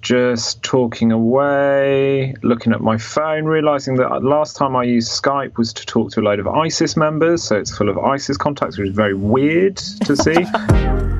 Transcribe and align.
Just 0.00 0.62
talking 0.62 1.12
away, 1.12 2.34
looking 2.42 2.72
at 2.72 2.80
my 2.80 2.96
phone, 2.96 3.44
realizing 3.44 3.96
that 3.96 4.22
last 4.22 4.56
time 4.56 4.74
I 4.74 4.84
used 4.84 5.10
Skype 5.10 5.58
was 5.58 5.74
to 5.74 5.84
talk 5.84 6.10
to 6.12 6.20
a 6.20 6.22
load 6.22 6.40
of 6.40 6.48
ISIS 6.48 6.96
members, 6.96 7.42
so 7.42 7.56
it's 7.56 7.76
full 7.76 7.90
of 7.90 7.98
ISIS 7.98 8.38
contacts, 8.38 8.78
which 8.78 8.88
is 8.88 8.96
very 8.96 9.14
weird 9.14 9.76
to 9.76 10.16
see. 10.16 10.34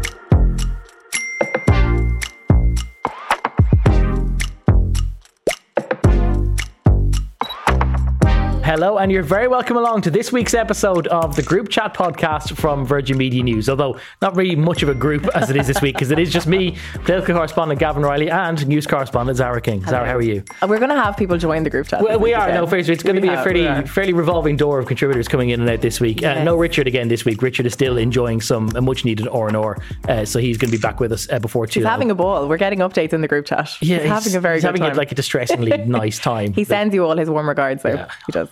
Hello, 8.71 8.99
and 8.99 9.11
you're 9.11 9.25
very 9.25 9.49
welcome 9.49 9.77
along 9.77 10.01
to 10.03 10.13
this 10.13 10.31
week's 10.31 10.55
episode 10.55 11.09
of 11.09 11.35
the 11.35 11.43
Group 11.43 11.71
Chat 11.71 11.93
podcast 11.93 12.57
from 12.57 12.87
Virgin 12.87 13.19
Media 13.19 13.43
News. 13.43 13.69
Although 13.69 13.99
not 14.23 14.37
really 14.37 14.55
much 14.55 14.85
of 14.85 14.89
a 14.89 14.95
group 14.95 15.27
as 15.35 15.51
it 15.51 15.57
is 15.57 15.67
this 15.67 15.83
week, 15.83 15.97
because 15.97 16.13
it 16.13 16.21
is 16.21 16.33
just 16.33 16.47
me, 16.47 16.77
political 17.03 17.35
correspondent 17.35 17.81
Gavan 17.81 18.05
Reilly, 18.05 18.31
and 18.31 18.65
news 18.69 18.87
correspondent 18.87 19.39
Zara 19.39 19.61
King. 19.61 19.85
Zara, 19.85 20.07
how 20.07 20.15
are 20.15 20.23
you? 20.23 20.45
We're 20.63 20.79
going 20.79 20.91
to 20.91 21.03
have 21.03 21.17
people 21.17 21.37
join 21.37 21.65
the 21.65 21.71
group 21.71 21.89
chat. 21.89 22.01
Well, 22.01 22.21
we 22.21 22.33
are. 22.33 22.47
No, 22.55 22.65
seriously, 22.65 22.95
it's 22.95 23.03
going 23.03 23.17
to 23.17 23.21
be 23.21 23.27
a 23.27 23.43
fairly 23.43 23.89
fairly 23.89 24.13
revolving 24.13 24.57
door 24.57 24.79
of 24.79 24.87
contributors 24.87 25.27
coming 25.27 25.51
in 25.51 25.61
and 25.61 25.69
out 25.69 25.81
this 25.81 25.99
week. 25.99 26.23
Uh, 26.23 26.45
no 26.45 26.55
Richard 26.55 26.87
again 26.87 27.09
this 27.09 27.25
week. 27.25 27.43
Richard 27.43 27.67
is 27.67 27.73
still 27.73 27.99
enjoying 27.99 28.41
some 28.41 28.69
a 28.77 28.81
much 28.81 29.05
needed 29.05 29.27
R 29.27 29.49
and 29.49 29.57
R, 29.57 29.79
uh, 30.09 30.25
so 30.25 30.39
he's 30.39 30.59
going 30.59 30.71
to 30.71 30.79
be 30.79 30.81
back 30.81 31.01
with 31.01 31.11
us 31.11 31.29
uh, 31.33 31.41
before 31.41 31.67
too 31.67 31.81
He's 31.81 31.89
having 31.89 32.13
a 32.13 32.15
ball. 32.15 32.47
We're 32.49 32.57
getting 32.57 32.79
updates 32.79 33.15
in 33.15 33.21
the 33.21 33.27
group 33.27 33.47
chat. 33.47 33.77
yeah, 33.81 33.99
he's, 33.99 34.09
having 34.09 34.37
a 34.37 34.41
very 34.41 34.59
he's 34.59 34.63
good 34.63 34.69
having 34.69 34.83
time. 34.83 34.97
like 34.97 35.11
a 35.11 35.17
distressingly 35.17 35.77
nice 35.87 36.21
time. 36.21 36.53
he 36.53 36.63
sends 36.63 36.95
you 36.95 37.05
all 37.05 37.17
his 37.17 37.29
warm 37.29 37.49
regards, 37.49 37.83
though. 37.83 37.95
Yeah. 37.95 38.09
He 38.27 38.31
does. 38.31 38.49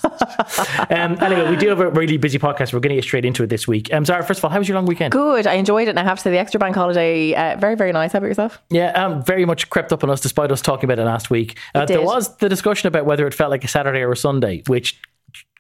Um, 0.90 1.18
anyway, 1.22 1.50
we 1.50 1.56
do 1.56 1.70
have 1.70 1.80
a 1.80 1.90
really 1.90 2.18
busy 2.18 2.38
podcast. 2.38 2.74
We're 2.74 2.80
going 2.80 2.90
to 2.90 2.96
get 2.96 3.04
straight 3.04 3.26
into 3.26 3.44
it 3.44 3.48
this 3.48 3.68
week. 3.68 3.92
Um, 3.94 4.06
Zara, 4.06 4.24
first 4.24 4.40
of 4.40 4.46
all, 4.46 4.52
how 4.52 4.60
was 4.60 4.68
your 4.68 4.76
long 4.76 4.86
weekend? 4.86 5.12
Good. 5.12 5.48
I 5.48 5.54
enjoyed 5.54 5.88
it, 5.88 5.92
and 5.92 6.00
I 6.00 6.04
have 6.04 6.18
to 6.20 6.24
say 6.24 6.32
the 6.32 6.38
extra 6.38 6.60
bank 6.60 6.76
holiday, 6.76 7.34
uh, 7.34 7.58
very, 7.58 7.76
very 7.76 7.92
nice. 7.92 8.12
How 8.12 8.18
about 8.20 8.28
yourself? 8.28 8.62
Yeah, 8.70 8.92
um, 8.92 9.24
very 9.24 9.46
much 9.46 9.70
crept 9.70 9.92
up 9.92 10.04
on 10.04 10.10
us 10.10 10.22
despite 10.22 10.52
us 10.52 10.62
talking 10.62 10.86
about 10.86 11.00
it 11.00 11.06
last 11.06 11.30
week. 11.30 11.58
Uh, 11.74 11.86
there 11.86 11.98
did. 11.98 12.06
was 12.06 12.36
the 12.38 12.50
discussion 12.50 12.88
about 12.88 13.06
whether 13.06 13.26
it 13.28 13.34
felt 13.34 13.50
like 13.50 13.64
a 13.64 13.68
Saturday 13.68 14.02
or 14.02 14.12
a 14.12 14.18
Sunday, 14.18 14.62
which 14.68 15.00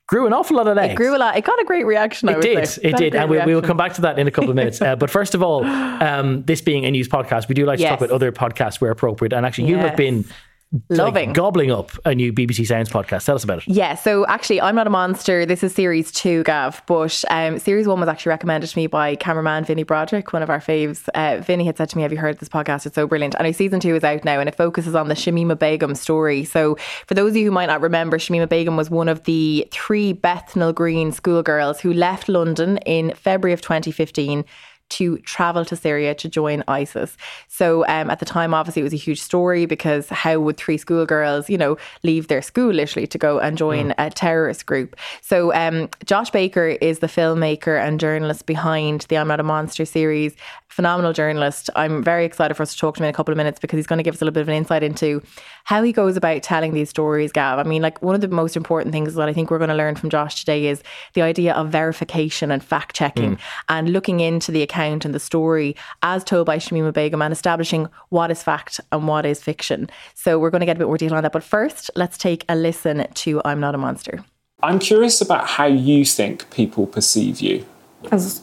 grew 0.07 0.27
an 0.27 0.33
awful 0.33 0.57
lot 0.57 0.67
of 0.67 0.75
legs. 0.75 0.93
It 0.93 0.97
grew 0.97 1.15
a 1.15 1.17
lot. 1.17 1.35
It 1.37 1.43
got 1.45 1.59
a 1.59 1.65
great 1.65 1.85
reaction. 1.85 2.29
I 2.29 2.33
It 2.33 2.35
would 2.35 2.41
did. 2.43 2.67
say. 2.67 2.81
It 2.83 2.91
Got 2.91 2.99
did. 2.99 3.15
And 3.15 3.29
we, 3.29 3.39
we 3.43 3.55
will 3.55 3.61
come 3.61 3.77
back 3.77 3.93
to 3.93 4.01
that 4.01 4.19
in 4.19 4.27
a 4.27 4.31
couple 4.31 4.49
of 4.49 4.55
minutes. 4.55 4.81
Uh, 4.83 4.95
but 4.95 5.09
first 5.09 5.33
of 5.33 5.41
all, 5.41 5.63
um, 5.65 6.43
this 6.43 6.61
being 6.61 6.85
a 6.85 6.91
news 6.91 7.07
podcast, 7.07 7.47
we 7.47 7.55
do 7.55 7.65
like 7.65 7.79
to 7.79 7.85
talk 7.85 7.99
about 7.99 8.11
other 8.11 8.31
podcasts 8.31 8.81
where 8.81 8.91
appropriate. 8.91 9.33
And 9.33 9.45
actually, 9.45 9.69
you 9.69 9.77
have 9.77 9.97
Yes. 9.99 10.25
Been 10.73 10.97
like, 10.97 11.05
Loving. 11.05 11.33
gobbling 11.33 11.71
up 11.71 11.91
a 12.03 12.15
new 12.15 12.33
BBC 12.33 12.65
Sounds 12.65 12.89
podcast. 12.89 13.25
Tell 13.25 13.35
us 13.35 13.43
about 13.43 13.59
it. 13.59 13.67
Yeah, 13.67 13.93
so 13.93 14.25
actually, 14.25 14.59
I'm 14.59 14.75
not 14.75 14.87
a 14.87 14.89
monster. 14.89 15.45
This 15.45 15.63
is 15.63 15.73
series 15.73 16.11
two, 16.11 16.43
Gav. 16.43 16.81
But 16.87 17.23
um, 17.29 17.59
series 17.59 17.87
one 17.87 17.99
was 17.99 18.09
actually 18.09 18.31
recommended 18.31 18.69
to 18.71 18.77
me 18.77 18.87
by 18.87 19.15
cameraman 19.15 19.65
Vinny 19.65 19.83
Broderick, 19.83 20.33
one 20.33 20.41
of 20.41 20.49
our 20.49 20.59
faves. 20.59 21.07
Uh, 21.13 21.41
Vinny 21.41 21.65
had 21.65 21.77
said 21.77 21.89
to 21.89 21.97
me, 21.97 22.03
Have 22.03 22.11
you 22.11 22.17
heard 22.17 22.39
this 22.39 22.49
podcast? 22.49 22.85
It's 22.87 22.95
so 22.95 23.05
brilliant. 23.05 23.35
And 23.37 23.55
season 23.55 23.79
two 23.79 23.95
is 23.95 24.03
out 24.03 24.25
now 24.25 24.39
and 24.39 24.49
it 24.49 24.55
focuses 24.55 24.95
on 24.95 25.09
the 25.09 25.13
Shamima 25.13 25.57
Begum 25.57 25.93
story. 25.93 26.43
So, 26.43 26.75
for 27.05 27.13
those 27.13 27.31
of 27.31 27.37
you 27.37 27.45
who 27.45 27.51
might 27.51 27.67
not 27.67 27.81
remember, 27.81 28.17
Shamima 28.17 28.49
Begum 28.49 28.75
was 28.75 28.89
one 28.89 29.09
of 29.09 29.23
the 29.25 29.67
three 29.71 30.11
Bethnal 30.13 30.73
Green 30.73 31.11
schoolgirls 31.11 31.81
who 31.81 31.93
left 31.93 32.27
London 32.27 32.77
in 32.79 33.13
February 33.13 33.53
of 33.53 33.61
2015 33.61 34.43
to 34.89 35.17
travel 35.19 35.65
to 35.65 35.75
Syria 35.75 36.13
to 36.15 36.29
join 36.29 36.63
ISIS. 36.67 37.17
So 37.47 37.85
um, 37.87 38.09
at 38.09 38.19
the 38.19 38.25
time, 38.25 38.53
obviously, 38.53 38.81
it 38.81 38.83
was 38.83 38.93
a 38.93 38.97
huge 38.97 39.21
story 39.21 39.65
because 39.65 40.09
how 40.09 40.39
would 40.39 40.57
three 40.57 40.77
schoolgirls, 40.77 41.49
you 41.49 41.57
know, 41.57 41.77
leave 42.03 42.27
their 42.27 42.41
school 42.41 42.71
literally 42.71 43.07
to 43.07 43.17
go 43.17 43.39
and 43.39 43.57
join 43.57 43.93
a 43.97 44.09
terrorist 44.09 44.65
group? 44.65 44.95
So 45.21 45.53
um, 45.53 45.89
Josh 46.05 46.29
Baker 46.29 46.67
is 46.67 46.99
the 46.99 47.07
filmmaker 47.07 47.79
and 47.79 47.99
journalist 47.99 48.45
behind 48.45 49.01
the 49.09 49.17
I'm 49.17 49.27
Not 49.27 49.39
a 49.39 49.43
Monster 49.43 49.85
series. 49.85 50.35
Phenomenal 50.67 51.13
journalist. 51.13 51.69
I'm 51.75 52.03
very 52.03 52.25
excited 52.25 52.55
for 52.55 52.63
us 52.63 52.73
to 52.73 52.79
talk 52.79 52.95
to 52.95 53.03
him 53.03 53.05
in 53.05 53.09
a 53.11 53.13
couple 53.13 53.31
of 53.31 53.37
minutes 53.37 53.59
because 53.59 53.77
he's 53.77 53.85
going 53.85 53.97
to 53.97 54.03
give 54.03 54.15
us 54.15 54.21
a 54.21 54.25
little 54.25 54.33
bit 54.33 54.41
of 54.41 54.47
an 54.47 54.55
insight 54.55 54.81
into 54.81 55.21
how 55.65 55.83
he 55.83 55.91
goes 55.91 56.17
about 56.17 56.41
telling 56.41 56.73
these 56.73 56.89
stories, 56.89 57.31
Gav. 57.31 57.59
I 57.59 57.63
mean, 57.63 57.83
like 57.83 58.01
one 58.01 58.15
of 58.15 58.21
the 58.21 58.27
most 58.27 58.57
important 58.57 58.91
things 58.91 59.13
that 59.13 59.29
I 59.29 59.33
think 59.33 59.51
we're 59.51 59.59
going 59.59 59.69
to 59.69 59.75
learn 59.75 59.95
from 59.95 60.09
Josh 60.09 60.39
today 60.39 60.65
is 60.65 60.81
the 61.13 61.21
idea 61.21 61.53
of 61.53 61.69
verification 61.69 62.49
and 62.49 62.63
fact 62.63 62.95
checking 62.95 63.37
and 63.69 63.93
looking 63.93 64.19
into 64.19 64.51
the 64.51 64.63
account 64.73 65.05
and 65.05 65.13
the 65.13 65.19
story 65.19 65.75
as 66.01 66.23
told 66.23 66.47
by 66.47 66.57
Shamima 66.57 66.91
Begum 66.91 67.21
and 67.21 67.31
establishing 67.31 67.87
what 68.09 68.31
is 68.31 68.41
fact 68.41 68.81
and 68.91 69.07
what 69.07 69.25
is 69.25 69.41
fiction. 69.41 69.89
So 70.15 70.39
we're 70.39 70.49
going 70.49 70.61
to 70.61 70.65
get 70.65 70.77
a 70.77 70.79
bit 70.79 70.87
more 70.87 70.97
detail 70.97 71.17
on 71.17 71.23
that. 71.23 71.31
But 71.31 71.43
first, 71.43 71.91
let's 71.95 72.17
take 72.17 72.43
a 72.49 72.55
listen 72.55 73.07
to 73.13 73.41
I'm 73.45 73.59
Not 73.59 73.75
a 73.75 73.77
Monster. 73.77 74.25
I'm 74.63 74.79
curious 74.79 75.21
about 75.21 75.47
how 75.47 75.65
you 75.65 76.05
think 76.05 76.49
people 76.49 76.87
perceive 76.87 77.39
you. 77.39 77.65
as 78.11 78.41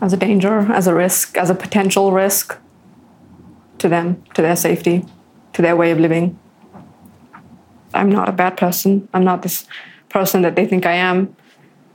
as 0.00 0.12
a 0.12 0.16
danger, 0.16 0.60
as 0.72 0.86
a 0.86 0.94
risk, 0.94 1.36
as 1.36 1.50
a 1.50 1.54
potential 1.56 2.12
risk 2.12 2.56
to 3.78 3.88
them, 3.88 4.22
to 4.34 4.42
their 4.42 4.54
safety, 4.54 5.04
to 5.54 5.60
their 5.60 5.74
way 5.74 5.90
of 5.90 5.98
living. 5.98 6.38
I'm 7.92 8.08
not 8.08 8.28
a 8.28 8.32
bad 8.32 8.56
person. 8.56 9.08
I'm 9.12 9.24
not 9.24 9.42
this 9.42 9.66
person 10.08 10.42
that 10.42 10.54
they 10.54 10.66
think 10.66 10.86
I 10.86 10.92
am 10.92 11.34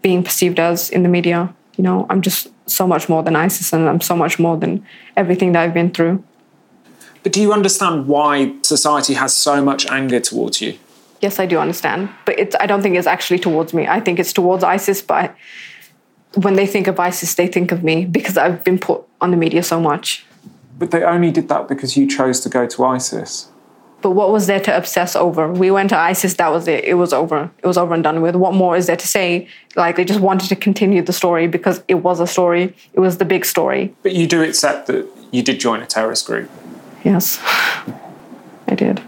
being 0.02 0.22
perceived 0.22 0.60
as 0.60 0.90
in 0.90 1.04
the 1.04 1.10
media. 1.10 1.56
You 1.76 1.84
know, 1.84 2.06
I'm 2.10 2.22
just 2.22 2.50
so 2.70 2.88
much 2.88 3.10
more 3.10 3.24
than 3.24 3.36
ISIS 3.36 3.74
and 3.74 3.90
I'm 3.90 4.02
so 4.02 4.16
much 4.16 4.40
more 4.40 4.58
than 4.58 4.86
everything 5.18 5.54
that 5.54 5.64
I've 5.64 5.74
been 5.74 5.92
through. 5.92 6.24
But 7.24 7.32
do 7.32 7.42
you 7.42 7.54
understand 7.54 8.08
why 8.08 8.54
society 8.62 9.14
has 9.14 9.36
so 9.36 9.64
much 9.64 9.86
anger 9.88 10.20
towards 10.20 10.62
you? 10.62 10.78
Yes, 11.22 11.40
I 11.40 11.46
do 11.46 11.58
understand, 11.58 12.10
but 12.26 12.38
it's, 12.38 12.56
I 12.60 12.66
don't 12.66 12.82
think 12.82 12.98
it's 12.98 13.08
actually 13.08 13.40
towards 13.40 13.74
me. 13.74 13.88
I 13.88 14.02
think 14.02 14.20
it's 14.20 14.34
towards 14.34 14.62
ISIS, 14.62 15.02
but 15.02 15.34
when 16.36 16.56
they 16.56 16.68
think 16.68 16.88
of 16.88 17.00
ISIS, 17.00 17.34
they 17.36 17.48
think 17.48 17.72
of 17.72 17.82
me 17.82 18.06
because 18.06 18.38
I've 18.38 18.64
been 18.64 18.78
put 18.78 19.04
on 19.22 19.32
the 19.32 19.38
media 19.38 19.64
so 19.64 19.80
much. 19.80 20.26
But 20.78 20.92
they 20.92 21.04
only 21.04 21.32
did 21.32 21.48
that 21.48 21.70
because 21.70 21.96
you 21.96 22.08
chose 22.08 22.42
to 22.42 22.50
go 22.50 22.68
to 22.68 22.84
ISIS. 22.84 23.50
But 24.04 24.12
what 24.12 24.32
was 24.32 24.48
there 24.48 24.60
to 24.60 24.78
obsess 24.78 25.16
over? 25.16 25.52
We 25.52 25.72
went 25.72 25.90
to 25.90 25.98
ISIS, 25.98 26.34
that 26.36 26.52
was 26.52 26.68
it. 26.68 26.84
It 26.84 26.96
was 26.96 27.14
over. 27.14 27.50
It 27.64 27.66
was 27.66 27.78
over 27.78 27.94
and 27.94 28.04
done 28.04 28.22
with. 28.22 28.36
What 28.36 28.54
more 28.54 28.76
is 28.76 28.86
there 28.88 28.98
to 28.98 29.08
say? 29.08 29.48
Like 29.78 29.96
they 29.96 30.04
just 30.04 30.20
wanted 30.20 30.50
to 30.50 30.58
continue 30.58 31.02
the 31.02 31.14
story 31.14 31.48
because 31.48 31.82
it 31.88 31.96
was 31.96 32.20
a 32.20 32.28
story. 32.28 32.76
It 32.94 33.00
was 33.00 33.18
the 33.18 33.26
big 33.26 33.46
story. 33.46 33.96
But 34.04 34.12
you 34.12 34.28
do 34.28 34.44
accept 34.44 34.88
that 34.88 35.08
you 35.32 35.42
did 35.42 35.62
join 35.62 35.82
a 35.82 35.86
terrorist 35.86 36.28
group. 36.28 36.52
Yes, 37.06 37.40
I 38.68 38.76
did. 38.76 39.02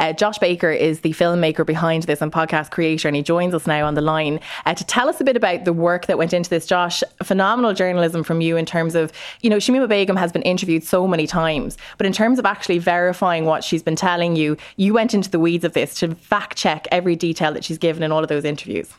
Uh, 0.00 0.12
Josh 0.12 0.38
Baker 0.38 0.70
is 0.70 1.00
the 1.00 1.10
filmmaker 1.10 1.64
behind 1.64 2.04
this 2.04 2.20
and 2.20 2.32
podcast 2.32 2.70
creator, 2.70 3.08
and 3.08 3.16
he 3.16 3.22
joins 3.22 3.54
us 3.54 3.66
now 3.66 3.86
on 3.86 3.94
the 3.94 4.00
line 4.00 4.40
uh, 4.66 4.74
to 4.74 4.84
tell 4.84 5.08
us 5.08 5.20
a 5.20 5.24
bit 5.24 5.36
about 5.36 5.64
the 5.64 5.72
work 5.72 6.06
that 6.06 6.18
went 6.18 6.32
into 6.32 6.50
this. 6.50 6.66
Josh, 6.66 7.02
phenomenal 7.22 7.74
journalism 7.74 8.22
from 8.22 8.40
you 8.40 8.56
in 8.56 8.66
terms 8.66 8.94
of, 8.94 9.12
you 9.40 9.50
know, 9.50 9.56
Shamima 9.56 9.88
Begum 9.88 10.16
has 10.16 10.32
been 10.32 10.42
interviewed 10.42 10.84
so 10.84 11.06
many 11.06 11.26
times, 11.26 11.76
but 11.98 12.06
in 12.06 12.12
terms 12.12 12.38
of 12.38 12.46
actually 12.46 12.78
verifying 12.78 13.44
what 13.44 13.64
she's 13.64 13.82
been 13.82 13.96
telling 13.96 14.36
you, 14.36 14.56
you 14.76 14.94
went 14.94 15.14
into 15.14 15.30
the 15.30 15.38
weeds 15.38 15.64
of 15.64 15.72
this 15.72 15.94
to 15.96 16.14
fact 16.14 16.56
check 16.56 16.86
every 16.90 17.16
detail 17.16 17.52
that 17.52 17.64
she's 17.64 17.78
given 17.78 18.02
in 18.02 18.12
all 18.12 18.22
of 18.22 18.28
those 18.28 18.44
interviews. 18.44 18.92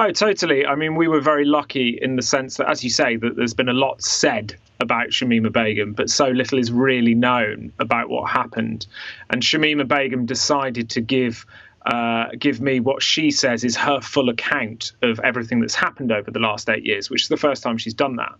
Oh, 0.00 0.12
totally. 0.12 0.64
I 0.64 0.76
mean, 0.76 0.94
we 0.94 1.08
were 1.08 1.20
very 1.20 1.44
lucky 1.44 1.98
in 2.00 2.14
the 2.14 2.22
sense 2.22 2.58
that, 2.58 2.70
as 2.70 2.84
you 2.84 2.88
say, 2.88 3.16
that 3.16 3.34
there's 3.34 3.52
been 3.52 3.68
a 3.68 3.72
lot 3.72 4.00
said 4.00 4.56
about 4.78 5.08
Shamima 5.08 5.52
Begum, 5.52 5.92
but 5.92 6.08
so 6.08 6.28
little 6.28 6.60
is 6.60 6.70
really 6.70 7.16
known 7.16 7.72
about 7.80 8.08
what 8.08 8.30
happened. 8.30 8.86
And 9.30 9.42
Shamima 9.42 9.88
Begum 9.88 10.24
decided 10.24 10.88
to 10.90 11.00
give 11.00 11.44
uh, 11.84 12.26
give 12.38 12.60
me 12.60 12.78
what 12.78 13.02
she 13.02 13.32
says 13.32 13.64
is 13.64 13.74
her 13.74 14.00
full 14.00 14.28
account 14.28 14.92
of 15.02 15.18
everything 15.24 15.58
that's 15.58 15.74
happened 15.74 16.12
over 16.12 16.30
the 16.30 16.38
last 16.38 16.68
eight 16.68 16.84
years, 16.84 17.10
which 17.10 17.22
is 17.22 17.28
the 17.28 17.36
first 17.36 17.64
time 17.64 17.76
she's 17.76 17.94
done 17.94 18.14
that. 18.16 18.34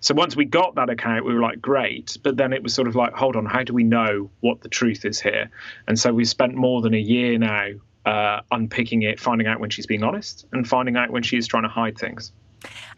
So 0.00 0.14
once 0.14 0.34
we 0.34 0.46
got 0.46 0.74
that 0.76 0.90
account, 0.90 1.24
we 1.24 1.32
were 1.32 1.40
like, 1.40 1.60
great. 1.60 2.16
But 2.24 2.38
then 2.38 2.52
it 2.52 2.62
was 2.62 2.74
sort 2.74 2.88
of 2.88 2.96
like, 2.96 3.12
hold 3.12 3.36
on, 3.36 3.46
how 3.46 3.62
do 3.62 3.72
we 3.72 3.84
know 3.84 4.30
what 4.40 4.62
the 4.62 4.68
truth 4.68 5.04
is 5.04 5.20
here? 5.20 5.50
And 5.86 5.96
so 5.96 6.12
we've 6.12 6.28
spent 6.28 6.54
more 6.54 6.80
than 6.82 6.94
a 6.94 6.98
year 6.98 7.38
now 7.38 7.68
uh, 8.04 8.40
unpicking 8.50 9.02
it, 9.02 9.18
finding 9.18 9.46
out 9.46 9.60
when 9.60 9.70
she's 9.70 9.86
being 9.86 10.02
honest, 10.02 10.46
and 10.52 10.68
finding 10.68 10.96
out 10.96 11.10
when 11.10 11.22
she 11.22 11.36
is 11.36 11.46
trying 11.46 11.62
to 11.62 11.68
hide 11.68 11.98
things. 11.98 12.32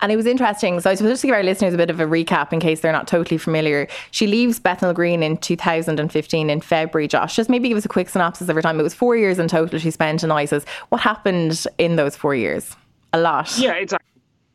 And 0.00 0.12
it 0.12 0.16
was 0.16 0.26
interesting. 0.26 0.80
So 0.80 0.90
I 0.90 0.94
suppose 0.94 1.12
just 1.12 1.22
to 1.22 1.28
give 1.28 1.34
our 1.34 1.42
listeners 1.42 1.74
a 1.74 1.76
bit 1.76 1.90
of 1.90 2.00
a 2.00 2.06
recap 2.06 2.52
in 2.52 2.60
case 2.60 2.80
they're 2.80 2.92
not 2.92 3.08
totally 3.08 3.38
familiar. 3.38 3.88
She 4.10 4.26
leaves 4.26 4.58
Bethnal 4.58 4.92
Green 4.92 5.22
in 5.22 5.36
2015 5.38 6.50
in 6.50 6.60
February. 6.60 7.08
Josh, 7.08 7.36
just 7.36 7.50
maybe 7.50 7.68
give 7.68 7.78
us 7.78 7.84
a 7.84 7.88
quick 7.88 8.08
synopsis 8.08 8.48
of 8.48 8.56
her 8.56 8.62
time. 8.62 8.78
It 8.78 8.82
was 8.82 8.94
four 8.94 9.16
years 9.16 9.38
in 9.38 9.48
total 9.48 9.78
she 9.78 9.90
spent 9.90 10.22
in 10.22 10.30
ISIS. 10.30 10.64
What 10.90 11.00
happened 11.00 11.66
in 11.78 11.96
those 11.96 12.16
four 12.16 12.34
years? 12.34 12.76
A 13.12 13.20
lot. 13.20 13.56
Yeah, 13.58 13.72
exactly. 13.72 14.04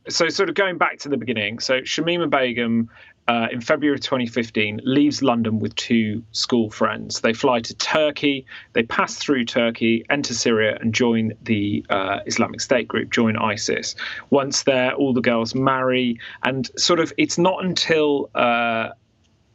So, 0.10 0.30
sort 0.30 0.50
of 0.50 0.56
going 0.56 0.78
back 0.78 0.98
to 1.00 1.10
the 1.10 1.18
beginning. 1.18 1.60
So, 1.60 1.82
Shamima 1.82 2.30
Begum 2.30 2.90
uh, 3.28 3.48
in 3.52 3.62
February 3.62 3.96
of 3.96 4.02
2015, 4.02 4.82
leaves 4.84 5.22
London 5.22 5.60
with 5.60 5.76
two 5.76 6.24
school 6.32 6.70
friends. 6.70 7.22
They 7.22 7.34
fly 7.34 7.62
to 7.62 7.74
Turkey, 7.76 8.46
they 8.74 8.84
pass 8.84 9.16
through 9.16 9.46
Turkey, 9.46 10.06
enter 10.10 10.34
Syria, 10.34 10.78
and 10.82 10.94
join 10.94 11.34
the 11.44 11.86
uh, 11.90 12.20
Islamic 12.26 12.62
State 12.62 12.88
group, 12.88 13.12
join 13.12 13.38
ISIS. 13.38 13.96
Once 14.30 14.64
there, 14.64 14.94
all 14.94 15.14
the 15.14 15.22
girls 15.22 15.56
marry, 15.56 16.20
and 16.44 16.70
sort 16.78 17.00
of 17.00 17.14
it's 17.18 17.38
not 17.38 17.64
until 17.64 18.30
uh, 18.36 18.90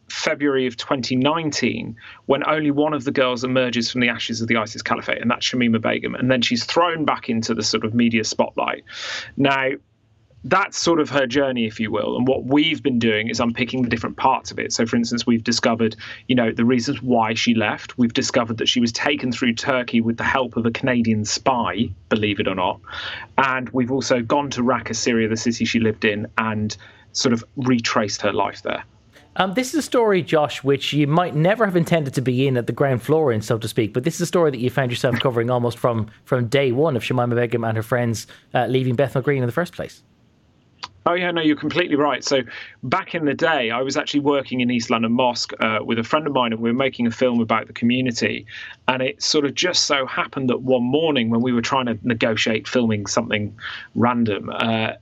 February 0.09 0.67
of 0.67 0.77
2019 0.77 1.97
when 2.27 2.49
only 2.49 2.71
one 2.71 2.95
of 2.95 3.05
the 3.05 3.11
girls 3.11 3.43
emerges 3.45 3.91
from 3.91 4.01
the 4.01 4.09
ashes 4.09 4.41
of 4.41 4.49
the 4.49 4.57
ISIS 4.57 4.83
caliphate, 4.83 5.21
and 5.21 5.31
that's 5.31 5.47
Shamima 5.47 5.81
Begum. 5.81 6.15
And 6.15 6.31
then 6.31 6.43
she's 6.43 6.65
thrown 6.65 7.05
back 7.05 7.29
into 7.29 7.55
the 7.55 7.63
sort 7.63 7.85
of 7.85 7.95
media 7.95 8.25
spotlight. 8.25 8.85
Now, 9.37 9.71
that's 10.49 10.79
sort 10.79 11.01
of 11.01 11.11
her 11.11 11.27
journey, 11.27 11.67
if 11.67 11.81
you 11.81 11.91
will. 11.91 12.17
And 12.17 12.29
what 12.29 12.45
we've 12.45 12.81
been 12.81 13.01
doing 13.01 13.29
is 13.29 13.41
unpicking 13.41 13.83
the 13.83 13.89
different 13.89 14.17
parts 14.17 14.53
of 14.53 14.61
it. 14.61 14.73
So, 14.73 14.87
for 14.87 14.95
instance, 14.95 15.27
we've 15.27 15.43
discovered, 15.43 15.97
you 16.29 16.37
know, 16.37 16.53
the 16.53 16.65
reasons 16.65 17.03
why 17.03 17.35
she 17.35 17.53
left. 17.53 17.99
We've 17.99 18.15
discovered 18.15 18.59
that 18.59 18.69
she 18.69 18.79
was 18.79 18.93
taken 18.93 19.33
through 19.33 19.55
Turkey 19.55 20.01
with 20.01 20.19
the 20.19 20.25
help 20.25 20.57
of 20.57 20.65
a 20.65 20.71
Canadian 20.71 21.25
spy, 21.25 21.91
believe 22.09 22.39
it 22.39 22.47
or 22.47 22.55
not. 22.55 22.81
And 23.39 23.69
we've 23.71 23.91
also 23.91 24.23
gone 24.23 24.49
to 24.51 24.63
Raqqa, 24.63 24.95
Syria, 24.95 25.29
the 25.29 25.37
city 25.37 25.65
she 25.65 25.81
lived 25.81 26.05
in, 26.05 26.29
and 26.39 26.77
sort 27.11 27.33
of 27.33 27.45
retraced 27.57 28.23
her 28.23 28.33
life 28.33 28.63
there. 28.63 28.85
Um, 29.39 29.53
this 29.55 29.69
is 29.69 29.75
a 29.75 29.83
story, 29.83 30.23
Josh, 30.23 30.63
which 30.63 30.93
you 30.93 31.07
might 31.07 31.35
never 31.35 31.67
have 31.67 31.77
intended 31.77 32.15
to 32.15 32.23
be 32.23 32.47
in 32.47 32.57
at 32.57 32.67
the 32.67 32.73
ground 32.73 33.03
floor 33.03 33.33
in, 33.33 33.43
so 33.43 33.59
to 33.59 33.69
speak. 33.69 33.93
But 33.93 34.05
this 34.05 34.15
is 34.15 34.23
a 34.23 34.27
story 34.27 34.51
that 34.51 34.61
you 34.61 34.71
found 34.71 34.91
yourself 34.91 35.19
covering 35.19 35.51
almost 35.51 35.77
from 35.77 36.07
from 36.25 36.47
day 36.47 36.73
one 36.73 36.97
of 36.97 37.03
Shamima 37.03 37.35
Begum 37.35 37.65
and 37.65 37.77
her 37.77 37.83
friends 37.83 38.27
uh, 38.55 38.67
leaving 38.67 38.95
Bethnal 38.95 39.23
Green 39.23 39.43
in 39.43 39.47
the 39.47 39.53
first 39.53 39.75
place. 39.75 40.03
Oh 41.09 41.15
yeah, 41.15 41.31
no, 41.31 41.41
you're 41.41 41.57
completely 41.57 41.95
right. 41.95 42.25
So 42.25 42.43
back 42.83 43.15
in 43.15 43.27
the 43.27 43.35
day, 43.35 43.71
I 43.71 43.81
was 43.81 43.97
actually 43.97 44.21
working 44.21 44.61
in 44.61 44.73
East 44.73 44.91
London 44.91 45.13
Mosque 45.13 45.53
uh, 45.61 45.79
with 45.81 46.01
a 46.01 46.03
friend 46.03 46.27
of 46.27 46.33
mine, 46.33 46.53
and 46.53 46.61
we 46.61 46.69
were 46.69 46.77
making 46.77 47.07
a 47.07 47.13
film 47.13 47.41
about 47.41 47.69
the 47.69 47.73
community. 47.73 48.45
And 48.89 49.01
it 49.01 49.23
sort 49.23 49.45
of 49.45 49.55
just 49.55 49.85
so 49.85 50.05
happened 50.05 50.51
that 50.51 50.63
one 50.63 50.83
morning, 50.83 51.31
when 51.31 51.43
we 51.43 51.53
were 51.53 51.63
trying 51.63 51.87
to 51.87 51.97
negotiate 52.03 52.67
filming 52.67 53.07
something 53.07 53.57
random, 53.95 54.51
uh, 54.53 54.95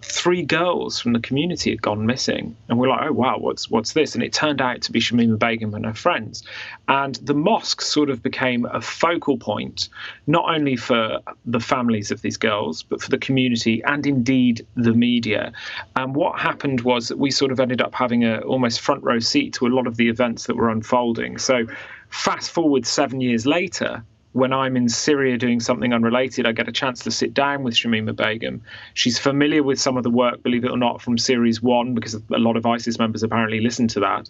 three 0.00 0.42
girls 0.42 1.00
from 1.00 1.12
the 1.12 1.20
community 1.20 1.70
had 1.70 1.82
gone 1.82 2.06
missing, 2.06 2.56
and 2.68 2.78
we're 2.78 2.88
like, 2.88 3.08
"Oh 3.08 3.12
wow, 3.12 3.38
what's 3.38 3.68
what's 3.68 3.92
this?" 3.94 4.14
And 4.14 4.22
it 4.22 4.32
turned 4.32 4.60
out 4.60 4.82
to 4.82 4.92
be 4.92 5.00
Shamima 5.00 5.38
Begum 5.38 5.74
and 5.74 5.84
her 5.84 5.94
friends, 5.94 6.44
and 6.88 7.16
the 7.16 7.34
mosque 7.34 7.80
sort 7.80 8.08
of 8.08 8.22
became 8.22 8.64
a 8.66 8.80
focal 8.80 9.38
point, 9.38 9.88
not 10.26 10.48
only 10.48 10.76
for 10.76 11.18
the 11.44 11.60
families 11.60 12.10
of 12.10 12.22
these 12.22 12.36
girls, 12.36 12.82
but 12.84 13.02
for 13.02 13.10
the 13.10 13.18
community 13.18 13.82
and 13.84 14.06
indeed 14.06 14.66
the 14.76 14.92
media. 14.92 15.52
And 15.96 16.14
what 16.14 16.38
happened 16.38 16.82
was 16.82 17.08
that 17.08 17.18
we 17.18 17.30
sort 17.30 17.50
of 17.50 17.58
ended 17.58 17.80
up 17.80 17.94
having 17.94 18.24
a 18.24 18.38
almost 18.40 18.80
front 18.80 19.02
row 19.02 19.18
seat 19.18 19.52
to 19.54 19.66
a 19.66 19.68
lot 19.68 19.86
of 19.86 19.96
the 19.96 20.08
events 20.08 20.46
that 20.46 20.56
were 20.56 20.70
unfolding. 20.70 21.38
So, 21.38 21.66
fast 22.10 22.50
forward 22.50 22.86
seven 22.86 23.20
years 23.20 23.46
later, 23.46 24.04
when 24.36 24.52
I'm 24.52 24.76
in 24.76 24.90
Syria 24.90 25.38
doing 25.38 25.60
something 25.60 25.94
unrelated, 25.94 26.46
I 26.46 26.52
get 26.52 26.68
a 26.68 26.72
chance 26.72 27.02
to 27.04 27.10
sit 27.10 27.32
down 27.32 27.62
with 27.62 27.72
Shamima 27.72 28.14
Begum. 28.14 28.60
She's 28.92 29.18
familiar 29.18 29.62
with 29.62 29.80
some 29.80 29.96
of 29.96 30.02
the 30.02 30.10
work, 30.10 30.42
believe 30.42 30.62
it 30.62 30.70
or 30.70 30.76
not, 30.76 31.00
from 31.00 31.16
Series 31.16 31.62
1, 31.62 31.94
because 31.94 32.12
a 32.12 32.20
lot 32.28 32.58
of 32.58 32.66
ISIS 32.66 32.98
members 32.98 33.22
apparently 33.22 33.60
listened 33.60 33.88
to 33.90 34.00
that. 34.00 34.28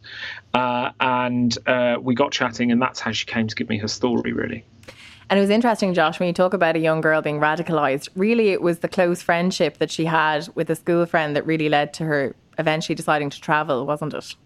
Uh, 0.54 0.92
and 1.00 1.58
uh, 1.66 1.96
we 2.00 2.14
got 2.14 2.30
chatting, 2.30 2.70
and 2.70 2.80
that's 2.80 3.00
how 3.00 3.10
she 3.10 3.26
came 3.26 3.48
to 3.48 3.54
give 3.56 3.68
me 3.68 3.78
her 3.78 3.88
story, 3.88 4.32
really. 4.32 4.64
And 5.28 5.38
it 5.38 5.40
was 5.40 5.50
interesting, 5.50 5.92
Josh, 5.92 6.20
when 6.20 6.28
you 6.28 6.32
talk 6.32 6.54
about 6.54 6.76
a 6.76 6.78
young 6.78 7.00
girl 7.00 7.20
being 7.20 7.40
radicalized, 7.40 8.08
really 8.14 8.50
it 8.50 8.62
was 8.62 8.78
the 8.78 8.88
close 8.88 9.22
friendship 9.22 9.78
that 9.78 9.90
she 9.90 10.04
had 10.04 10.48
with 10.54 10.70
a 10.70 10.76
school 10.76 11.04
friend 11.06 11.34
that 11.34 11.44
really 11.44 11.68
led 11.68 11.92
to 11.94 12.04
her 12.04 12.36
eventually 12.58 12.94
deciding 12.94 13.30
to 13.30 13.40
travel, 13.40 13.84
wasn't 13.84 14.14
it? 14.14 14.36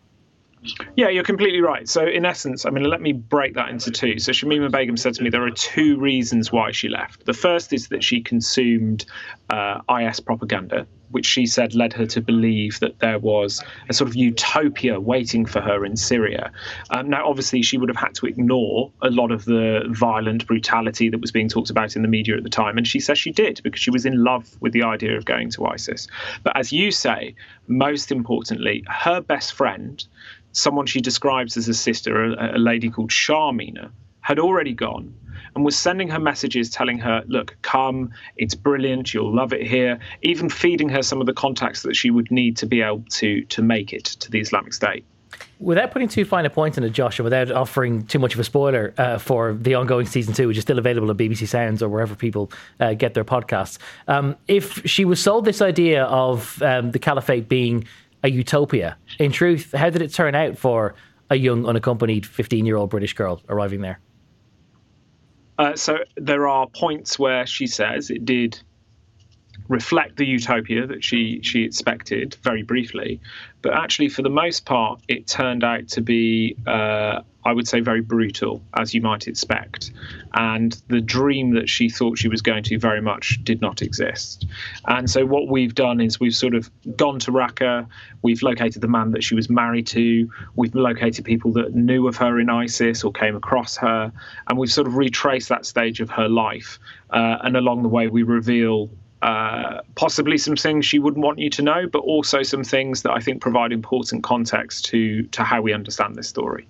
Yeah, 0.96 1.08
you're 1.08 1.24
completely 1.24 1.60
right. 1.60 1.88
So, 1.88 2.06
in 2.06 2.24
essence, 2.26 2.66
I 2.66 2.70
mean, 2.70 2.84
let 2.84 3.00
me 3.00 3.12
break 3.12 3.54
that 3.54 3.70
into 3.70 3.90
two. 3.90 4.18
So, 4.18 4.32
Shamima 4.32 4.70
Begum 4.70 4.96
said 4.96 5.14
to 5.14 5.22
me 5.22 5.30
there 5.30 5.44
are 5.44 5.50
two 5.50 5.98
reasons 5.98 6.52
why 6.52 6.72
she 6.72 6.88
left. 6.88 7.24
The 7.24 7.32
first 7.32 7.72
is 7.72 7.88
that 7.88 8.04
she 8.04 8.20
consumed 8.20 9.06
uh, 9.48 9.80
IS 9.88 10.20
propaganda, 10.20 10.86
which 11.10 11.24
she 11.24 11.46
said 11.46 11.74
led 11.74 11.94
her 11.94 12.04
to 12.06 12.20
believe 12.20 12.78
that 12.80 12.98
there 12.98 13.18
was 13.18 13.62
a 13.88 13.94
sort 13.94 14.10
of 14.10 14.16
utopia 14.16 15.00
waiting 15.00 15.46
for 15.46 15.62
her 15.62 15.84
in 15.84 15.96
Syria. 15.96 16.52
Um, 16.90 17.08
now, 17.08 17.26
obviously, 17.26 17.62
she 17.62 17.78
would 17.78 17.88
have 17.88 17.96
had 17.96 18.14
to 18.16 18.26
ignore 18.26 18.92
a 19.00 19.10
lot 19.10 19.32
of 19.32 19.46
the 19.46 19.84
violent 19.88 20.46
brutality 20.46 21.08
that 21.08 21.20
was 21.20 21.32
being 21.32 21.48
talked 21.48 21.70
about 21.70 21.96
in 21.96 22.02
the 22.02 22.08
media 22.08 22.36
at 22.36 22.42
the 22.42 22.50
time. 22.50 22.76
And 22.76 22.86
she 22.86 23.00
says 23.00 23.18
she 23.18 23.32
did 23.32 23.62
because 23.64 23.80
she 23.80 23.90
was 23.90 24.04
in 24.04 24.22
love 24.22 24.56
with 24.60 24.74
the 24.74 24.82
idea 24.82 25.16
of 25.16 25.24
going 25.24 25.50
to 25.52 25.66
ISIS. 25.66 26.06
But 26.42 26.56
as 26.56 26.70
you 26.70 26.90
say, 26.90 27.34
most 27.66 28.12
importantly, 28.12 28.84
her 28.88 29.20
best 29.22 29.54
friend 29.54 30.04
someone 30.52 30.86
she 30.86 31.00
describes 31.00 31.56
as 31.56 31.68
a 31.68 31.74
sister, 31.74 32.24
a, 32.24 32.56
a 32.56 32.58
lady 32.58 32.90
called 32.90 33.10
Sharmeena, 33.10 33.90
had 34.20 34.38
already 34.38 34.74
gone 34.74 35.14
and 35.54 35.64
was 35.64 35.76
sending 35.76 36.08
her 36.08 36.20
messages 36.20 36.70
telling 36.70 36.98
her, 36.98 37.22
look, 37.26 37.56
come, 37.62 38.10
it's 38.36 38.54
brilliant, 38.54 39.12
you'll 39.12 39.34
love 39.34 39.52
it 39.52 39.66
here, 39.66 39.98
even 40.22 40.48
feeding 40.48 40.88
her 40.88 41.02
some 41.02 41.20
of 41.20 41.26
the 41.26 41.32
contacts 41.32 41.82
that 41.82 41.96
she 41.96 42.10
would 42.10 42.30
need 42.30 42.56
to 42.58 42.66
be 42.66 42.82
able 42.82 43.04
to 43.10 43.42
to 43.46 43.62
make 43.62 43.92
it 43.92 44.04
to 44.04 44.30
the 44.30 44.40
Islamic 44.40 44.72
State. 44.72 45.04
Without 45.58 45.90
putting 45.90 46.08
too 46.08 46.24
fine 46.24 46.46
a 46.46 46.50
point 46.50 46.76
on 46.78 46.84
it, 46.84 46.90
Josh, 46.90 47.18
and 47.18 47.24
without 47.24 47.50
offering 47.50 48.04
too 48.06 48.18
much 48.18 48.34
of 48.34 48.40
a 48.40 48.44
spoiler 48.44 48.94
uh, 48.98 49.18
for 49.18 49.54
the 49.54 49.74
ongoing 49.74 50.06
season 50.06 50.34
two, 50.34 50.48
which 50.48 50.56
is 50.56 50.62
still 50.62 50.78
available 50.78 51.10
on 51.10 51.16
BBC 51.16 51.46
Sounds 51.46 51.82
or 51.82 51.88
wherever 51.88 52.14
people 52.14 52.50
uh, 52.78 52.94
get 52.94 53.14
their 53.14 53.24
podcasts, 53.24 53.78
um, 54.08 54.36
if 54.48 54.84
she 54.86 55.04
was 55.04 55.20
sold 55.20 55.44
this 55.44 55.60
idea 55.62 56.04
of 56.04 56.60
um, 56.62 56.90
the 56.92 56.98
caliphate 56.98 57.48
being 57.48 57.84
a 58.22 58.30
utopia. 58.30 58.96
In 59.18 59.32
truth, 59.32 59.72
how 59.72 59.90
did 59.90 60.02
it 60.02 60.12
turn 60.12 60.34
out 60.34 60.58
for 60.58 60.94
a 61.30 61.36
young, 61.36 61.66
unaccompanied 61.66 62.26
15 62.26 62.66
year 62.66 62.76
old 62.76 62.90
British 62.90 63.14
girl 63.14 63.40
arriving 63.48 63.80
there? 63.80 64.00
Uh, 65.58 65.76
so 65.76 65.98
there 66.16 66.48
are 66.48 66.66
points 66.68 67.18
where 67.18 67.46
she 67.46 67.66
says 67.66 68.10
it 68.10 68.24
did 68.24 68.58
reflect 69.68 70.16
the 70.16 70.26
utopia 70.26 70.86
that 70.86 71.04
she 71.04 71.40
she 71.42 71.62
expected 71.62 72.36
very 72.42 72.62
briefly, 72.62 73.20
but 73.62 73.72
actually 73.72 74.08
for 74.08 74.22
the 74.22 74.30
most 74.30 74.64
part 74.64 75.00
it 75.08 75.26
turned 75.26 75.64
out 75.64 75.88
to 75.88 76.00
be 76.00 76.56
uh, 76.66 77.22
I 77.44 77.52
would 77.52 77.66
say 77.66 77.80
very 77.80 78.02
brutal 78.02 78.62
as 78.74 78.92
you 78.92 79.00
might 79.00 79.26
expect, 79.26 79.92
and 80.34 80.72
the 80.88 81.00
dream 81.00 81.54
that 81.54 81.68
she 81.68 81.88
thought 81.88 82.18
she 82.18 82.28
was 82.28 82.42
going 82.42 82.64
to 82.64 82.78
very 82.78 83.00
much 83.00 83.40
did 83.42 83.60
not 83.60 83.80
exist. 83.80 84.46
And 84.86 85.08
so 85.08 85.24
what 85.24 85.48
we've 85.48 85.74
done 85.74 86.00
is 86.00 86.20
we've 86.20 86.34
sort 86.34 86.54
of 86.54 86.70
gone 86.96 87.18
to 87.20 87.32
Raqqa, 87.32 87.86
we've 88.22 88.42
located 88.42 88.82
the 88.82 88.88
man 88.88 89.12
that 89.12 89.24
she 89.24 89.34
was 89.34 89.48
married 89.48 89.86
to, 89.88 90.30
we've 90.54 90.74
located 90.74 91.24
people 91.24 91.52
that 91.52 91.74
knew 91.74 92.06
of 92.08 92.16
her 92.16 92.38
in 92.38 92.50
ISIS 92.50 93.04
or 93.04 93.12
came 93.12 93.36
across 93.36 93.76
her, 93.78 94.12
and 94.48 94.58
we've 94.58 94.72
sort 94.72 94.86
of 94.86 94.96
retraced 94.96 95.48
that 95.48 95.64
stage 95.64 96.00
of 96.00 96.10
her 96.10 96.28
life. 96.28 96.78
Uh, 97.10 97.38
and 97.42 97.56
along 97.56 97.82
the 97.82 97.88
way, 97.88 98.06
we 98.06 98.22
reveal 98.22 98.90
uh, 99.22 99.80
possibly 99.96 100.38
some 100.38 100.56
things 100.56 100.86
she 100.86 100.98
wouldn't 100.98 101.22
want 101.24 101.38
you 101.38 101.50
to 101.50 101.62
know, 101.62 101.86
but 101.86 101.98
also 102.00 102.42
some 102.42 102.64
things 102.64 103.02
that 103.02 103.12
I 103.12 103.20
think 103.20 103.40
provide 103.40 103.72
important 103.72 104.22
context 104.22 104.86
to 104.86 105.22
to 105.24 105.42
how 105.44 105.60
we 105.60 105.72
understand 105.72 106.16
this 106.16 106.28
story. 106.28 106.66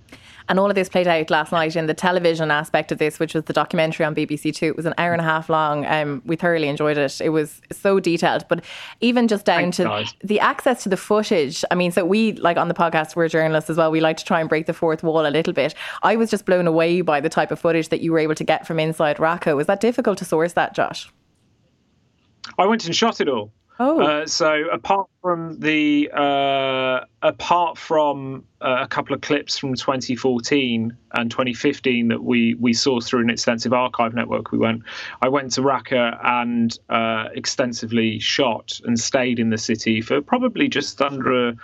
And 0.49 0.59
all 0.59 0.69
of 0.69 0.75
this 0.75 0.89
played 0.89 1.07
out 1.07 1.31
last 1.31 1.53
night 1.53 1.77
in 1.77 1.87
the 1.87 1.95
television 1.95 2.51
aspect 2.51 2.91
of 2.91 2.99
this, 2.99 3.21
which 3.21 3.35
was 3.35 3.45
the 3.45 3.53
documentary 3.53 4.05
on 4.05 4.17
BBC 4.17 4.53
Two. 4.53 4.67
It 4.67 4.77
was 4.77 4.85
an 4.85 4.95
hour 4.99 5.13
and 5.13 5.21
a 5.21 5.25
half 5.25 5.49
long. 5.49 5.87
Um, 5.87 6.23
we 6.27 6.35
thoroughly 6.35 6.67
enjoyed 6.67 6.99
it. 6.99 7.21
It 7.21 7.29
was 7.29 7.61
so 7.71 8.01
detailed, 8.01 8.47
but 8.49 8.65
even 9.01 9.29
just 9.29 9.45
down 9.45 9.61
Thanks, 9.61 9.77
to 9.77 9.85
guys. 9.85 10.15
the 10.25 10.41
access 10.41 10.83
to 10.83 10.89
the 10.89 10.97
footage. 10.97 11.65
I 11.71 11.77
mean, 11.77 11.93
so 11.93 12.05
we 12.05 12.33
like 12.33 12.57
on 12.57 12.67
the 12.67 12.75
podcast, 12.75 13.15
we're 13.15 13.29
journalists 13.29 13.71
as 13.71 13.77
well. 13.77 13.93
We 13.93 14.01
like 14.01 14.17
to 14.17 14.25
try 14.25 14.41
and 14.41 14.49
break 14.49 14.67
the 14.67 14.75
fourth 14.75 15.05
wall 15.05 15.25
a 15.25 15.31
little 15.31 15.53
bit. 15.53 15.73
I 16.03 16.17
was 16.17 16.31
just 16.31 16.47
blown 16.47 16.67
away 16.67 17.01
by 17.03 17.21
the 17.21 17.29
type 17.29 17.53
of 17.53 17.61
footage 17.61 17.91
that 17.91 18.01
you 18.01 18.11
were 18.11 18.19
able 18.19 18.35
to 18.35 18.45
get 18.45 18.67
from 18.67 18.81
inside 18.81 19.19
Raqqa. 19.19 19.55
Was 19.55 19.69
that 19.69 19.79
difficult 19.79 20.19
to 20.19 20.25
source 20.25 20.55
that, 20.55 20.75
Josh? 20.75 21.13
I 22.59 22.67
went 22.67 22.87
and 22.87 22.95
shot 22.95 23.21
it 23.21 23.29
all. 23.29 23.53
Oh. 23.83 23.99
Uh, 23.99 24.27
so 24.27 24.69
apart 24.71 25.09
from 25.23 25.59
the 25.59 26.11
uh, 26.13 27.01
apart 27.23 27.79
from 27.79 28.45
uh, 28.61 28.77
a 28.83 28.87
couple 28.87 29.15
of 29.15 29.23
clips 29.23 29.57
from 29.57 29.75
2014 29.75 30.95
and 31.15 31.31
2015 31.31 32.09
that 32.09 32.23
we 32.23 32.55
we 32.57 32.75
saw 32.75 33.01
through 33.01 33.23
an 33.23 33.31
extensive 33.31 33.73
archive 33.73 34.13
network, 34.13 34.53
we 34.53 34.59
went. 34.59 34.83
I 35.23 35.31
went 35.31 35.53
to 35.53 35.63
Raqqa 35.63 36.19
and 36.23 36.79
uh, 36.91 37.29
extensively 37.35 38.19
shot 38.19 38.79
and 38.85 39.01
stayed 39.01 39.39
in 39.39 39.49
the 39.49 39.59
city 39.59 40.03
for 40.03 40.21
probably 40.21 40.69
just 40.69 41.01
under 41.01 41.49
a, 41.49 41.57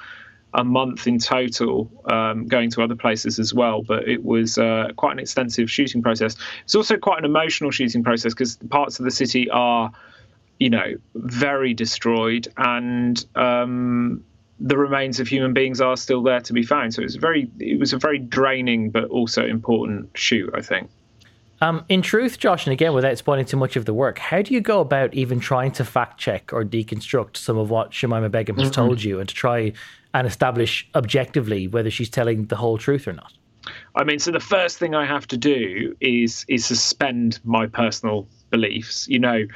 a 0.54 0.64
month 0.64 1.06
in 1.06 1.18
total, 1.18 1.90
um, 2.11 2.47
going 2.47 2.71
to 2.71 2.83
other 2.83 2.97
places 2.97 3.38
as 3.38 3.52
well. 3.52 3.83
But 3.83 4.09
it 4.09 4.25
was 4.25 4.56
uh, 4.56 4.88
quite 4.97 5.12
an 5.12 5.18
extensive 5.18 5.71
shooting 5.71 6.00
process. 6.00 6.35
It's 6.64 6.75
also 6.75 6.97
quite 6.97 7.18
an 7.18 7.26
emotional 7.26 7.71
shooting 7.71 8.02
process 8.02 8.33
because 8.33 8.56
parts 8.71 8.99
of 8.99 9.04
the 9.04 9.11
city 9.11 9.50
are 9.50 9.92
you 10.58 10.70
know, 10.70 10.94
very 11.14 11.75
destroyed, 11.75 12.48
and 12.56 13.25
um, 13.34 14.25
the 14.58 14.76
remains 14.76 15.20
of 15.20 15.28
human 15.28 15.52
beings 15.52 15.80
are 15.80 15.96
still 15.96 16.22
there 16.22 16.40
to 16.40 16.52
be 16.52 16.62
found. 16.62 16.94
So 16.94 17.02
it 17.02 17.04
was 17.04 17.16
very, 17.16 17.50
it 17.58 17.78
was 17.78 17.92
a 17.92 17.98
very 17.98 18.18
draining 18.18 18.90
but 18.90 19.04
also 19.04 19.44
important 19.44 20.16
shoot, 20.16 20.50
I 20.54 20.62
think. 20.62 20.90
Um, 21.60 21.84
in 21.88 22.02
truth, 22.02 22.38
Josh, 22.38 22.66
and 22.66 22.72
again, 22.72 22.92
without 22.92 23.16
spoiling 23.16 23.46
too 23.46 23.56
much 23.56 23.76
of 23.76 23.86
the 23.86 23.94
work, 23.94 24.18
how 24.18 24.42
do 24.42 24.52
you 24.52 24.60
go 24.60 24.80
about 24.80 25.14
even 25.14 25.40
trying 25.40 25.72
to 25.72 25.84
fact 25.84 26.18
check 26.18 26.52
or 26.52 26.64
deconstruct 26.64 27.36
some 27.36 27.56
of 27.56 27.70
what 27.70 27.92
Shamima 27.92 28.30
Begum 28.30 28.56
has 28.56 28.70
mm-hmm. 28.70 28.75
told 28.75 29.02
you 29.02 29.20
and 29.20 29.28
to 29.28 29.34
try 29.34 29.72
and 30.12 30.26
establish 30.26 30.86
objectively 30.94 31.66
whether 31.66 31.90
she's 31.90 32.10
telling 32.10 32.46
the 32.46 32.56
whole 32.56 32.76
truth 32.76 33.08
or 33.08 33.14
not? 33.14 33.32
I 33.94 34.04
mean, 34.04 34.18
so 34.18 34.30
the 34.30 34.40
first 34.40 34.78
thing 34.78 34.94
I 34.94 35.06
have 35.06 35.26
to 35.28 35.36
do 35.36 35.96
is 36.00 36.44
is 36.48 36.64
suspend 36.64 37.40
my 37.44 37.66
personal 37.66 38.28
beliefs. 38.50 39.08
You 39.08 39.18
know, 39.18 39.46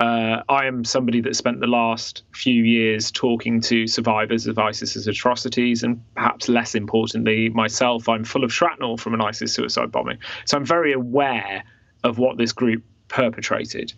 uh, 0.00 0.42
I 0.48 0.66
am 0.66 0.84
somebody 0.84 1.20
that 1.22 1.34
spent 1.34 1.60
the 1.60 1.66
last 1.66 2.22
few 2.32 2.62
years 2.62 3.10
talking 3.10 3.60
to 3.62 3.86
survivors 3.86 4.46
of 4.46 4.58
ISIS's 4.58 5.08
atrocities, 5.08 5.82
and 5.82 6.00
perhaps 6.14 6.48
less 6.48 6.74
importantly, 6.74 7.48
myself, 7.48 8.08
I'm 8.08 8.24
full 8.24 8.44
of 8.44 8.52
shrapnel 8.52 8.96
from 8.96 9.14
an 9.14 9.20
ISIS 9.20 9.52
suicide 9.52 9.90
bombing. 9.90 10.18
So 10.44 10.56
I'm 10.56 10.64
very 10.64 10.92
aware 10.92 11.64
of 12.04 12.18
what 12.18 12.38
this 12.38 12.52
group 12.52 12.84
perpetrated. 13.08 13.92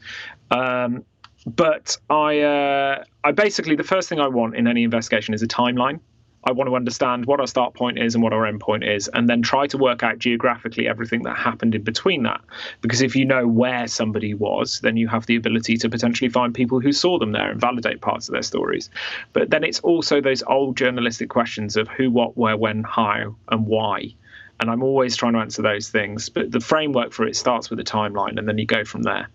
Um, 0.50 1.04
but 1.46 1.98
I, 2.08 2.40
uh, 2.40 3.04
I 3.24 3.32
basically, 3.32 3.76
the 3.76 3.84
first 3.84 4.08
thing 4.08 4.20
I 4.20 4.28
want 4.28 4.56
in 4.56 4.66
any 4.66 4.84
investigation 4.84 5.34
is 5.34 5.42
a 5.42 5.48
timeline. 5.48 6.00
I 6.44 6.52
want 6.52 6.68
to 6.68 6.76
understand 6.76 7.26
what 7.26 7.38
our 7.38 7.46
start 7.46 7.74
point 7.74 7.98
is 7.98 8.14
and 8.14 8.24
what 8.24 8.32
our 8.32 8.46
end 8.46 8.60
point 8.60 8.82
is, 8.82 9.08
and 9.08 9.28
then 9.28 9.42
try 9.42 9.66
to 9.66 9.76
work 9.76 10.02
out 10.02 10.18
geographically 10.18 10.88
everything 10.88 11.22
that 11.24 11.36
happened 11.36 11.74
in 11.74 11.82
between 11.82 12.22
that. 12.22 12.40
Because 12.80 13.02
if 13.02 13.14
you 13.14 13.26
know 13.26 13.46
where 13.46 13.86
somebody 13.86 14.32
was, 14.32 14.80
then 14.80 14.96
you 14.96 15.06
have 15.08 15.26
the 15.26 15.36
ability 15.36 15.76
to 15.76 15.90
potentially 15.90 16.30
find 16.30 16.54
people 16.54 16.80
who 16.80 16.92
saw 16.92 17.18
them 17.18 17.32
there 17.32 17.50
and 17.50 17.60
validate 17.60 18.00
parts 18.00 18.28
of 18.28 18.32
their 18.32 18.42
stories. 18.42 18.88
But 19.34 19.50
then 19.50 19.64
it's 19.64 19.80
also 19.80 20.20
those 20.20 20.42
old 20.44 20.76
journalistic 20.76 21.28
questions 21.28 21.76
of 21.76 21.88
who, 21.88 22.10
what, 22.10 22.36
where, 22.38 22.56
when, 22.56 22.84
how, 22.84 23.36
and 23.50 23.66
why. 23.66 24.14
And 24.60 24.70
I'm 24.70 24.82
always 24.82 25.16
trying 25.16 25.34
to 25.34 25.40
answer 25.40 25.62
those 25.62 25.90
things. 25.90 26.28
But 26.30 26.52
the 26.52 26.60
framework 26.60 27.12
for 27.12 27.26
it 27.26 27.36
starts 27.36 27.68
with 27.68 27.80
a 27.80 27.84
timeline, 27.84 28.38
and 28.38 28.48
then 28.48 28.58
you 28.58 28.66
go 28.66 28.84
from 28.84 29.02
there. 29.02 29.28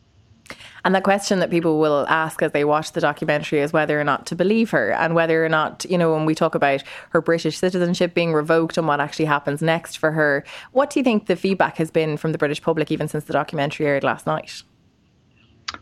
And 0.83 0.93
the 0.93 1.01
question 1.01 1.39
that 1.39 1.49
people 1.49 1.79
will 1.79 2.05
ask 2.07 2.41
as 2.43 2.51
they 2.51 2.63
watch 2.63 2.91
the 2.91 3.01
documentary 3.01 3.59
is 3.59 3.73
whether 3.73 3.99
or 3.99 4.03
not 4.03 4.27
to 4.27 4.35
believe 4.35 4.69
her 4.69 4.91
and 4.91 5.15
whether 5.15 5.43
or 5.43 5.49
not, 5.49 5.85
you 5.89 5.97
know, 5.97 6.13
when 6.13 6.25
we 6.25 6.35
talk 6.35 6.53
about 6.53 6.83
her 7.09 7.21
British 7.21 7.57
citizenship 7.57 8.13
being 8.13 8.33
revoked 8.33 8.77
and 8.77 8.87
what 8.87 8.99
actually 8.99 9.25
happens 9.25 9.61
next 9.61 9.97
for 9.97 10.11
her, 10.11 10.43
what 10.73 10.91
do 10.91 10.99
you 10.99 11.03
think 11.03 11.25
the 11.25 11.35
feedback 11.35 11.77
has 11.77 11.89
been 11.89 12.17
from 12.17 12.31
the 12.31 12.37
British 12.37 12.61
public 12.61 12.91
even 12.91 13.07
since 13.07 13.23
the 13.23 13.33
documentary 13.33 13.87
aired 13.87 14.03
last 14.03 14.27
night? 14.27 14.61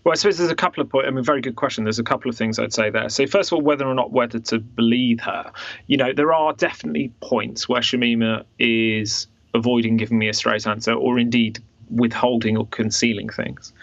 Well, 0.03 0.13
I 0.13 0.15
suppose 0.15 0.37
there's 0.37 0.49
a 0.51 0.55
couple 0.55 0.81
of 0.81 0.89
points. 0.89 1.07
I 1.07 1.11
mean, 1.11 1.23
very 1.23 1.41
good 1.41 1.57
question. 1.57 1.83
There's 1.83 1.99
a 1.99 2.03
couple 2.03 2.29
of 2.29 2.37
things 2.37 2.57
I'd 2.57 2.73
say 2.73 2.89
there. 2.89 3.09
So, 3.09 3.27
first 3.27 3.51
of 3.51 3.57
all, 3.57 3.61
whether 3.61 3.85
or 3.85 3.93
not 3.93 4.11
whether 4.11 4.39
to 4.39 4.59
believe 4.59 5.19
her, 5.21 5.51
you 5.87 5.97
know, 5.97 6.13
there 6.13 6.33
are 6.33 6.53
definitely 6.53 7.11
points 7.21 7.67
where 7.67 7.81
Shamima 7.81 8.45
is 8.59 9.27
avoiding 9.53 9.97
giving 9.97 10.17
me 10.17 10.29
a 10.29 10.33
straight 10.33 10.65
answer, 10.65 10.93
or 10.93 11.19
indeed 11.19 11.59
withholding 11.95 12.57
or 12.57 12.67
concealing 12.67 13.29
things. 13.29 13.73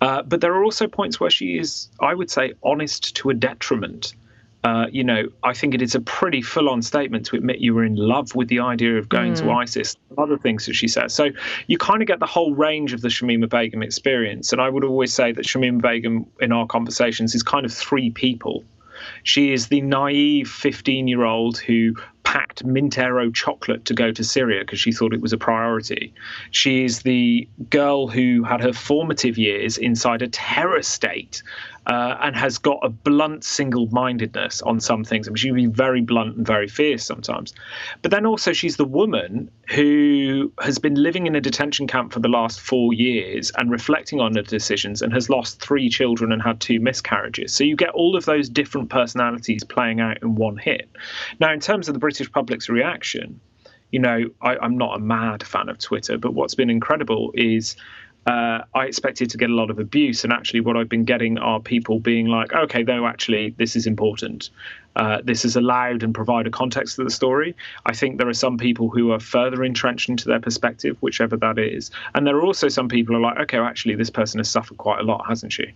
Uh, 0.00 0.22
but 0.22 0.40
there 0.40 0.54
are 0.54 0.64
also 0.64 0.86
points 0.86 1.20
where 1.20 1.30
she 1.30 1.58
is, 1.58 1.88
I 2.00 2.14
would 2.14 2.30
say, 2.30 2.54
honest 2.62 3.16
to 3.16 3.30
a 3.30 3.34
detriment. 3.34 4.14
Uh, 4.64 4.86
you 4.90 5.04
know, 5.04 5.28
I 5.44 5.52
think 5.52 5.74
it 5.74 5.82
is 5.82 5.94
a 5.94 6.00
pretty 6.00 6.42
full 6.42 6.68
on 6.68 6.82
statement 6.82 7.24
to 7.26 7.36
admit 7.36 7.60
you 7.60 7.72
were 7.72 7.84
in 7.84 7.94
love 7.94 8.34
with 8.34 8.48
the 8.48 8.58
idea 8.58 8.98
of 8.98 9.08
going 9.08 9.34
mm. 9.34 9.38
to 9.38 9.50
ISIS, 9.50 9.96
other 10.18 10.36
things 10.36 10.66
that 10.66 10.74
she 10.74 10.88
says. 10.88 11.14
So 11.14 11.28
you 11.68 11.78
kind 11.78 12.02
of 12.02 12.08
get 12.08 12.18
the 12.18 12.26
whole 12.26 12.52
range 12.52 12.92
of 12.92 13.00
the 13.00 13.08
Shamima 13.08 13.48
Begum 13.48 13.82
experience. 13.82 14.52
And 14.52 14.60
I 14.60 14.68
would 14.68 14.82
always 14.82 15.12
say 15.12 15.30
that 15.30 15.44
Shamima 15.44 15.80
Begum, 15.80 16.26
in 16.40 16.50
our 16.50 16.66
conversations, 16.66 17.34
is 17.34 17.44
kind 17.44 17.64
of 17.64 17.72
three 17.72 18.10
people. 18.10 18.64
She 19.22 19.52
is 19.52 19.68
the 19.68 19.82
naive 19.82 20.48
15 20.48 21.06
year 21.06 21.24
old 21.24 21.58
who 21.58 21.94
packed 22.26 22.64
Mint 22.64 22.98
Aero 22.98 23.30
chocolate 23.30 23.84
to 23.84 23.94
go 23.94 24.10
to 24.10 24.24
Syria 24.24 24.62
because 24.62 24.80
she 24.80 24.90
thought 24.90 25.14
it 25.14 25.20
was 25.20 25.32
a 25.32 25.38
priority. 25.38 26.12
She 26.50 26.84
is 26.84 27.02
the 27.02 27.48
girl 27.70 28.08
who 28.08 28.42
had 28.42 28.60
her 28.60 28.72
formative 28.72 29.38
years 29.38 29.78
inside 29.78 30.22
a 30.22 30.28
terror 30.28 30.82
state 30.82 31.44
uh, 31.86 32.16
and 32.20 32.34
has 32.36 32.58
got 32.58 32.78
a 32.82 32.88
blunt 32.88 33.44
single 33.44 33.86
mindedness 33.88 34.60
on 34.62 34.80
some 34.80 35.04
things. 35.04 35.28
I 35.28 35.30
mean, 35.30 35.36
she 35.36 35.48
can 35.48 35.56
be 35.56 35.66
very 35.66 36.00
blunt 36.00 36.36
and 36.36 36.46
very 36.46 36.66
fierce 36.66 37.04
sometimes. 37.04 37.54
But 38.02 38.10
then 38.10 38.26
also, 38.26 38.52
she's 38.52 38.76
the 38.76 38.84
woman 38.84 39.50
who 39.68 40.52
has 40.60 40.78
been 40.78 40.94
living 40.94 41.26
in 41.26 41.36
a 41.36 41.40
detention 41.40 41.86
camp 41.86 42.12
for 42.12 42.20
the 42.20 42.28
last 42.28 42.60
four 42.60 42.92
years 42.92 43.52
and 43.56 43.70
reflecting 43.70 44.20
on 44.20 44.34
her 44.34 44.42
decisions 44.42 45.00
and 45.00 45.12
has 45.12 45.30
lost 45.30 45.60
three 45.60 45.88
children 45.88 46.32
and 46.32 46.42
had 46.42 46.60
two 46.60 46.80
miscarriages. 46.80 47.52
So 47.54 47.62
you 47.62 47.76
get 47.76 47.90
all 47.90 48.16
of 48.16 48.24
those 48.24 48.48
different 48.48 48.90
personalities 48.90 49.62
playing 49.62 50.00
out 50.00 50.22
in 50.22 50.34
one 50.34 50.56
hit. 50.56 50.88
Now, 51.38 51.52
in 51.52 51.60
terms 51.60 51.88
of 51.88 51.94
the 51.94 52.00
British 52.00 52.30
public's 52.30 52.68
reaction, 52.68 53.40
you 53.92 54.00
know, 54.00 54.24
I, 54.42 54.56
I'm 54.56 54.76
not 54.76 54.96
a 54.96 54.98
mad 54.98 55.44
fan 55.44 55.68
of 55.68 55.78
Twitter, 55.78 56.18
but 56.18 56.34
what's 56.34 56.54
been 56.54 56.70
incredible 56.70 57.30
is 57.34 57.76
uh, 58.26 58.64
I 58.74 58.86
expected 58.86 59.30
to 59.30 59.38
get 59.38 59.50
a 59.50 59.54
lot 59.54 59.70
of 59.70 59.78
abuse. 59.78 60.24
And 60.24 60.32
actually, 60.32 60.60
what 60.60 60.76
I've 60.76 60.88
been 60.88 61.04
getting 61.04 61.38
are 61.38 61.60
people 61.60 62.00
being 62.00 62.26
like, 62.26 62.52
okay, 62.52 62.82
though, 62.82 63.06
actually, 63.06 63.54
this 63.56 63.76
is 63.76 63.86
important. 63.86 64.50
Uh, 64.96 65.18
this 65.22 65.42
has 65.42 65.56
allowed 65.56 66.02
and 66.02 66.14
provided 66.14 66.52
context 66.52 66.96
to 66.96 67.04
the 67.04 67.10
story. 67.10 67.54
I 67.84 67.94
think 67.94 68.18
there 68.18 68.28
are 68.28 68.34
some 68.34 68.58
people 68.58 68.88
who 68.88 69.12
are 69.12 69.20
further 69.20 69.62
entrenched 69.62 70.08
into 70.08 70.26
their 70.26 70.40
perspective, 70.40 70.96
whichever 71.00 71.36
that 71.36 71.58
is. 71.58 71.90
And 72.14 72.26
there 72.26 72.36
are 72.36 72.42
also 72.42 72.68
some 72.68 72.88
people 72.88 73.14
who 73.14 73.22
are 73.22 73.30
like, 73.30 73.38
okay, 73.42 73.58
well, 73.58 73.68
actually, 73.68 73.94
this 73.94 74.10
person 74.10 74.38
has 74.38 74.50
suffered 74.50 74.78
quite 74.78 75.00
a 75.00 75.04
lot, 75.04 75.26
hasn't 75.28 75.52
she? 75.52 75.74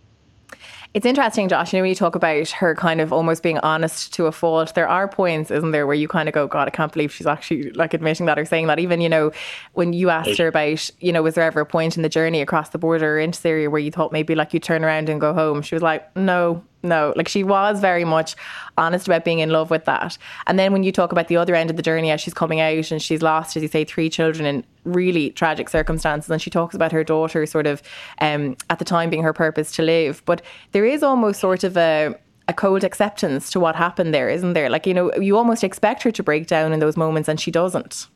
It's 0.93 1.07
interesting, 1.07 1.49
Josh. 1.49 1.73
You 1.73 1.79
know, 1.79 1.83
when 1.85 1.91
you 1.91 1.95
talk 1.95 2.17
about 2.17 2.49
her 2.51 2.75
kind 2.75 3.01
of 3.01 3.13
almost 3.13 3.45
being 3.45 3.59
honest 3.59 4.13
to 4.15 4.27
a 4.27 4.33
fault, 4.33 4.75
there 4.75 4.89
are 4.89 5.07
points, 5.07 5.53
isn't 5.53 5.71
there, 5.71 5.87
where 5.87 5.95
you 5.95 6.09
kind 6.09 6.29
of 6.29 6.35
go, 6.35 6.49
God, 6.49 6.67
I 6.67 6.71
can't 6.73 6.93
believe 6.93 7.13
she's 7.13 7.29
actually 7.29 7.71
like 7.71 7.95
admitting 7.95 8.27
that 8.27 8.41
or 8.41 8.45
saying 8.45 8.67
that. 8.67 8.81
Even, 8.81 9.01
you 9.01 9.09
know, 9.09 9.31
when 9.75 9.93
you 9.93 10.11
asked 10.11 10.37
her 10.39 10.49
about, 10.49 10.91
you 10.99 11.13
know, 11.13 11.23
was 11.23 11.37
there 11.37 11.45
ever 11.45 11.61
a 11.61 11.67
point 11.67 11.97
in 11.97 12.03
the 12.03 12.09
journey 12.09 12.41
across 12.41 12.71
the 12.71 12.79
border 12.79 13.21
into 13.21 13.39
Syria 13.39 13.71
where 13.71 13.79
you 13.79 13.93
thought 13.93 14.11
maybe 14.11 14.35
like 14.35 14.53
you 14.53 14.59
turn 14.59 14.85
around 14.85 15.09
and 15.09 15.21
go 15.21 15.33
home? 15.33 15.63
She 15.63 15.77
was 15.77 15.83
like, 15.83 16.15
no, 16.17 16.65
no, 16.83 17.13
like 17.17 17.29
she 17.29 17.45
was 17.45 17.81
very 17.81 18.05
much 18.05 18.37
honest 18.79 19.07
about 19.07 19.25
being 19.25 19.41
in 19.41 19.51
love 19.51 19.71
with 19.71 19.85
that. 19.85 20.17
And 20.47 20.59
then 20.59 20.73
when 20.73 20.83
you 20.83 20.93
talk 20.93 21.13
about 21.13 21.29
the 21.29 21.37
other 21.37 21.55
end 21.55 21.71
of 21.71 21.77
the 21.77 21.83
journey 21.83 22.11
as 22.11 22.21
she's 22.21 22.35
coming 22.35 22.61
out 22.61 22.91
and 22.91 23.03
she's 23.03 23.23
lost, 23.23 23.57
as 23.57 23.63
you 23.63 23.69
say, 23.69 23.85
three 23.85 24.09
children 24.09 24.47
in 24.47 24.65
really 24.85 25.31
tragic 25.31 25.69
circumstances, 25.69 26.31
and 26.31 26.41
she 26.41 26.51
talks 26.51 26.75
about 26.75 26.93
her 26.93 27.05
daughter 27.05 27.45
sort 27.47 27.67
of 27.67 27.83
um, 28.21 28.57
at 28.71 28.79
the 28.79 28.85
time 28.85 29.11
being 29.11 29.23
her 29.23 29.33
purpose 29.33 29.73
to 29.73 29.83
live. 29.83 30.23
But 30.25 30.43
there 30.73 30.85
is 30.85 31.03
almost 31.03 31.41
sort 31.41 31.65
of 31.65 31.77
a 31.77 32.15
a 32.49 32.53
cold 32.53 32.83
acceptance 32.83 33.51
to 33.53 33.61
what 33.61 33.77
happened 33.77 34.13
there, 34.13 34.29
isn't 34.29 34.55
there? 34.55 34.69
Like, 34.69 34.85
you 34.85 34.93
know, 34.93 35.15
you 35.15 35.37
almost 35.37 35.63
expect 35.63 36.03
her 36.03 36.11
to 36.11 36.23
break 36.23 36.49
down 36.49 36.73
in 36.73 36.81
those 36.81 36.97
moments 36.97 37.29
and 37.29 37.39
she 37.39 37.53
doesn't. 37.53 38.09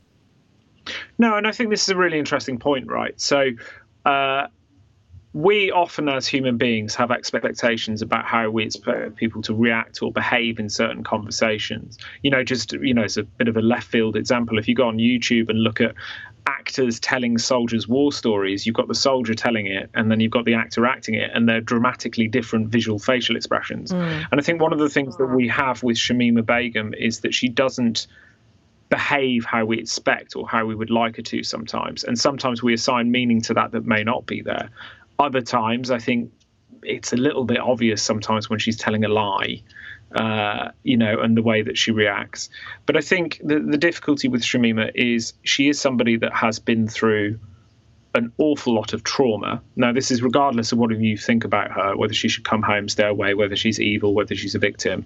No, 1.19 1.37
and 1.37 1.47
I 1.47 1.53
think 1.53 1.71
this 1.71 1.83
is 1.85 1.91
a 1.91 1.97
really 1.97 2.19
interesting 2.19 2.59
point, 2.59 2.89
right? 2.89 3.19
So, 3.21 3.51
uh, 4.05 4.49
we 5.35 5.73
often, 5.73 6.09
as 6.09 6.29
human 6.29 6.57
beings, 6.57 6.95
have 6.95 7.11
expectations 7.11 8.03
about 8.03 8.25
how 8.25 8.49
we 8.51 8.65
expect 8.65 9.17
people 9.17 9.43
to 9.43 9.53
react 9.53 10.01
or 10.01 10.13
behave 10.13 10.61
in 10.61 10.71
certain 10.71 11.03
conversations. 11.03 11.99
You 12.23 12.31
know, 12.31 12.45
just, 12.45 12.73
you 12.73 12.95
know, 12.95 13.03
it's 13.03 13.17
a 13.17 13.25
bit 13.25 13.49
of 13.49 13.57
a 13.57 13.61
left 13.61 13.89
field 13.89 14.15
example. 14.15 14.59
If 14.59 14.69
you 14.69 14.77
go 14.77 14.87
on 14.87 14.99
YouTube 14.99 15.51
and 15.51 15.61
look 15.61 15.81
at 15.81 15.97
actors 16.47 17.01
telling 17.01 17.37
soldiers 17.39 17.89
war 17.89 18.13
stories, 18.13 18.65
you've 18.65 18.77
got 18.77 18.87
the 18.87 18.95
soldier 18.95 19.35
telling 19.35 19.67
it, 19.67 19.91
and 19.95 20.09
then 20.09 20.21
you've 20.21 20.31
got 20.31 20.45
the 20.45 20.55
actor 20.55 20.87
acting 20.87 21.17
it, 21.17 21.33
and 21.35 21.49
they're 21.49 21.61
dramatically 21.61 22.29
different 22.29 22.69
visual 22.69 23.01
facial 23.01 23.35
expressions. 23.35 23.91
Mm. 23.91 24.27
And 24.31 24.41
I 24.41 24.43
think 24.45 24.63
one 24.63 24.73
of 24.73 24.79
the 24.79 24.89
things 24.89 25.17
that 25.17 25.27
we 25.27 25.49
have 25.49 25.83
with 25.83 25.97
Shamima 25.97 26.47
Begum 26.47 26.95
is 26.95 27.21
that 27.21 27.35
she 27.35 27.49
doesn't 27.49 28.07
behave 28.89 29.45
how 29.45 29.65
we 29.65 29.81
expect 29.81 30.37
or 30.37 30.47
how 30.47 30.65
we 30.65 30.77
would 30.77 30.91
like 30.91 31.17
her 31.17 31.23
to 31.23 31.43
sometimes. 31.43 32.05
And 32.05 32.17
sometimes 32.17 32.63
we 32.63 32.73
assign 32.73 33.11
meaning 33.11 33.41
to 33.43 33.55
that 33.55 33.73
that 33.73 33.85
may 33.85 34.05
not 34.05 34.27
be 34.27 34.41
there. 34.41 34.71
Other 35.19 35.41
times, 35.41 35.91
I 35.91 35.99
think 35.99 36.33
it's 36.83 37.13
a 37.13 37.17
little 37.17 37.45
bit 37.45 37.59
obvious 37.59 38.03
sometimes 38.03 38.51
when 38.51 38.59
she's 38.59 38.77
telling 38.77 39.05
a 39.05 39.09
lie, 39.09 39.63
uh, 40.15 40.71
you 40.83 40.97
know, 40.97 41.21
and 41.21 41.37
the 41.37 41.43
way 41.43 41.63
that 41.63 41.79
she 41.79 41.91
reacts. 41.91 42.51
But 42.87 42.97
I 42.97 43.01
think 43.01 43.41
the, 43.43 43.61
the 43.61 43.79
difficulty 43.79 44.29
with 44.29 44.43
Shamima 44.43 44.91
is 44.95 45.35
she 45.43 45.69
is 45.69 45.81
somebody 45.81 46.17
that 46.17 46.33
has 46.33 46.59
been 46.59 46.89
through 46.89 47.39
an 48.15 48.33
awful 48.39 48.75
lot 48.75 48.93
of 48.93 49.03
trauma. 49.03 49.61
Now, 49.75 49.93
this 49.93 50.11
is 50.11 50.23
regardless 50.23 50.71
of 50.71 50.79
what 50.79 50.97
you 50.97 51.17
think 51.17 51.45
about 51.45 51.73
her, 51.73 51.97
whether 51.97 52.15
she 52.15 52.29
should 52.29 52.45
come 52.45 52.63
home, 52.63 52.89
stay 52.89 53.07
away, 53.07 53.35
whether 53.35 53.57
she's 53.57 53.81
evil, 53.81 54.15
whether 54.15 54.37
she's 54.37 54.55
a 54.55 54.59
victim. 54.61 55.05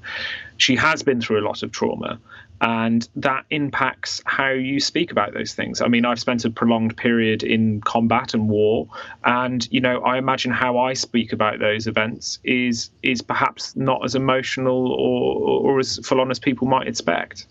She 0.59 0.77
has 0.77 1.03
been 1.03 1.21
through 1.21 1.41
a 1.41 1.47
lot 1.47 1.63
of 1.63 1.73
trauma 1.73 2.21
and 2.61 3.09
that 3.17 3.45
impacts 3.51 4.23
how 4.25 4.51
you 4.51 4.81
speak 4.81 5.11
about 5.13 5.35
those 5.35 5.55
things. 5.55 5.81
I 5.81 5.89
mean, 5.89 6.05
I've 6.05 6.21
spent 6.21 6.45
a 6.45 6.51
prolonged 6.51 6.97
period 6.97 7.43
in 7.43 7.81
combat 7.81 8.35
and 8.35 8.49
war, 8.49 8.89
and 9.25 9.67
you 9.71 9.81
know, 9.81 10.01
I 10.01 10.19
imagine 10.19 10.51
how 10.51 10.79
I 10.79 10.95
speak 10.95 11.33
about 11.33 11.59
those 11.59 11.87
events 11.87 12.39
is 12.45 12.91
is 13.03 13.23
perhaps 13.23 13.77
not 13.77 14.05
as 14.05 14.15
emotional 14.15 14.93
or 14.93 15.73
or 15.73 15.79
as 15.79 15.99
full 16.05 16.21
on 16.21 16.31
as 16.31 16.39
people 16.39 16.67
might 16.67 16.89
expect. 16.89 17.47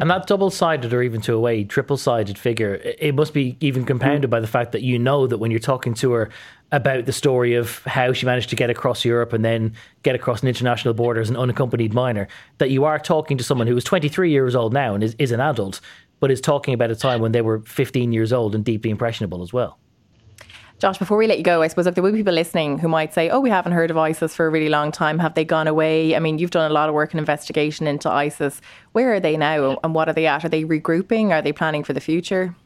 And 0.00 0.10
that 0.10 0.26
double 0.26 0.50
sided 0.50 0.92
or 0.92 1.02
even 1.02 1.20
to 1.22 1.34
a 1.34 1.40
way 1.40 1.64
triple 1.64 1.96
sided 1.96 2.38
figure, 2.38 2.74
it 2.74 3.14
must 3.14 3.34
be 3.34 3.56
even 3.60 3.84
compounded 3.84 4.30
by 4.30 4.40
the 4.40 4.46
fact 4.46 4.72
that 4.72 4.82
you 4.82 4.98
know 4.98 5.26
that 5.26 5.38
when 5.38 5.50
you're 5.50 5.60
talking 5.60 5.94
to 5.94 6.12
her 6.12 6.30
about 6.70 7.04
the 7.04 7.12
story 7.12 7.54
of 7.54 7.82
how 7.84 8.12
she 8.12 8.24
managed 8.24 8.48
to 8.50 8.56
get 8.56 8.70
across 8.70 9.04
Europe 9.04 9.32
and 9.32 9.44
then 9.44 9.74
get 10.02 10.14
across 10.14 10.42
an 10.42 10.48
international 10.48 10.94
border 10.94 11.20
as 11.20 11.28
an 11.28 11.36
unaccompanied 11.36 11.92
minor, 11.92 12.28
that 12.58 12.70
you 12.70 12.84
are 12.84 12.98
talking 12.98 13.36
to 13.36 13.44
someone 13.44 13.66
who 13.66 13.76
is 13.76 13.84
23 13.84 14.30
years 14.30 14.54
old 14.54 14.72
now 14.72 14.94
and 14.94 15.04
is, 15.04 15.14
is 15.18 15.32
an 15.32 15.40
adult, 15.40 15.80
but 16.20 16.30
is 16.30 16.40
talking 16.40 16.72
about 16.72 16.90
a 16.90 16.96
time 16.96 17.20
when 17.20 17.32
they 17.32 17.42
were 17.42 17.60
15 17.60 18.12
years 18.12 18.32
old 18.32 18.54
and 18.54 18.64
deeply 18.64 18.90
impressionable 18.90 19.42
as 19.42 19.52
well. 19.52 19.78
Josh, 20.82 20.98
before 20.98 21.16
we 21.16 21.28
let 21.28 21.38
you 21.38 21.44
go, 21.44 21.62
I 21.62 21.68
suppose 21.68 21.86
if 21.86 21.94
there 21.94 22.02
will 22.02 22.10
be 22.10 22.18
people 22.18 22.32
listening 22.32 22.76
who 22.76 22.88
might 22.88 23.14
say, 23.14 23.30
oh, 23.30 23.38
we 23.38 23.50
haven't 23.50 23.70
heard 23.70 23.92
of 23.92 23.96
ISIS 23.96 24.34
for 24.34 24.48
a 24.48 24.50
really 24.50 24.68
long 24.68 24.90
time. 24.90 25.20
Have 25.20 25.34
they 25.34 25.44
gone 25.44 25.68
away? 25.68 26.16
I 26.16 26.18
mean, 26.18 26.40
you've 26.40 26.50
done 26.50 26.68
a 26.68 26.74
lot 26.74 26.88
of 26.88 26.94
work 26.96 27.12
and 27.12 27.20
investigation 27.20 27.86
into 27.86 28.10
ISIS. 28.10 28.60
Where 28.90 29.14
are 29.14 29.20
they 29.20 29.36
now 29.36 29.78
and 29.84 29.94
what 29.94 30.08
are 30.08 30.12
they 30.12 30.26
at? 30.26 30.44
Are 30.44 30.48
they 30.48 30.64
regrouping? 30.64 31.30
Are 31.30 31.40
they 31.40 31.52
planning 31.52 31.84
for 31.84 31.92
the 31.92 32.00
future? 32.00 32.56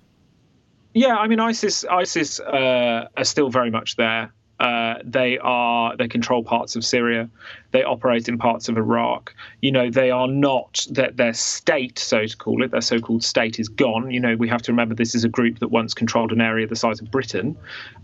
Yeah, 0.95 1.15
I 1.15 1.27
mean, 1.27 1.41
ISIS, 1.41 1.85
ISIS 1.85 2.41
uh, 2.41 3.09
are 3.15 3.25
still 3.25 3.51
very 3.51 3.71
much 3.71 3.97
there. 3.97 4.33
Uh, 4.59 4.95
they 5.05 5.39
are 5.39 5.97
they 5.97 6.09
control 6.09 6.43
parts 6.43 6.77
of 6.77 6.85
Syria. 6.85 7.29
They 7.73 7.83
operate 7.83 8.29
in 8.29 8.39
parts 8.39 8.69
of 8.69 8.79
Iraq. 8.79 9.35
You 9.61 9.71
know, 9.71 9.91
they 9.91 10.11
are 10.11 10.29
not 10.29 10.87
that 10.93 11.19
their 11.19 11.35
state, 11.35 11.99
so 11.99 12.25
to 12.25 12.37
call 12.37 12.63
it, 12.63 12.71
their 12.71 12.81
so-called 12.81 13.23
state 13.23 13.61
is 13.61 13.69
gone. 13.69 14.11
You 14.11 14.21
know, 14.21 14.35
we 14.37 14.49
have 14.49 14.63
to 14.63 14.73
remember 14.73 14.95
this 14.95 15.15
is 15.15 15.25
a 15.25 15.29
group 15.29 15.59
that 15.59 15.69
once 15.69 15.93
controlled 15.93 16.33
an 16.33 16.41
area 16.41 16.67
the 16.67 16.77
size 16.77 17.01
of 17.01 17.11
Britain, 17.11 17.57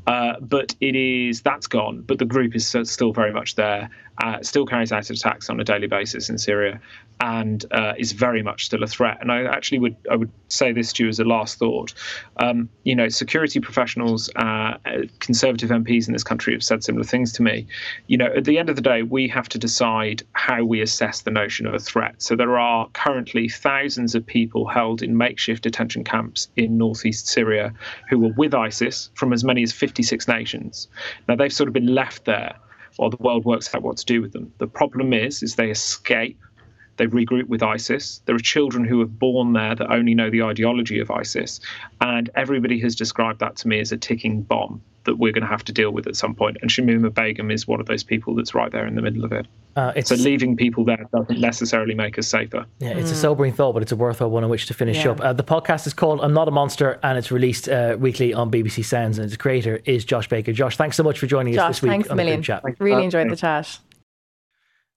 uh, 0.06 0.34
but 0.40 0.74
it 0.80 0.94
is 0.94 1.40
that's 1.40 1.66
gone. 1.66 2.02
But 2.02 2.18
the 2.18 2.26
group 2.26 2.54
is 2.54 2.66
still 2.66 3.12
very 3.12 3.32
much 3.32 3.54
there. 3.54 3.88
Uh, 4.18 4.42
still 4.42 4.66
carries 4.66 4.92
out 4.92 5.08
attacks 5.08 5.48
on 5.48 5.58
a 5.58 5.64
daily 5.64 5.86
basis 5.86 6.28
in 6.28 6.38
Syria, 6.38 6.80
and 7.20 7.64
uh, 7.70 7.94
is 7.96 8.12
very 8.12 8.42
much 8.42 8.66
still 8.66 8.82
a 8.82 8.86
threat. 8.86 9.18
And 9.20 9.32
I 9.32 9.44
actually 9.44 9.78
would 9.78 9.96
I 10.10 10.16
would 10.16 10.30
say 10.48 10.72
this 10.72 10.92
to 10.94 11.04
you 11.04 11.08
as 11.08 11.18
a 11.18 11.24
last 11.24 11.58
thought. 11.58 11.94
Um, 12.36 12.68
you 12.84 12.94
know, 12.94 13.08
security 13.08 13.60
professionals, 13.60 14.28
uh, 14.36 14.76
conservative 15.20 15.70
MPs 15.70 16.08
in 16.08 16.12
this 16.12 16.24
country 16.24 16.52
have 16.52 16.62
said 16.62 16.84
similar 16.84 17.04
things 17.04 17.32
to 17.32 17.42
me. 17.42 17.66
You 18.06 18.18
know, 18.18 18.26
at 18.26 18.44
the 18.44 18.58
end 18.58 18.68
of 18.68 18.76
the 18.76 18.82
day, 18.82 19.02
we 19.02 19.28
have 19.28 19.48
to 19.50 19.58
decide 19.58 20.22
how 20.32 20.64
we 20.64 20.82
assess 20.82 21.22
the 21.22 21.30
notion 21.30 21.66
of 21.66 21.74
a 21.74 21.78
threat. 21.78 22.20
So 22.20 22.36
there 22.36 22.58
are 22.58 22.88
currently 22.90 23.48
thousands 23.48 24.14
of 24.14 24.26
people 24.26 24.66
held 24.66 25.02
in 25.02 25.16
makeshift 25.16 25.62
detention 25.62 26.04
camps 26.04 26.48
in 26.56 26.76
northeast 26.76 27.28
Syria 27.28 27.72
who 28.10 28.18
were 28.18 28.32
with 28.36 28.54
ISIS 28.54 29.10
from 29.14 29.32
as 29.32 29.44
many 29.44 29.62
as 29.62 29.72
56 29.72 30.28
nations. 30.28 30.88
Now 31.28 31.36
they've 31.36 31.52
sort 31.52 31.68
of 31.68 31.72
been 31.72 31.94
left 31.94 32.24
there 32.24 32.56
while 32.96 33.10
the 33.10 33.16
world 33.20 33.44
works 33.44 33.74
out 33.74 33.82
what 33.82 33.98
to 33.98 34.04
do 34.04 34.22
with 34.22 34.32
them. 34.32 34.52
The 34.58 34.66
problem 34.66 35.12
is, 35.12 35.42
is 35.42 35.54
they 35.56 35.70
escape 35.70 36.40
they 36.96 37.06
regroup 37.06 37.48
with 37.48 37.62
ISIS. 37.62 38.20
There 38.26 38.34
are 38.34 38.40
children 38.40 38.84
who 38.84 39.00
have 39.00 39.18
born 39.18 39.52
there 39.52 39.74
that 39.74 39.90
only 39.90 40.14
know 40.14 40.30
the 40.30 40.42
ideology 40.42 40.98
of 40.98 41.10
ISIS. 41.10 41.60
And 42.00 42.30
everybody 42.34 42.80
has 42.80 42.94
described 42.94 43.40
that 43.40 43.56
to 43.56 43.68
me 43.68 43.80
as 43.80 43.92
a 43.92 43.96
ticking 43.96 44.42
bomb 44.42 44.82
that 45.04 45.16
we're 45.16 45.32
going 45.32 45.42
to 45.42 45.48
have 45.48 45.64
to 45.64 45.72
deal 45.72 45.90
with 45.90 46.06
at 46.06 46.16
some 46.16 46.34
point. 46.34 46.58
And 46.60 46.70
Shamima 46.70 47.12
Begum 47.12 47.50
is 47.50 47.66
one 47.66 47.80
of 47.80 47.86
those 47.86 48.02
people 48.02 48.34
that's 48.34 48.54
right 48.54 48.70
there 48.70 48.86
in 48.86 48.94
the 48.94 49.02
middle 49.02 49.24
of 49.24 49.32
it. 49.32 49.46
Uh, 49.74 50.00
so 50.02 50.14
leaving 50.16 50.54
people 50.54 50.84
there 50.84 51.08
doesn't 51.14 51.40
necessarily 51.40 51.94
make 51.94 52.18
us 52.18 52.28
safer. 52.28 52.66
Yeah, 52.78 52.90
it's 52.90 53.08
mm. 53.08 53.14
a 53.14 53.16
sobering 53.16 53.52
thought, 53.54 53.72
but 53.72 53.82
it's 53.82 53.92
a 53.92 53.96
worthwhile 53.96 54.30
one 54.30 54.44
on 54.44 54.50
which 54.50 54.66
to 54.66 54.74
finish 54.74 55.04
yeah. 55.04 55.12
up. 55.12 55.20
Uh, 55.20 55.32
the 55.32 55.42
podcast 55.42 55.86
is 55.86 55.94
called 55.94 56.20
"I'm 56.20 56.34
Not 56.34 56.46
a 56.46 56.50
Monster" 56.50 57.00
and 57.02 57.16
it's 57.16 57.32
released 57.32 57.68
uh, 57.70 57.96
weekly 57.98 58.34
on 58.34 58.50
BBC 58.50 58.84
Sounds. 58.84 59.18
And 59.18 59.26
its 59.26 59.36
creator 59.36 59.80
is 59.86 60.04
Josh 60.04 60.28
Baker. 60.28 60.52
Josh, 60.52 60.76
thanks 60.76 60.96
so 60.96 61.02
much 61.02 61.18
for 61.18 61.26
joining 61.26 61.54
Josh, 61.54 61.70
us 61.70 61.76
this 61.76 61.82
week 61.82 61.90
thanks 61.90 62.08
on 62.08 62.12
a 62.12 62.22
million. 62.22 62.40
the 62.40 62.44
chat. 62.44 62.62
Really 62.78 63.04
enjoyed 63.04 63.30
the 63.30 63.36
chat. 63.36 63.78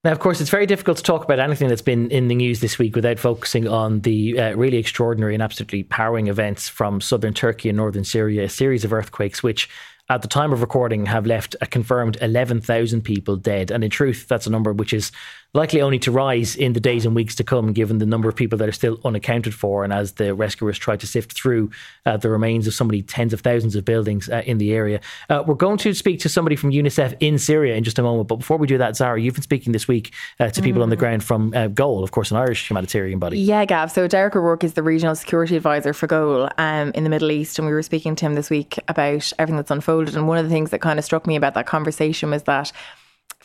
Now, 0.05 0.12
of 0.12 0.19
course, 0.19 0.39
it's 0.39 0.51
very 0.51 0.67
difficult 0.67 0.97
to 0.97 1.03
talk 1.03 1.24
about 1.24 1.39
anything 1.39 1.67
that's 1.67 1.81
been 1.81 2.12
in 2.12 2.27
the 2.27 2.35
news 2.35 2.59
this 2.59 2.77
week 2.77 2.95
without 2.95 3.17
focusing 3.17 3.67
on 3.67 4.01
the 4.01 4.39
uh, 4.39 4.53
really 4.55 4.77
extraordinary 4.77 5.33
and 5.33 5.41
absolutely 5.41 5.88
harrowing 5.89 6.27
events 6.27 6.69
from 6.69 7.01
southern 7.01 7.33
Turkey 7.33 7.69
and 7.69 7.77
northern 7.77 8.03
Syria, 8.03 8.43
a 8.43 8.50
series 8.50 8.85
of 8.85 8.93
earthquakes 8.93 9.41
which 9.41 9.67
at 10.07 10.21
the 10.21 10.27
time 10.27 10.53
of 10.53 10.62
recording 10.62 11.07
have 11.07 11.25
left 11.25 11.55
a 11.59 11.65
confirmed 11.65 12.19
11,000 12.21 13.01
people 13.01 13.35
dead. 13.35 13.71
And 13.71 13.83
in 13.83 13.89
truth, 13.89 14.27
that's 14.27 14.45
a 14.45 14.51
number 14.51 14.74
which 14.74 14.93
is 14.93 15.12
likely 15.55 15.81
only 15.81 15.97
to 16.00 16.12
rise 16.12 16.55
in 16.55 16.74
the 16.74 16.79
days 16.81 17.05
and 17.05 17.15
weeks 17.15 17.33
to 17.35 17.43
come, 17.43 17.71
given 17.71 17.97
the 17.97 18.05
number 18.05 18.27
of 18.27 18.35
people 18.35 18.57
that 18.57 18.67
are 18.67 18.74
still 18.74 19.00
unaccounted 19.05 19.55
for. 19.55 19.83
And 19.83 19.93
as 19.93 20.13
the 20.13 20.35
rescuers 20.35 20.77
try 20.77 20.97
to 20.97 21.07
sift 21.07 21.33
through 21.33 21.71
uh, 22.05 22.17
the 22.17 22.29
remains 22.29 22.68
of 22.68 22.74
so 22.74 22.83
many 22.83 23.01
tens 23.01 23.31
of 23.31 23.39
thousands 23.39 23.75
of 23.75 23.85
buildings 23.85 24.29
uh, 24.29 24.44
in 24.46 24.57
the 24.57 24.74
area. 24.74 25.00
Uh, 25.29 25.44
we're 25.48 25.55
going 25.55 25.77
to 25.77 25.94
speak 25.94 26.20
to 26.20 26.29
somebody 26.29 26.57
from 26.57 26.72
UNICEF 26.72 27.15
in 27.22 27.39
Syria 27.39 27.75
in 27.75 27.85
just 27.85 27.98
a 27.98 28.03
moment. 28.03 28.27
But 28.27 28.37
before 28.37 28.57
we 28.57 28.68
do 28.68 28.77
that, 28.77 28.98
Zara, 28.98 29.20
you've 29.20 29.33
been 29.33 29.44
speaking 29.44 29.72
this 29.72 29.87
week 29.87 30.13
uh, 30.41 30.50
to 30.50 30.61
people 30.61 30.81
mm. 30.81 30.83
on 30.83 30.89
the 30.89 30.98
mm. 30.98 31.00
ground 31.00 31.24
from 31.24 31.53
uh, 31.55 31.68
Goal, 31.68 32.03
of 32.03 32.11
course, 32.11 32.31
an 32.31 32.37
Irish 32.37 32.70
humanitarian 32.70 33.20
body. 33.20 33.39
Yeah, 33.39 33.63
Gav. 33.63 33.91
So 33.91 34.07
Derek 34.09 34.35
O'Rourke 34.35 34.65
is 34.65 34.74
the 34.74 34.83
regional 34.83 35.15
security 35.15 35.55
advisor 35.55 35.94
for 35.94 36.07
Goal 36.07 36.50
um, 36.57 36.91
in 36.94 37.05
the 37.05 37.09
Middle 37.09 37.31
East. 37.31 37.57
And 37.57 37.65
we 37.65 37.74
were 37.74 37.81
speaking 37.81 38.15
to 38.18 38.25
him 38.25 38.35
this 38.35 38.50
week 38.50 38.77
about 38.89 39.31
everything 39.39 39.55
that's 39.55 39.72
unfolded. 39.72 40.18
And 40.18 40.27
one 40.27 40.37
of 40.37 40.44
the 40.44 40.51
things 40.51 40.72
that 40.72 40.81
kind 40.81 41.00
of 41.00 41.05
struck 41.05 41.25
me 41.25 41.37
about 41.37 41.53
that 41.53 41.65
conversation 41.65 42.31
was 42.31 42.44
that 42.44 42.74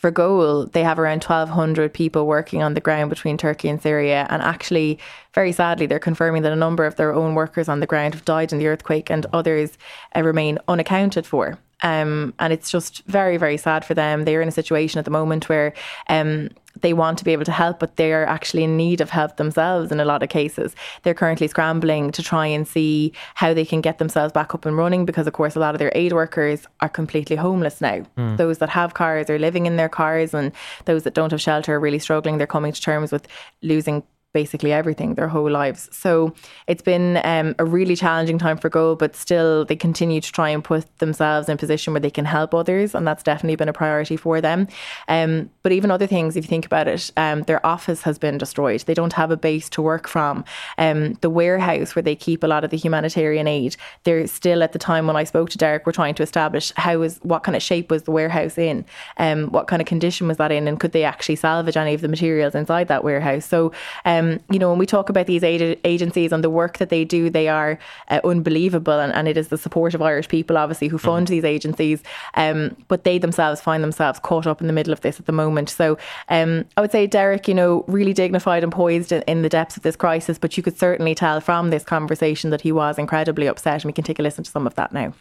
for 0.01 0.11
Goal, 0.11 0.65
they 0.65 0.83
have 0.83 0.99
around 0.99 1.23
1,200 1.25 1.93
people 1.93 2.27
working 2.27 2.63
on 2.63 2.73
the 2.73 2.81
ground 2.81 3.11
between 3.11 3.37
Turkey 3.37 3.69
and 3.69 3.83
Syria. 3.83 4.27
And 4.31 4.41
actually, 4.41 4.99
very 5.35 5.53
sadly, 5.53 5.85
they're 5.85 5.99
confirming 5.99 6.41
that 6.41 6.53
a 6.53 6.57
number 6.57 6.87
of 6.87 6.97
their 6.97 7.13
own 7.13 7.35
workers 7.35 7.69
on 7.69 7.81
the 7.81 7.87
ground 7.87 8.15
have 8.15 8.25
died 8.25 8.51
in 8.51 8.59
the 8.59 8.67
earthquake 8.67 9.11
and 9.11 9.27
others 9.35 9.77
uh, 10.17 10.23
remain 10.23 10.59
unaccounted 10.69 11.27
for. 11.27 11.59
Um, 11.83 12.33
and 12.39 12.51
it's 12.51 12.71
just 12.71 13.05
very, 13.09 13.37
very 13.37 13.59
sad 13.59 13.85
for 13.85 13.93
them. 13.93 14.25
They're 14.25 14.41
in 14.41 14.49
a 14.49 14.53
situation 14.53 14.99
at 14.99 15.05
the 15.05 15.11
moment 15.11 15.51
where 15.51 15.75
um, 16.09 16.49
they 16.81 16.93
want 16.93 17.19
to 17.19 17.25
be 17.25 17.33
able 17.33 17.45
to 17.45 17.53
help, 17.53 17.79
but 17.79 17.97
they're 17.97 18.27
actually 18.27 18.65
in 18.65 18.77
need 18.77 19.01
of 19.01 19.11
help 19.11 19.37
themselves 19.37 19.91
in 19.91 20.01
a 20.01 20.05
lot 20.05 20.23
of 20.23 20.29
cases. 20.29 20.75
They're 21.03 21.15
currently 21.15 21.49
scrambling 21.49 22.13
to 22.13 22.23
try 22.23 22.47
and 22.47 22.67
see 22.67 23.13
how 23.35 23.55
they 23.55 23.65
can 23.65 23.81
get 23.81 23.99
themselves 23.99 24.33
back 24.33 24.55
up 24.55 24.65
and 24.65 24.77
running 24.77 25.05
because, 25.05 25.27
of 25.27 25.33
course, 25.33 25.57
a 25.57 25.61
lot 25.61 25.75
of 25.75 25.79
their 25.79 25.93
aid 25.95 26.13
workers 26.13 26.67
are 26.81 26.89
completely 26.89 27.37
homeless 27.37 27.81
now. 27.81 28.03
Mm. 28.17 28.37
Those 28.37 28.59
that 28.59 28.69
have 28.71 28.95
cars 28.95 29.29
are 29.29 29.39
living 29.39 29.67
in 29.67 29.77
their 29.77 29.89
cars, 29.89 30.33
and 30.33 30.53
those 30.85 31.05
that 31.05 31.15
don't 31.15 31.33
have 31.33 31.41
shelter 31.41 31.75
are 31.75 31.81
really 31.81 31.99
struggling. 31.99 32.39
They're 32.39 32.47
coming 32.47 32.73
to 32.73 32.81
terms 32.81 33.13
with 33.13 33.27
losing 33.63 34.03
basically 34.33 34.73
everything 34.73 35.15
their 35.15 35.29
whole 35.29 35.51
lives. 35.51 35.89
So 35.93 36.33
it's 36.67 36.83
been 36.83 37.21
um, 37.25 37.55
a 37.59 37.65
really 37.65 37.97
challenging 37.97 38.39
time 38.39 38.57
for 38.57 38.69
Goal, 38.69 38.95
but 38.95 39.17
still 39.17 39.65
they 39.65 39.75
continue 39.75 40.21
to 40.21 40.33
try 40.33 40.51
and 40.51 40.63
put 40.63 40.99
themselves 40.99 41.49
in 41.49 41.55
a 41.55 41.59
position 41.59 41.93
where 41.93 42.01
they 42.01 42.11
can 42.11 42.25
help 42.25 42.55
others, 42.55 42.95
and 42.95 43.07
that's 43.07 43.25
definitely 43.25 43.57
been 43.57 43.69
a 43.69 43.73
priority 43.73 44.17
for 44.17 44.41
them. 44.41 44.69
Um, 45.09 45.51
but 45.63 45.73
even 45.73 45.91
other 45.91 46.07
things, 46.07 46.37
if 46.37 46.45
you 46.45 46.49
think 46.49 46.67
about 46.67 46.87
it, 46.87 47.11
um, 47.17 47.43
their 47.43 47.65
office 47.67 48.03
has 48.03 48.19
been 48.19 48.39
destroyed. 48.39 48.83
They 48.83 48.95
don't 48.95 49.15
have 49.15 49.33
a 49.33 49.37
base 49.37 49.69
to 49.71 49.83
work 49.83 50.07
from. 50.07 50.45
Um, 50.79 51.15
the 51.15 51.31
warehouse 51.31 51.97
where 51.97 52.03
they 52.03 52.15
keep 52.15 52.45
a 52.45 52.47
lot 52.47 52.63
of 52.63 52.71
the 52.71 52.77
humanitarian 52.77 53.49
aid, 53.49 53.77
they're 54.05 54.29
still 54.29 54.63
at 54.63 54.73
the 54.73 54.79
time 54.79 55.09
when 55.09 55.17
I 55.17 55.25
spoke 55.25 55.51
to 55.51 55.59
Derek, 55.59 55.87
we're 55.87 55.93
trying 55.93 56.15
to 56.15 56.23
establish 56.23 56.73
how 56.77 57.03
is 57.03 57.19
what 57.23 57.43
kind 57.43 57.57
of 57.57 57.63
shape 57.63 57.91
was 57.91 58.05
the 58.05 58.13
warehouse 58.13 58.57
in, 58.57 58.85
um, 59.17 59.51
what 59.51 59.67
kind 59.67 59.83
of 59.83 59.89
condition 59.89 60.29
was 60.29 60.37
that 60.37 60.53
in, 60.53 60.69
and 60.69 60.79
could 60.79 60.93
they 60.93 61.03
actually 61.03 61.37
salvage 61.37 61.77
any 61.77 61.95
of 61.95 62.01
the 62.01 62.09
materials 62.09 62.55
inside 62.55 62.87
that 62.87 63.03
warehouse? 63.03 63.45
So. 63.45 63.73
Um, 64.05 64.20
um, 64.21 64.41
you 64.51 64.59
know, 64.59 64.71
when 64.71 64.79
we 64.79 64.87
talk 64.87 65.09
about 65.09 65.27
these 65.27 65.43
agencies 65.43 66.33
and 66.33 66.45
the 66.45 66.51
work 66.51 66.79
that 66.79 66.91
they 66.91 67.05
do, 67.05 67.31
they 67.31 67.49
are 67.49 67.79
uh, 68.09 68.21
unbelievable. 68.25 68.99
And, 68.99 69.13
and, 69.13 69.29
it 69.29 69.37
is 69.37 69.49
the 69.49 69.59
support 69.59 69.95
of 69.95 70.03
Irish 70.03 70.29
people, 70.29 70.57
obviously, 70.57 70.89
who 70.89 70.99
fund 70.99 71.27
mm 71.27 71.31
these 71.31 71.45
agencies. 71.45 72.03
Um, 72.35 72.77
but 72.89 73.05
they 73.05 73.19
themselves 73.19 73.61
find 73.61 73.85
themselves 73.85 74.19
caught 74.21 74.47
up 74.47 74.61
in 74.61 74.67
the 74.67 74.73
middle 74.73 74.93
of 74.93 75.01
this 75.03 75.21
at 75.21 75.27
the 75.27 75.33
moment. 75.33 75.69
So 75.69 75.97
um, 76.29 76.65
I 76.77 76.81
would 76.81 76.91
say, 76.91 77.07
Derek, 77.07 77.47
you 77.47 77.55
know, 77.55 77.85
really 77.87 78.13
dignified 78.13 78.65
and 78.65 78.73
poised 78.73 79.13
in, 79.13 79.23
in 79.23 79.43
the 79.43 79.49
depths 79.49 79.77
of 79.77 79.83
this 79.83 79.97
crisis. 79.97 80.39
But 80.39 80.57
you 80.57 80.63
could 80.63 80.79
certainly 80.79 81.15
tell 81.15 81.41
from 81.41 81.71
this 81.71 81.85
conversation 81.85 82.51
that 82.51 82.63
he 82.63 82.73
was 82.73 82.99
incredibly 82.99 83.47
upset. 83.47 83.83
And 83.83 83.85
we 83.85 83.93
can 83.93 84.05
take 84.05 84.19
a 84.19 84.23
listen 84.23 84.45
to 84.45 84.51
some 84.51 84.67
of 84.67 84.75
that 84.75 84.93
now. 84.93 85.13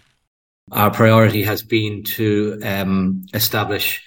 Our 0.71 0.91
priority 0.91 1.43
has 1.43 1.62
been 1.62 2.03
to 2.03 2.59
um, 2.63 3.25
establish 3.33 4.03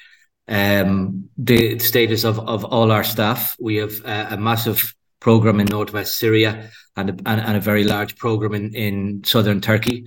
um, 0.49 1.29
the 1.37 1.79
status 1.79 2.25
of, 2.25 2.39
of 2.41 2.65
all 2.65 2.91
our 2.91 3.05
staff. 3.05 3.57
We 3.61 3.77
have 3.77 3.93
a, 4.05 4.35
a 4.35 4.37
massive 4.37 4.95
program 5.21 5.61
in 5.61 5.67
northwest 5.67 6.19
Syria 6.19 6.71
and 6.97 7.11
a, 7.11 7.13
and, 7.27 7.41
and, 7.41 7.57
a 7.57 7.61
very 7.61 7.85
large 7.85 8.17
program 8.17 8.55
in, 8.55 8.75
in 8.75 9.25
southern 9.25 9.61
Turkey. 9.61 10.07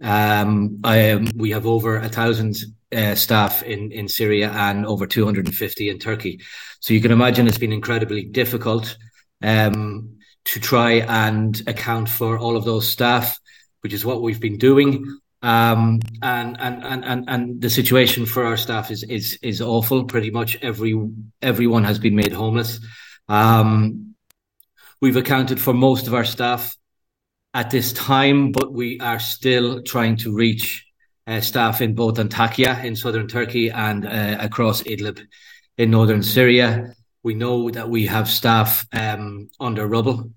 Um, 0.00 0.80
I, 0.82 1.24
we 1.36 1.50
have 1.50 1.66
over 1.66 1.96
a 1.96 2.08
thousand 2.08 2.56
uh, 2.92 3.14
staff 3.14 3.62
in, 3.62 3.92
in 3.92 4.08
Syria 4.08 4.50
and 4.50 4.86
over 4.86 5.06
250 5.06 5.88
in 5.88 5.98
Turkey. 5.98 6.40
So 6.80 6.94
you 6.94 7.00
can 7.00 7.12
imagine 7.12 7.46
it's 7.46 7.58
been 7.58 7.72
incredibly 7.72 8.24
difficult 8.24 8.96
um, 9.42 10.18
to 10.46 10.60
try 10.60 10.92
and 10.92 11.62
account 11.66 12.08
for 12.08 12.38
all 12.38 12.56
of 12.56 12.64
those 12.64 12.88
staff, 12.88 13.38
which 13.82 13.92
is 13.92 14.04
what 14.04 14.22
we've 14.22 14.40
been 14.40 14.58
doing. 14.58 15.20
Um, 15.42 16.00
and, 16.22 16.60
and, 16.60 16.84
and, 16.84 17.04
and, 17.04 17.24
and 17.28 17.60
the 17.60 17.70
situation 17.70 18.26
for 18.26 18.44
our 18.44 18.56
staff 18.56 18.90
is, 18.90 19.02
is, 19.04 19.38
is 19.42 19.60
awful. 19.60 20.04
Pretty 20.04 20.30
much 20.30 20.58
every, 20.62 20.94
everyone 21.40 21.84
has 21.84 21.98
been 21.98 22.14
made 22.14 22.32
homeless. 22.32 22.80
Um, 23.28 24.14
we've 25.00 25.16
accounted 25.16 25.60
for 25.60 25.72
most 25.72 26.06
of 26.06 26.14
our 26.14 26.24
staff 26.24 26.76
at 27.54 27.70
this 27.70 27.92
time, 27.92 28.52
but 28.52 28.72
we 28.72 29.00
are 29.00 29.18
still 29.18 29.82
trying 29.82 30.16
to 30.18 30.34
reach 30.34 30.86
uh, 31.26 31.40
staff 31.40 31.80
in 31.80 31.94
both 31.94 32.16
Antakya 32.18 32.84
in 32.84 32.94
southern 32.94 33.26
Turkey 33.26 33.70
and 33.70 34.06
uh, 34.06 34.36
across 34.40 34.82
Idlib 34.82 35.20
in 35.78 35.90
northern 35.90 36.22
Syria. 36.22 36.94
We 37.22 37.34
know 37.34 37.70
that 37.70 37.88
we 37.88 38.06
have 38.06 38.28
staff 38.28 38.86
um, 38.92 39.48
under 39.58 39.86
rubble 39.86 40.30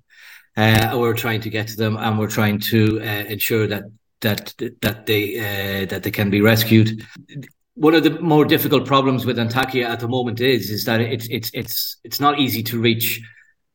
Uh, 0.55 0.95
we're 0.99 1.15
trying 1.15 1.41
to 1.41 1.49
get 1.49 1.67
to 1.67 1.75
them, 1.75 1.97
and 1.97 2.19
we're 2.19 2.29
trying 2.29 2.59
to 2.59 2.99
uh, 3.01 3.25
ensure 3.27 3.67
that 3.67 3.83
that 4.23 4.53
that 4.81 5.05
they 5.05 5.39
uh, 5.39 5.85
that 5.85 6.03
they 6.03 6.11
can 6.11 6.29
be 6.29 6.41
rescued. 6.41 7.05
One 7.75 7.95
of 7.95 8.03
the 8.03 8.19
more 8.19 8.45
difficult 8.45 8.85
problems 8.85 9.25
with 9.25 9.37
Antakya 9.37 9.85
at 9.85 9.99
the 9.99 10.07
moment 10.07 10.41
is 10.41 10.69
is 10.69 10.85
that 10.85 10.99
it's 10.99 11.27
it's 11.29 11.51
it's 11.53 11.97
it's 12.03 12.19
not 12.19 12.39
easy 12.39 12.63
to 12.63 12.79
reach. 12.79 13.21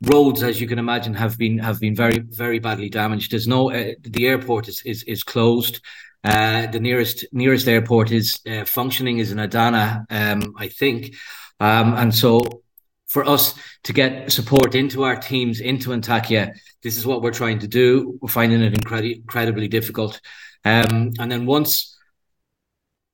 Roads, 0.03 0.45
as 0.45 0.61
you 0.61 0.69
can 0.69 0.79
imagine, 0.79 1.15
have 1.15 1.37
been 1.39 1.59
have 1.59 1.81
been 1.81 1.95
very 1.95 2.19
very 2.19 2.59
badly 2.59 2.89
damaged. 2.89 3.31
There's 3.31 3.49
no 3.49 3.71
uh, 3.71 3.95
the 4.03 4.27
airport 4.27 4.69
is 4.69 4.83
is, 4.83 5.03
is 5.05 5.23
closed. 5.23 5.81
Uh, 6.25 6.67
the 6.67 6.81
nearest 6.81 7.25
nearest 7.33 7.69
airport 7.69 8.11
is 8.11 8.41
uh, 8.47 8.65
functioning 8.65 9.19
is 9.19 9.33
in 9.33 9.39
Adana, 9.39 10.05
um, 10.11 10.55
I 10.57 10.69
think, 10.69 11.15
um, 11.61 11.95
and 11.95 12.15
so 12.15 12.63
for 13.09 13.29
us 13.29 13.55
to 13.85 13.93
get 13.93 14.31
support 14.31 14.75
into 14.75 15.03
our 15.03 15.17
teams 15.17 15.61
into 15.61 15.91
Antakya, 15.91 16.53
this 16.83 16.97
is 16.97 17.07
what 17.07 17.23
we're 17.23 17.33
trying 17.33 17.59
to 17.61 17.69
do. 17.69 18.19
We're 18.21 18.29
finding 18.29 18.63
it 18.63 18.75
incredibly 18.75 19.17
incredibly 19.17 19.69
difficult, 19.69 20.21
um, 20.65 21.13
and 21.19 21.31
then 21.33 21.47
once 21.47 21.97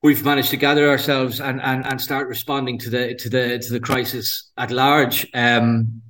we've 0.02 0.24
managed 0.24 0.50
to 0.50 0.56
gather 0.58 0.90
ourselves 0.90 1.40
and, 1.40 1.62
and 1.62 1.86
and 1.86 2.00
start 2.00 2.28
responding 2.28 2.78
to 2.78 2.90
the 2.90 3.14
to 3.14 3.28
the 3.30 3.58
to 3.58 3.72
the 3.72 3.80
crisis 3.80 4.50
at 4.56 4.70
large. 4.70 5.26
Um, 5.34 6.02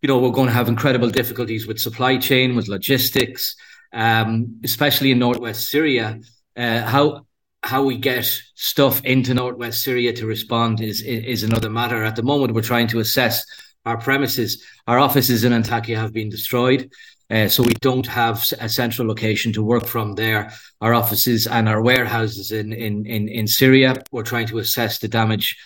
you 0.00 0.08
know, 0.08 0.18
we're 0.18 0.30
going 0.30 0.48
to 0.48 0.54
have 0.54 0.68
incredible 0.68 1.08
difficulties 1.08 1.66
with 1.66 1.80
supply 1.80 2.18
chain, 2.18 2.54
with 2.54 2.68
logistics, 2.68 3.56
um, 3.94 4.60
especially 4.62 5.10
in 5.12 5.18
northwest 5.18 5.70
Syria. 5.70 6.20
Uh, 6.54 6.82
how 6.82 7.26
how 7.64 7.82
we 7.82 7.96
get 7.96 8.24
stuff 8.54 9.02
into 9.04 9.32
northwest 9.32 9.82
Syria 9.82 10.12
to 10.12 10.26
respond 10.26 10.82
is, 10.82 11.00
is, 11.00 11.42
another 11.42 11.70
matter. 11.70 12.04
At 12.04 12.14
the 12.14 12.22
moment, 12.22 12.52
we're 12.52 12.60
trying 12.60 12.88
to 12.88 13.00
assess 13.00 13.44
our 13.86 13.96
premises. 13.96 14.62
Our 14.86 14.98
offices 14.98 15.44
in 15.44 15.52
Antakya 15.52 15.96
have 15.96 16.12
been 16.12 16.28
destroyed. 16.28 16.90
Uh, 17.30 17.48
so 17.48 17.62
we 17.62 17.72
don't 17.80 18.06
have 18.06 18.44
a 18.60 18.68
central 18.68 19.08
location 19.08 19.50
to 19.54 19.62
work 19.62 19.86
from 19.86 20.14
there. 20.14 20.52
Our 20.82 20.92
offices 20.92 21.46
and 21.46 21.66
our 21.66 21.80
warehouses 21.80 22.52
in, 22.52 22.74
in, 22.74 23.06
in, 23.06 23.28
in 23.28 23.46
Syria, 23.46 23.96
we're 24.12 24.24
trying 24.24 24.46
to 24.48 24.58
assess 24.58 24.98
the 24.98 25.08
damage 25.08 25.56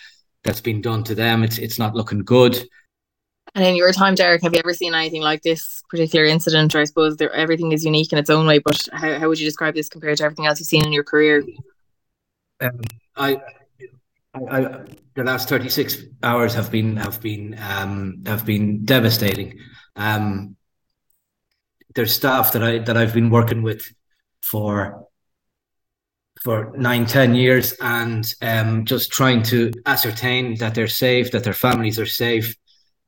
that's 0.45 0.61
been 0.61 0.81
done 0.81 1.03
to 1.03 1.15
them. 1.15 1.43
It's 1.43 1.57
it's 1.57 1.77
not 1.77 1.95
looking 1.95 2.23
good. 2.23 2.65
And 3.55 3.65
in 3.65 3.75
your 3.75 3.91
time, 3.91 4.15
Derek, 4.15 4.41
have 4.43 4.53
you 4.53 4.59
ever 4.59 4.73
seen 4.73 4.95
anything 4.95 5.21
like 5.21 5.41
this 5.41 5.83
particular 5.89 6.25
incident? 6.25 6.75
Or 6.75 6.79
I 6.79 6.85
suppose 6.85 7.17
there, 7.17 7.33
everything 7.33 7.73
is 7.73 7.83
unique 7.83 8.13
in 8.13 8.19
its 8.19 8.29
own 8.29 8.47
way, 8.47 8.59
but 8.59 8.87
how, 8.93 9.19
how 9.19 9.27
would 9.27 9.39
you 9.39 9.45
describe 9.45 9.73
this 9.73 9.89
compared 9.89 10.17
to 10.19 10.23
everything 10.23 10.45
else 10.45 10.59
you've 10.59 10.67
seen 10.67 10.85
in 10.85 10.93
your 10.93 11.03
career? 11.03 11.43
Um, 12.61 12.79
I, 13.15 13.37
I, 14.33 14.39
I, 14.51 14.85
the 15.15 15.23
last 15.23 15.49
thirty 15.49 15.69
six 15.69 15.97
hours 16.23 16.53
have 16.53 16.71
been 16.71 16.97
have 16.97 17.21
been 17.21 17.57
um, 17.59 18.23
have 18.25 18.45
been 18.45 18.85
devastating. 18.85 19.59
Um, 19.95 20.55
there's 21.95 22.13
staff 22.13 22.53
that 22.53 22.63
I 22.63 22.79
that 22.79 22.97
I've 22.97 23.13
been 23.13 23.29
working 23.29 23.61
with 23.61 23.93
for 24.41 25.07
for 26.43 26.73
nine, 26.77 27.05
ten 27.05 27.35
years, 27.35 27.73
and 27.81 28.33
um, 28.41 28.85
just 28.85 29.11
trying 29.11 29.43
to 29.43 29.71
ascertain 29.85 30.57
that 30.59 30.73
they're 30.75 30.87
safe, 30.87 31.31
that 31.31 31.43
their 31.43 31.53
families 31.53 31.99
are 31.99 32.05
safe, 32.05 32.55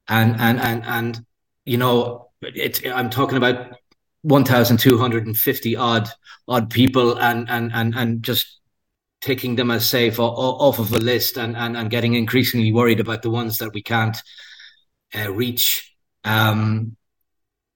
and 0.07 0.39
and 0.39 0.59
and 0.59 0.83
and 0.85 1.25
you 1.65 1.77
know 1.77 2.29
it's 2.41 2.81
I'm 2.85 3.09
talking 3.09 3.37
about 3.37 3.75
1250 4.23 5.75
odd 5.75 6.09
odd 6.47 6.69
people 6.69 7.17
and 7.19 7.49
and 7.49 7.71
and 7.73 7.95
and 7.95 8.23
just 8.23 8.60
taking 9.21 9.55
them 9.55 9.71
as 9.71 9.87
safe 9.87 10.19
off 10.19 10.79
of 10.79 10.91
a 10.93 10.97
list 10.97 11.37
and 11.37 11.55
and, 11.55 11.77
and 11.77 11.89
getting 11.89 12.15
increasingly 12.15 12.71
worried 12.71 12.99
about 12.99 13.21
the 13.21 13.29
ones 13.29 13.57
that 13.59 13.73
we 13.73 13.81
can't 13.81 14.17
uh, 15.15 15.31
reach. 15.31 15.95
Um 16.23 16.97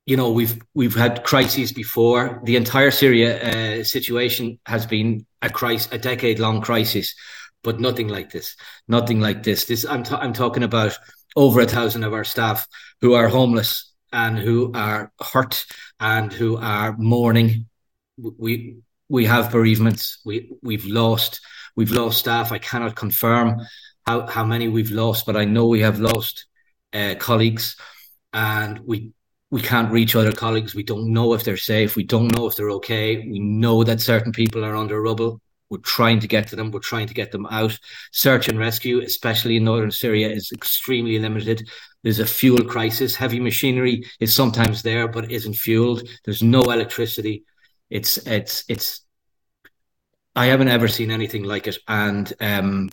you 0.06 0.18
know 0.18 0.32
we've 0.32 0.60
we've 0.74 0.96
had 0.96 1.24
crises 1.24 1.72
before. 1.72 2.42
The 2.44 2.56
entire 2.56 2.92
syria 2.92 3.80
uh, 3.80 3.84
situation 3.84 4.60
has 4.66 4.86
been 4.86 5.26
a 5.42 5.50
crisis 5.50 5.92
a 5.92 5.98
decade 5.98 6.40
long 6.40 6.62
crisis 6.62 7.16
but 7.64 7.80
nothing 7.80 8.08
like 8.08 8.32
this 8.32 8.56
nothing 8.88 9.20
like 9.20 9.44
this. 9.44 9.66
This 9.66 9.86
i'm, 9.86 10.04
t- 10.04 10.16
I'm 10.16 10.34
talking 10.34 10.64
about 10.64 10.98
over 11.36 11.62
a 11.62 11.68
thousand 11.68 12.04
of 12.04 12.14
our 12.14 12.24
staff 12.24 12.68
who 13.02 13.14
are 13.14 13.28
homeless 13.28 13.92
and 14.14 14.38
who 14.38 14.72
are 14.74 15.12
hurt 15.20 15.66
and 16.00 16.32
who 16.32 16.58
are 16.58 16.96
mourning. 16.98 17.68
We 18.18 18.78
we 19.10 19.26
have 19.26 19.52
bereavements. 19.52 20.20
We 20.26 20.52
we've 20.62 20.86
lost 20.86 21.42
we've 21.76 21.92
lost 21.92 22.20
staff. 22.20 22.52
I 22.52 22.60
cannot 22.60 22.96
confirm 22.96 23.62
how 24.06 24.28
how 24.28 24.46
many 24.46 24.68
we've 24.68 24.92
lost, 24.92 25.26
but 25.26 25.36
I 25.36 25.46
know 25.46 25.68
we 25.68 25.82
have 25.82 26.00
lost 26.00 26.46
uh, 26.94 27.16
colleagues, 27.20 27.76
and 28.34 28.80
we 28.80 29.12
we 29.52 29.62
can't 29.62 29.92
reach 29.92 30.16
other 30.16 30.32
colleagues. 30.32 30.76
We 30.76 30.84
don't 30.84 31.14
know 31.14 31.34
if 31.34 31.44
they're 31.44 31.58
safe. 31.58 31.96
We 31.96 32.04
don't 32.04 32.36
know 32.36 32.48
if 32.48 32.56
they're 32.56 32.72
okay. 32.72 33.18
We 33.18 33.40
know 33.40 33.84
that 33.84 34.02
certain 34.02 34.32
people 34.32 34.66
are 34.66 34.76
under 34.76 35.02
rubble. 35.02 35.40
We're 35.70 35.78
trying 35.80 36.20
to 36.20 36.28
get 36.28 36.48
to 36.50 36.56
them. 36.56 36.72
We're 36.72 36.80
trying 36.80 37.08
to 37.08 37.14
get 37.14 37.32
them 37.32 37.48
out. 37.48 37.78
Search 38.12 38.48
and 38.48 38.60
rescue, 38.60 39.02
especially 39.02 39.58
in 39.58 39.64
northern 39.64 39.92
Syria, 39.92 40.30
is 40.30 40.52
extremely 40.52 41.18
limited. 41.20 41.68
There's 42.04 42.20
a 42.20 42.26
fuel 42.26 42.64
crisis. 42.64 43.16
Heavy 43.16 43.40
machinery 43.40 44.06
is 44.20 44.34
sometimes 44.34 44.84
there, 44.84 45.08
but 45.08 45.32
isn't 45.32 45.56
fueled. 45.56 46.08
There's 46.24 46.44
no 46.44 46.62
electricity. 46.62 47.46
It's 47.90 48.18
it's 48.18 48.64
it's. 48.68 49.02
I 50.36 50.48
haven't 50.48 50.68
ever 50.68 50.88
seen 50.88 51.12
anything 51.12 51.44
like 51.44 51.68
it, 51.68 51.78
and 51.88 52.32
um, 52.42 52.90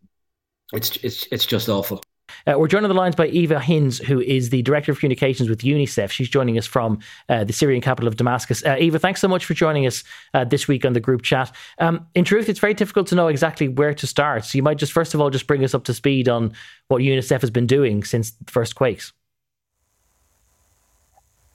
it's 0.73 0.97
it's 0.97 1.27
it's 1.33 1.47
just 1.47 1.69
awful. 1.69 2.03
Uh, 2.47 2.55
we're 2.59 2.69
joined 2.69 2.85
on 2.85 2.89
the 2.89 2.95
lines 2.95 3.15
by 3.15 3.27
Eva 3.27 3.59
Hinds, 3.59 3.99
who 3.99 4.21
is 4.21 4.51
the 4.51 4.63
Director 4.63 4.91
of 4.91 4.99
Communications 4.99 5.49
with 5.49 5.61
UNICEF. 5.61 6.11
She's 6.11 6.29
joining 6.29 6.59
us 6.59 6.67
from 6.67 6.99
uh, 7.29 7.45
the 7.45 7.53
Syrian 7.53 7.81
capital 7.83 8.09
of 8.09 8.17
Damascus. 8.17 8.65
Uh, 8.65 8.77
Eva, 8.79 8.99
thanks 8.99 9.21
so 9.21 9.29
much 9.29 9.45
for 9.45 9.55
joining 9.55 9.87
us 9.87 10.03
uh, 10.35 10.45
this 10.45 10.67
week 10.67 10.85
on 10.85 10.93
the 10.93 11.01
group 11.01 11.23
chat. 11.23 11.55
Um, 11.79 12.07
in 12.15 12.25
truth, 12.25 12.49
it's 12.49 12.61
very 12.61 12.75
difficult 12.75 13.07
to 13.09 13.15
know 13.15 13.29
exactly 13.29 13.69
where 13.69 13.95
to 13.95 14.07
start. 14.07 14.45
So 14.45 14.57
you 14.57 14.63
might 14.63 14.79
just, 14.79 14.93
first 14.93 15.15
of 15.15 15.21
all, 15.21 15.31
just 15.31 15.47
bring 15.47 15.65
us 15.65 15.75
up 15.75 15.85
to 15.85 15.95
speed 15.95 16.29
on 16.29 16.53
what 16.89 17.03
UNICEF 17.03 17.41
has 17.41 17.51
been 17.51 17.67
doing 17.67 18.03
since 18.03 18.33
the 18.33 18.51
first 18.51 18.75
quakes. 18.75 19.13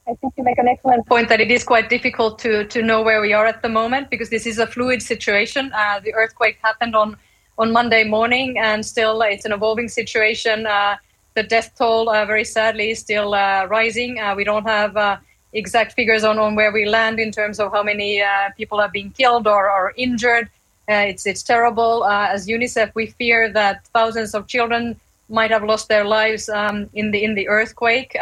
I 0.09 0.15
think 0.15 0.35
you 0.37 0.43
make 0.43 0.57
an 0.57 0.69
excellent 0.69 1.05
point 1.05 1.27
that 1.27 1.41
it 1.41 1.51
is 1.51 1.65
quite 1.65 1.89
difficult 1.89 2.39
to 2.39 2.63
to 2.65 2.81
know 2.81 3.01
where 3.01 3.19
we 3.19 3.33
are 3.33 3.45
at 3.45 3.61
the 3.61 3.69
moment 3.69 4.09
because 4.09 4.29
this 4.29 4.45
is 4.45 4.57
a 4.57 4.65
fluid 4.65 5.01
situation. 5.01 5.71
Uh, 5.73 5.99
the 5.99 6.13
earthquake 6.13 6.57
happened 6.61 6.95
on 6.95 7.17
on 7.57 7.73
Monday 7.73 8.03
morning, 8.05 8.57
and 8.57 8.85
still 8.85 9.21
it's 9.21 9.43
an 9.43 9.51
evolving 9.51 9.89
situation. 9.89 10.65
Uh, 10.65 10.95
the 11.35 11.43
death 11.43 11.71
toll, 11.77 12.09
uh, 12.09 12.25
very 12.25 12.45
sadly, 12.45 12.91
is 12.91 12.99
still 12.99 13.33
uh, 13.33 13.65
rising. 13.65 14.19
Uh, 14.19 14.33
we 14.33 14.45
don't 14.45 14.65
have 14.65 14.95
uh, 14.95 15.17
exact 15.53 15.91
figures 15.93 16.23
on, 16.23 16.39
on 16.39 16.55
where 16.55 16.71
we 16.71 16.85
land 16.85 17.19
in 17.19 17.31
terms 17.31 17.59
of 17.59 17.71
how 17.71 17.83
many 17.83 18.23
people 18.55 18.79
have 18.79 18.93
been 18.93 19.09
killed 19.11 19.45
or, 19.45 19.69
or 19.69 19.93
injured. 19.97 20.49
it's 20.87 21.25
it's 21.25 21.43
terrible. 21.43 22.05
as 22.05 22.47
UNICEF, 22.47 22.89
we 22.95 23.07
fear 23.07 23.51
that 23.51 23.85
thousands 23.87 24.33
of 24.33 24.47
children 24.47 24.95
might 25.29 25.51
have 25.51 25.63
lost 25.63 25.89
their 25.89 26.05
lives 26.05 26.47
um, 26.47 26.89
in 26.93 27.11
the 27.11 27.21
in 27.27 27.35
the 27.35 27.47
earthquake. 27.49 28.15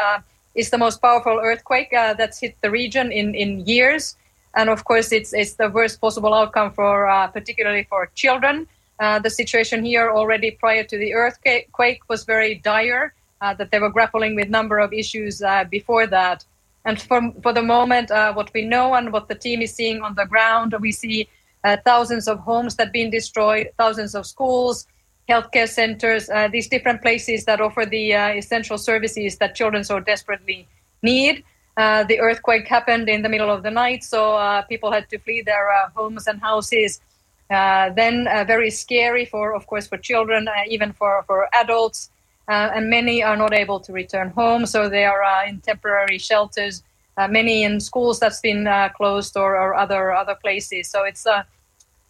It's 0.55 0.69
the 0.69 0.77
most 0.77 1.01
powerful 1.01 1.39
earthquake 1.43 1.89
that's 1.91 2.39
hit 2.39 2.55
the 2.61 2.71
region 2.71 3.11
in, 3.11 3.35
in 3.35 3.59
years, 3.65 4.15
and 4.55 4.69
of 4.69 4.85
course, 4.85 5.11
it's 5.11 5.33
it's 5.33 5.53
the 5.53 5.69
worst 5.69 5.99
possible 5.99 6.33
outcome 6.33 6.71
for 6.71 7.07
particularly 7.33 7.83
for 7.83 8.09
children. 8.15 8.67
Uh, 8.99 9.19
the 9.19 9.29
situation 9.29 9.83
here 9.83 10.09
already 10.11 10.51
prior 10.51 10.83
to 10.83 10.97
the 10.97 11.13
earthquake 11.13 12.01
was 12.07 12.23
very 12.23 12.55
dire, 12.55 13.13
uh, 13.41 13.53
that 13.53 13.69
they 13.71 13.79
were 13.79 13.89
grappling 13.89 14.35
with 14.35 14.47
a 14.47 14.51
number 14.51 14.79
of 14.79 14.93
issues 14.93 15.41
uh, 15.41 15.65
before 15.65 16.07
that. 16.07 16.45
And 16.85 17.01
for, 17.01 17.33
for 17.43 17.51
the 17.51 17.63
moment, 17.63 18.11
uh, 18.11 18.31
what 18.33 18.51
we 18.53 18.63
know 18.63 18.93
and 18.93 19.11
what 19.11 19.27
the 19.27 19.35
team 19.35 19.61
is 19.61 19.73
seeing 19.73 20.01
on 20.01 20.15
the 20.15 20.25
ground, 20.25 20.75
we 20.79 20.91
see 20.91 21.27
uh, 21.63 21.77
thousands 21.83 22.27
of 22.27 22.39
homes 22.39 22.75
that 22.75 22.85
have 22.87 22.93
been 22.93 23.09
destroyed, 23.09 23.69
thousands 23.77 24.15
of 24.15 24.25
schools, 24.25 24.87
healthcare 25.29 25.67
centers, 25.67 26.29
these 26.51 26.67
different 26.67 27.01
places 27.01 27.45
that 27.45 27.59
offer 27.59 27.85
the 27.85 28.11
essential 28.11 28.77
services 28.77 29.37
that 29.37 29.55
children 29.55 29.83
so 29.83 29.99
desperately 29.99 30.67
need. 31.01 31.43
the 31.77 32.17
earthquake 32.19 32.67
happened 32.67 33.09
in 33.09 33.21
the 33.21 33.29
middle 33.29 33.49
of 33.49 33.63
the 33.63 33.71
night, 33.71 34.03
so 34.03 34.63
people 34.69 34.91
had 34.91 35.09
to 35.09 35.17
flee 35.19 35.41
their 35.41 35.67
homes 35.95 36.27
and 36.27 36.39
houses 36.41 37.01
uh, 37.49 37.91
then 37.91 38.27
uh, 38.27 38.43
very 38.43 38.71
scary 38.71 39.25
for, 39.25 39.53
of 39.53 39.67
course, 39.67 39.87
for 39.87 39.97
children, 39.97 40.47
uh, 40.47 40.51
even 40.67 40.93
for, 40.93 41.23
for 41.27 41.47
adults. 41.53 42.09
Uh, 42.47 42.71
and 42.75 42.89
many 42.89 43.23
are 43.23 43.37
not 43.37 43.53
able 43.53 43.79
to 43.79 43.91
return 43.91 44.29
home, 44.29 44.65
so 44.65 44.87
they 44.87 45.05
are 45.05 45.23
uh, 45.23 45.47
in 45.47 45.59
temporary 45.61 46.17
shelters. 46.17 46.83
many 47.29 47.63
in 47.63 47.79
schools 47.79 48.19
that's 48.19 48.41
been 48.41 48.67
closed 48.97 49.37
or, 49.37 49.55
or 49.55 49.73
other 49.73 50.11
other 50.11 50.35
places. 50.35 50.89
So 50.89 51.05
it's 51.05 51.25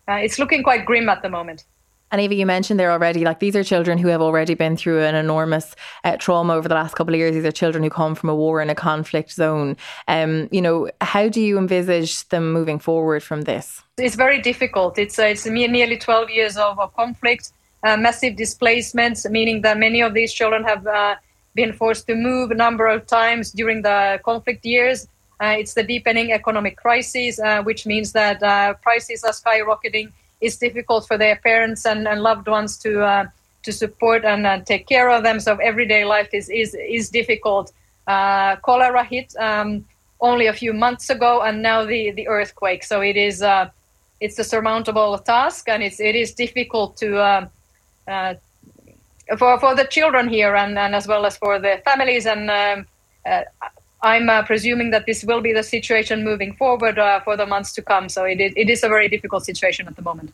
it's 0.07 0.39
looking 0.39 0.63
quite 0.63 0.85
grim 0.85 1.09
at 1.09 1.21
the 1.21 1.29
moment. 1.29 1.63
And 2.15 2.21
Eva, 2.21 2.33
you 2.33 2.45
mentioned 2.45 2.79
there 2.79 2.93
already, 2.93 3.25
like 3.25 3.41
these 3.41 3.57
are 3.57 3.63
children 3.65 3.97
who 3.97 4.07
have 4.07 4.21
already 4.21 4.53
been 4.53 4.77
through 4.77 5.03
an 5.03 5.15
enormous 5.15 5.75
uh, 6.05 6.15
trauma 6.15 6.53
over 6.53 6.69
the 6.69 6.73
last 6.73 6.95
couple 6.95 7.13
of 7.13 7.19
years. 7.19 7.35
These 7.35 7.43
are 7.43 7.51
children 7.51 7.83
who 7.83 7.89
come 7.89 8.15
from 8.15 8.29
a 8.29 8.35
war 8.35 8.61
in 8.61 8.69
a 8.69 8.73
conflict 8.73 9.33
zone. 9.33 9.75
Um, 10.07 10.47
you 10.49 10.61
know, 10.61 10.89
how 11.01 11.27
do 11.27 11.41
you 11.41 11.57
envisage 11.57 12.25
them 12.29 12.53
moving 12.53 12.79
forward 12.79 13.21
from 13.21 13.41
this? 13.41 13.81
It's 13.97 14.15
very 14.15 14.41
difficult. 14.41 14.97
It's 14.97 15.19
uh, 15.19 15.23
it's 15.23 15.45
nearly 15.45 15.97
12 15.97 16.29
years 16.29 16.55
of, 16.55 16.79
of 16.79 16.95
conflict, 16.95 17.51
uh, 17.83 17.97
massive 17.97 18.37
displacements, 18.37 19.27
meaning 19.27 19.59
that 19.63 19.77
many 19.77 20.01
of 20.01 20.13
these 20.13 20.31
children 20.31 20.63
have 20.63 20.87
uh, 20.87 21.15
been 21.53 21.73
forced 21.73 22.07
to 22.07 22.15
move 22.15 22.49
a 22.49 22.55
number 22.55 22.87
of 22.87 23.07
times 23.07 23.51
during 23.51 23.81
the 23.81 24.21
conflict 24.23 24.65
years. 24.65 25.09
Uh, 25.41 25.55
it's 25.59 25.73
the 25.73 25.83
deepening 25.83 26.31
economic 26.31 26.77
crisis, 26.77 27.41
uh, 27.41 27.61
which 27.63 27.85
means 27.85 28.13
that 28.13 28.41
uh, 28.41 28.73
prices 28.75 29.25
are 29.25 29.33
skyrocketing. 29.33 30.13
It's 30.41 30.57
difficult 30.57 31.07
for 31.07 31.17
their 31.17 31.37
parents 31.37 31.85
and, 31.85 32.07
and 32.07 32.21
loved 32.21 32.47
ones 32.47 32.77
to 32.79 33.03
uh, 33.03 33.25
to 33.63 33.71
support 33.71 34.25
and 34.25 34.45
uh, 34.45 34.59
take 34.61 34.87
care 34.87 35.09
of 35.09 35.23
them. 35.23 35.39
So 35.39 35.55
everyday 35.57 36.05
life 36.05 36.29
is 36.33 36.49
is 36.49 36.75
is 36.75 37.09
difficult. 37.09 37.71
Uh, 38.07 38.55
cholera 38.57 39.03
hit 39.03 39.33
um, 39.39 39.85
only 40.21 40.47
a 40.47 40.53
few 40.53 40.73
months 40.73 41.09
ago, 41.09 41.41
and 41.41 41.61
now 41.61 41.85
the 41.85 42.11
the 42.11 42.27
earthquake. 42.27 42.83
So 42.83 43.01
it 43.01 43.17
is 43.17 43.43
it's 44.19 44.39
a 44.39 44.43
surmountable 44.43 45.17
task, 45.17 45.67
and 45.69 45.83
it's 45.83 45.99
it 45.99 46.15
is 46.15 46.33
difficult 46.33 46.97
to 46.97 47.49
for 49.37 49.59
for 49.59 49.75
the 49.75 49.85
children 49.85 50.29
here 50.29 50.55
and, 50.55 50.77
and 50.77 50.95
as 50.95 51.07
well 51.07 51.25
as 51.25 51.37
for 51.37 51.59
the 51.59 51.81
families 51.83 52.25
and 52.25 52.49
um, 52.49 52.85
uh, 53.25 53.41
I'm 54.05 54.29
uh, 54.29 54.43
presuming 54.43 54.91
that 54.91 55.07
this 55.07 55.23
will 55.23 55.41
be 55.41 55.51
the 55.51 55.63
situation 55.63 56.23
moving 56.23 56.55
forward 56.55 56.99
uh, 56.99 57.21
for 57.21 57.35
the 57.35 57.47
months 57.47 57.73
to 57.73 57.81
come. 57.81 58.07
So 58.07 58.23
it, 58.23 58.39
it 58.39 58.69
is 58.69 58.83
a 58.83 58.87
very 58.87 59.09
difficult 59.09 59.43
situation 59.45 59.87
at 59.87 59.95
the 59.95 60.03
moment. 60.03 60.31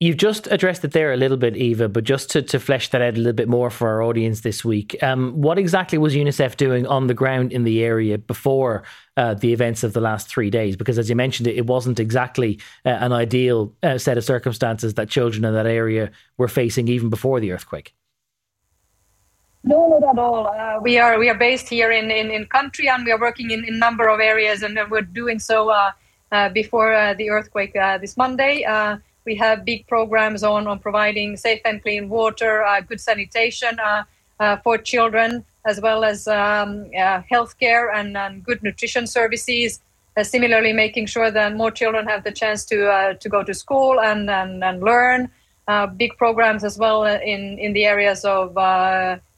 You've 0.00 0.16
just 0.16 0.48
addressed 0.50 0.84
it 0.84 0.92
there 0.92 1.12
a 1.12 1.16
little 1.16 1.36
bit, 1.36 1.56
Eva, 1.56 1.88
but 1.88 2.04
just 2.04 2.30
to, 2.30 2.42
to 2.42 2.58
flesh 2.58 2.88
that 2.88 3.02
out 3.02 3.14
a 3.14 3.16
little 3.18 3.34
bit 3.34 3.48
more 3.48 3.70
for 3.70 3.88
our 3.88 4.02
audience 4.02 4.40
this 4.40 4.64
week, 4.64 5.00
um, 5.02 5.32
what 5.40 5.58
exactly 5.58 5.98
was 5.98 6.14
UNICEF 6.14 6.56
doing 6.56 6.86
on 6.86 7.06
the 7.06 7.14
ground 7.14 7.52
in 7.52 7.64
the 7.64 7.84
area 7.84 8.18
before 8.18 8.82
uh, 9.16 9.34
the 9.34 9.52
events 9.52 9.84
of 9.84 9.92
the 9.92 10.00
last 10.00 10.28
three 10.28 10.50
days? 10.50 10.74
Because 10.74 10.98
as 10.98 11.08
you 11.08 11.16
mentioned, 11.16 11.46
it, 11.46 11.66
wasn't 11.66 12.00
exactly 12.00 12.58
uh, 12.84 12.88
an 12.88 13.12
ideal 13.12 13.72
uh, 13.82 13.98
set 13.98 14.18
of 14.18 14.24
circumstances 14.24 14.94
that 14.94 15.08
children 15.08 15.44
in 15.44 15.54
that 15.54 15.66
area 15.66 16.10
were 16.38 16.48
facing 16.48 16.88
even 16.88 17.08
before 17.08 17.40
the 17.40 17.52
earthquake. 17.52 17.94
No, 19.66 19.88
not 19.88 20.02
at 20.10 20.18
all. 20.18 20.46
Uh, 20.46 20.78
we 20.80 20.98
are 20.98 21.18
we 21.18 21.30
are 21.30 21.38
based 21.38 21.70
here 21.70 21.90
in, 21.90 22.10
in, 22.10 22.30
in 22.30 22.44
country 22.46 22.86
and 22.86 23.02
we 23.02 23.12
are 23.12 23.18
working 23.18 23.50
in 23.50 23.64
a 23.64 23.70
number 23.70 24.08
of 24.08 24.20
areas 24.20 24.62
and 24.62 24.78
we're 24.90 25.00
doing 25.00 25.38
so 25.38 25.70
uh, 25.70 25.92
uh, 26.32 26.50
before 26.50 26.92
uh, 26.92 27.14
the 27.14 27.30
earthquake 27.30 27.74
uh, 27.74 27.96
this 27.96 28.14
Monday. 28.18 28.64
Uh, 28.64 28.98
we 29.24 29.34
have 29.36 29.64
big 29.64 29.86
programs 29.86 30.42
on, 30.42 30.66
on 30.66 30.78
providing 30.78 31.34
safe 31.38 31.62
and 31.64 31.82
clean 31.82 32.10
water, 32.10 32.62
good 32.86 33.00
sanitation 33.00 33.78
for 34.62 34.76
children, 34.76 35.42
as 35.64 35.80
well 35.80 36.04
as 36.04 36.28
um, 36.28 36.90
healthcare 37.32 37.88
and, 37.94 38.18
and 38.18 38.44
good 38.44 38.62
nutrition 38.62 39.06
services. 39.06 39.80
similarly, 40.22 40.74
making 40.74 41.06
sure 41.06 41.30
that 41.30 41.56
more 41.56 41.70
children 41.70 42.06
have 42.06 42.22
the 42.22 42.32
chance 42.32 42.66
to 42.66 43.16
to 43.18 43.28
go 43.30 43.42
to 43.42 43.54
school 43.54 43.98
and 43.98 44.28
and, 44.28 44.62
and 44.62 44.82
learn. 44.82 45.30
big 45.96 46.12
programs 46.18 46.64
as 46.64 46.76
well 46.76 47.04
in 47.04 47.58
in 47.58 47.72
the 47.72 47.86
areas 47.86 48.26
of 48.26 48.52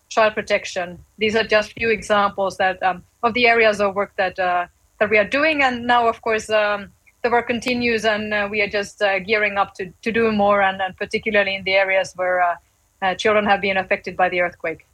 child 0.09 0.35
protection. 0.35 0.99
These 1.19 1.37
are 1.37 1.45
just 1.45 1.73
few 1.73 1.91
examples 1.91 2.57
that 2.59 2.83
um, 2.83 3.05
of 3.23 3.35
the 3.35 3.47
areas 3.47 3.81
of 3.81 3.95
work 3.95 4.13
that 4.17 4.39
uh, 4.39 4.67
that 4.99 5.11
we 5.11 5.19
are 5.19 5.29
doing. 5.29 5.63
And 5.63 5.87
now, 5.87 6.09
of 6.09 6.23
course, 6.23 6.49
um, 6.49 6.93
the 7.23 7.31
work 7.31 7.49
continues, 7.49 8.05
and 8.05 8.33
uh, 8.33 8.49
we 8.51 8.63
are 8.63 8.69
just 8.69 9.03
uh, 9.03 9.19
gearing 9.19 9.59
up 9.59 9.75
to, 9.75 9.93
to 10.03 10.13
do 10.13 10.31
more, 10.33 10.63
and, 10.63 10.81
and 10.81 10.97
particularly 10.97 11.55
in 11.57 11.65
the 11.65 11.73
areas 11.73 12.13
where 12.17 12.41
uh, 12.41 12.55
uh, 13.03 13.15
children 13.15 13.45
have 13.45 13.61
been 13.61 13.77
affected 13.77 14.17
by 14.17 14.29
the 14.29 14.41
earthquake. 14.41 14.87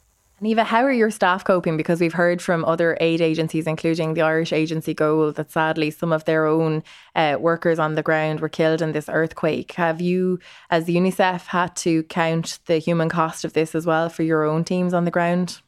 And 0.43 0.49
Eva, 0.49 0.65
how 0.65 0.83
are 0.83 0.91
your 0.91 1.09
staff 1.09 1.45
coping? 1.45 1.77
Because 1.77 2.01
we've 2.01 2.11
heard 2.11 2.41
from 2.41 2.65
other 2.65 2.97
aid 2.99 3.21
agencies, 3.21 3.65
including 3.65 4.13
the 4.13 4.23
Irish 4.23 4.51
agency 4.51 4.93
Goal, 4.93 5.31
that 5.31 5.51
sadly 5.51 5.89
some 5.89 6.11
of 6.11 6.25
their 6.25 6.45
own 6.45 6.83
uh, 7.15 7.37
workers 7.39 7.79
on 7.79 7.95
the 7.95 8.03
ground 8.03 8.41
were 8.41 8.49
killed 8.49 8.81
in 8.81 8.91
this 8.91 9.07
earthquake. 9.07 9.71
Have 9.71 10.01
you, 10.01 10.39
as 10.69 10.87
UNICEF, 10.87 11.45
had 11.45 11.77
to 11.77 12.03
count 12.03 12.59
the 12.65 12.77
human 12.77 13.07
cost 13.07 13.45
of 13.45 13.53
this 13.53 13.73
as 13.73 13.85
well 13.85 14.09
for 14.09 14.23
your 14.23 14.43
own 14.43 14.65
teams 14.65 14.93
on 14.93 15.05
the 15.05 15.11
ground? 15.11 15.61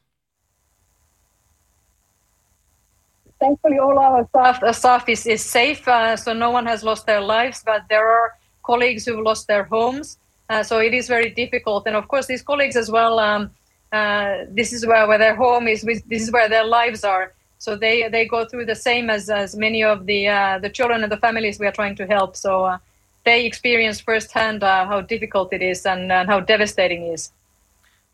Thankfully, 3.40 3.80
all 3.80 3.98
our 3.98 4.28
staff, 4.28 4.62
uh, 4.62 4.74
staff 4.74 5.08
is, 5.08 5.26
is 5.26 5.42
safe, 5.42 5.88
uh, 5.88 6.18
so 6.18 6.34
no 6.34 6.52
one 6.52 6.66
has 6.66 6.84
lost 6.84 7.06
their 7.06 7.22
lives, 7.22 7.64
but 7.66 7.84
there 7.90 8.06
are 8.06 8.34
colleagues 8.66 9.06
who've 9.06 9.24
lost 9.24 9.48
their 9.48 9.64
homes. 9.64 10.18
Uh, 10.50 10.64
so 10.64 10.80
it 10.80 10.94
is 10.94 11.08
very 11.08 11.30
difficult. 11.30 11.88
And 11.88 11.96
of 11.96 12.10
course, 12.10 12.26
these 12.26 12.44
colleagues 12.44 12.76
as 12.76 12.92
well. 12.92 13.20
Um, 13.20 13.52
uh, 13.92 14.46
this 14.50 14.74
is 14.74 14.86
where, 14.86 15.08
where 15.08 15.18
their 15.18 15.36
home 15.36 15.68
is. 15.68 15.82
This 15.82 16.24
is 16.24 16.32
where 16.32 16.50
their 16.50 16.66
lives 16.66 17.04
are. 17.04 17.34
So 17.58 17.76
they, 17.76 18.08
they 18.10 18.26
go 18.26 18.46
through 18.46 18.66
the 18.66 18.76
same 18.76 19.10
as, 19.10 19.30
as 19.30 19.56
many 19.56 19.84
of 19.84 20.06
the 20.06 20.28
uh, 20.28 20.60
the 20.60 20.70
children 20.70 21.04
and 21.04 21.12
the 21.12 21.18
families 21.18 21.60
we 21.60 21.66
are 21.68 21.72
trying 21.72 21.96
to 21.96 22.06
help. 22.06 22.36
So 22.36 22.66
uh, 22.66 22.78
they 23.24 23.46
experience 23.46 24.00
firsthand 24.00 24.64
uh, 24.64 24.86
how 24.86 25.02
difficult 25.02 25.54
it 25.54 25.62
is 25.62 25.86
and, 25.86 26.12
and 26.12 26.30
how 26.30 26.40
devastating 26.42 27.04
it 27.04 27.14
is. 27.14 27.32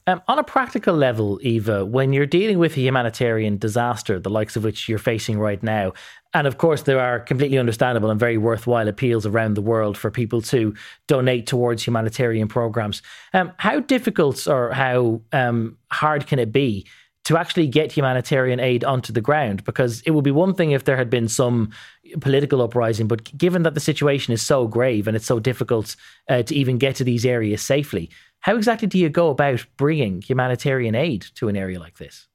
Um, 0.07 0.21
on 0.27 0.39
a 0.39 0.43
practical 0.43 0.95
level, 0.95 1.39
Eva, 1.43 1.85
when 1.85 2.11
you're 2.11 2.25
dealing 2.25 2.57
with 2.57 2.75
a 2.75 2.81
humanitarian 2.81 3.57
disaster, 3.57 4.19
the 4.19 4.29
likes 4.29 4.55
of 4.55 4.63
which 4.63 4.89
you're 4.89 4.97
facing 4.97 5.37
right 5.37 5.61
now, 5.61 5.93
and 6.33 6.47
of 6.47 6.57
course, 6.57 6.83
there 6.83 6.99
are 6.99 7.19
completely 7.19 7.57
understandable 7.57 8.09
and 8.09 8.19
very 8.19 8.37
worthwhile 8.37 8.87
appeals 8.87 9.25
around 9.25 9.55
the 9.55 9.61
world 9.61 9.97
for 9.97 10.09
people 10.09 10.41
to 10.43 10.73
donate 11.07 11.45
towards 11.45 11.85
humanitarian 11.85 12.47
programs. 12.47 13.01
Um, 13.33 13.51
how 13.57 13.81
difficult 13.81 14.47
or 14.47 14.71
how 14.71 15.21
um, 15.33 15.77
hard 15.91 16.27
can 16.27 16.39
it 16.39 16.51
be 16.51 16.87
to 17.25 17.37
actually 17.37 17.67
get 17.67 17.91
humanitarian 17.91 18.59
aid 18.59 18.83
onto 18.83 19.13
the 19.13 19.21
ground? 19.21 19.63
Because 19.63 20.01
it 20.01 20.11
would 20.11 20.23
be 20.23 20.31
one 20.31 20.53
thing 20.53 20.71
if 20.71 20.85
there 20.85 20.97
had 20.97 21.09
been 21.09 21.27
some 21.27 21.71
political 22.19 22.61
uprising, 22.61 23.07
but 23.07 23.35
given 23.37 23.63
that 23.63 23.73
the 23.73 23.79
situation 23.79 24.33
is 24.33 24.41
so 24.41 24.67
grave 24.67 25.07
and 25.07 25.15
it's 25.15 25.25
so 25.25 25.39
difficult 25.39 25.95
uh, 26.29 26.43
to 26.43 26.55
even 26.55 26.77
get 26.77 26.95
to 26.95 27.03
these 27.03 27.25
areas 27.25 27.61
safely, 27.61 28.09
how 28.39 28.55
exactly 28.55 28.87
do 28.87 28.97
you 28.97 29.09
go 29.09 29.29
about 29.29 29.65
bringing 29.77 30.21
humanitarian 30.21 30.95
aid 30.95 31.25
to 31.35 31.47
an 31.47 31.55
area 31.55 31.79
like 31.79 31.97
this? 31.97 32.27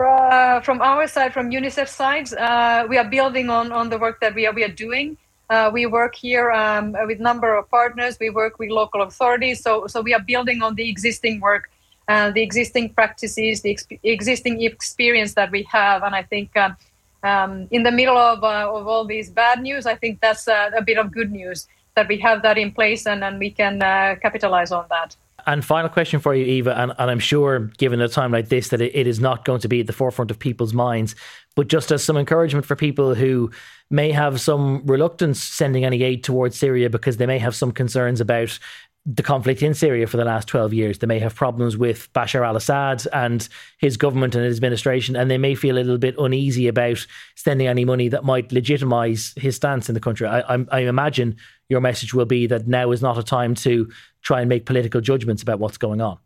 uh, 0.00 0.60
from 0.60 0.80
our 0.80 1.06
side, 1.06 1.32
from 1.32 1.50
UNICEF 1.50 1.88
side, 1.88 2.32
uh, 2.34 2.86
we 2.88 2.98
are 2.98 3.08
building 3.08 3.50
on, 3.50 3.72
on 3.72 3.88
the 3.88 3.98
work 3.98 4.20
that 4.20 4.34
we 4.34 4.46
are, 4.46 4.52
we 4.52 4.64
are 4.64 4.68
doing. 4.68 5.16
Uh, 5.50 5.70
we 5.72 5.86
work 5.86 6.14
here 6.14 6.50
um, 6.50 6.94
with 7.06 7.20
number 7.20 7.56
of 7.56 7.68
partners. 7.70 8.18
We 8.20 8.30
work 8.30 8.58
with 8.58 8.70
local 8.70 9.02
authorities. 9.02 9.62
So, 9.62 9.86
so 9.86 10.02
we 10.02 10.12
are 10.12 10.20
building 10.20 10.62
on 10.62 10.74
the 10.74 10.88
existing 10.88 11.40
work, 11.40 11.70
uh, 12.08 12.30
the 12.30 12.42
existing 12.42 12.90
practices, 12.94 13.62
the 13.62 13.78
existing 14.02 14.62
experience 14.62 15.34
that 15.34 15.50
we 15.50 15.62
have. 15.64 16.02
And 16.02 16.14
I 16.14 16.22
think 16.22 16.56
um, 16.56 16.76
um, 17.22 17.68
in 17.70 17.82
the 17.82 17.92
middle 17.92 18.16
of, 18.16 18.42
uh, 18.42 18.70
of 18.72 18.86
all 18.86 19.04
these 19.04 19.30
bad 19.30 19.62
news, 19.62 19.86
I 19.86 19.94
think 19.94 20.20
that's 20.20 20.48
a 20.48 20.82
bit 20.84 20.98
of 20.98 21.12
good 21.12 21.30
news 21.30 21.68
that 21.94 22.08
we 22.08 22.18
have 22.18 22.42
that 22.42 22.56
in 22.56 22.70
place 22.72 23.06
and, 23.06 23.22
and 23.24 23.38
we 23.38 23.50
can 23.50 23.82
uh, 23.82 24.16
capitalize 24.22 24.72
on 24.72 24.86
that. 24.88 25.16
And 25.46 25.64
final 25.64 25.88
question 25.88 26.20
for 26.20 26.34
you, 26.34 26.44
Eva, 26.44 26.78
and, 26.78 26.92
and 26.98 27.10
I'm 27.10 27.18
sure, 27.18 27.70
given 27.78 28.00
a 28.00 28.08
time 28.08 28.32
like 28.32 28.48
this, 28.48 28.68
that 28.68 28.80
it, 28.80 28.94
it 28.94 29.06
is 29.06 29.18
not 29.18 29.44
going 29.44 29.60
to 29.60 29.68
be 29.68 29.80
at 29.80 29.86
the 29.86 29.92
forefront 29.92 30.30
of 30.30 30.38
people's 30.38 30.74
minds, 30.74 31.14
but 31.56 31.68
just 31.68 31.90
as 31.90 32.04
some 32.04 32.16
encouragement 32.16 32.66
for 32.66 32.76
people 32.76 33.14
who 33.14 33.50
may 33.90 34.12
have 34.12 34.40
some 34.40 34.84
reluctance 34.86 35.42
sending 35.42 35.84
any 35.84 36.02
aid 36.02 36.22
towards 36.22 36.58
Syria 36.58 36.90
because 36.90 37.16
they 37.16 37.26
may 37.26 37.38
have 37.38 37.54
some 37.54 37.72
concerns 37.72 38.20
about 38.20 38.58
the 39.06 39.22
conflict 39.22 39.62
in 39.62 39.72
Syria 39.72 40.06
for 40.06 40.18
the 40.18 40.24
last 40.24 40.48
12 40.48 40.74
years. 40.74 40.98
They 40.98 41.06
may 41.06 41.18
have 41.18 41.34
problems 41.34 41.76
with 41.76 42.12
Bashar 42.12 42.46
al 42.46 42.56
Assad 42.56 43.06
and 43.12 43.48
his 43.78 43.96
government 43.96 44.34
and 44.34 44.44
his 44.44 44.56
administration, 44.56 45.16
and 45.16 45.30
they 45.30 45.38
may 45.38 45.54
feel 45.54 45.76
a 45.76 45.80
little 45.80 45.98
bit 45.98 46.14
uneasy 46.18 46.68
about 46.68 47.06
spending 47.34 47.66
any 47.66 47.84
money 47.84 48.08
that 48.08 48.24
might 48.24 48.52
legitimize 48.52 49.32
his 49.36 49.56
stance 49.56 49.88
in 49.88 49.94
the 49.94 50.00
country. 50.00 50.26
I, 50.26 50.40
I, 50.40 50.64
I 50.70 50.78
imagine 50.80 51.36
your 51.68 51.80
message 51.80 52.12
will 52.12 52.26
be 52.26 52.46
that 52.48 52.66
now 52.66 52.90
is 52.90 53.00
not 53.00 53.18
a 53.18 53.22
time 53.22 53.54
to 53.56 53.90
try 54.22 54.40
and 54.40 54.48
make 54.48 54.66
political 54.66 55.00
judgments 55.00 55.42
about 55.42 55.58
what's 55.58 55.78
going 55.78 56.00
on? 56.00 56.18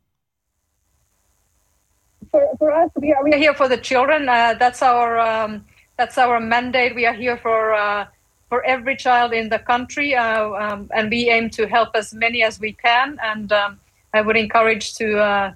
For, 2.30 2.48
for 2.58 2.72
us, 2.72 2.90
we 2.96 3.12
are, 3.12 3.22
we 3.22 3.32
are 3.32 3.38
here 3.38 3.54
for 3.54 3.68
the 3.68 3.76
children. 3.76 4.28
Uh, 4.28 4.54
that's 4.58 4.82
our 4.82 5.18
um, 5.18 5.64
that's 5.96 6.18
our 6.18 6.40
mandate. 6.40 6.94
We 6.94 7.04
are 7.06 7.12
here 7.12 7.36
for 7.36 7.74
uh, 7.74 8.06
for 8.52 8.62
every 8.66 8.94
child 8.94 9.32
in 9.32 9.48
the 9.48 9.58
country, 9.58 10.14
uh, 10.14 10.50
um, 10.50 10.86
and 10.94 11.10
we 11.10 11.30
aim 11.30 11.48
to 11.48 11.66
help 11.66 11.88
as 11.94 12.12
many 12.12 12.42
as 12.42 12.60
we 12.60 12.74
can. 12.74 13.18
And 13.22 13.50
um, 13.50 13.80
I 14.12 14.20
would 14.20 14.36
encourage 14.36 14.92
to 14.96 15.18
uh, 15.18 15.54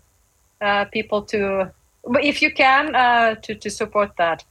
uh, 0.62 0.86
people 0.86 1.20
to, 1.24 1.70
if 2.22 2.40
you 2.40 2.50
can, 2.50 2.94
uh, 2.94 3.34
to 3.34 3.54
to 3.54 3.68
support 3.68 4.12
that. 4.16 4.46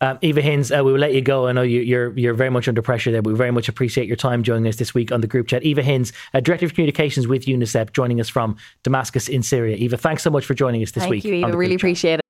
Um, 0.00 0.16
Eva 0.22 0.40
Hinds, 0.40 0.70
uh, 0.70 0.82
we 0.84 0.92
will 0.92 1.00
let 1.00 1.12
you 1.12 1.20
go. 1.20 1.48
I 1.48 1.52
know 1.52 1.62
you, 1.62 1.80
are 1.80 1.82
you're, 1.82 2.18
you're 2.18 2.34
very 2.34 2.50
much 2.50 2.68
under 2.68 2.82
pressure 2.82 3.10
there. 3.10 3.20
But 3.20 3.32
We 3.32 3.36
very 3.36 3.50
much 3.50 3.68
appreciate 3.68 4.06
your 4.06 4.20
time 4.28 4.44
joining 4.44 4.68
us 4.68 4.76
this 4.76 4.94
week 4.94 5.10
on 5.10 5.20
the 5.20 5.26
group 5.26 5.48
chat. 5.48 5.64
Eva 5.64 5.82
Hinds, 5.82 6.12
uh, 6.32 6.38
Director 6.38 6.66
of 6.66 6.74
Communications 6.74 7.26
with 7.26 7.46
UNICEF, 7.46 7.92
joining 7.92 8.20
us 8.20 8.28
from 8.28 8.56
Damascus 8.84 9.28
in 9.28 9.42
Syria. 9.42 9.74
Eva, 9.74 9.96
thanks 9.96 10.22
so 10.22 10.30
much 10.30 10.44
for 10.46 10.54
joining 10.54 10.84
us 10.84 10.92
this 10.92 11.02
Thank 11.02 11.10
week. 11.10 11.22
Thank 11.24 11.34
you, 11.34 11.48
Eva. 11.48 11.56
Really 11.56 11.74
appreciate 11.74 12.20
it. 12.20 12.29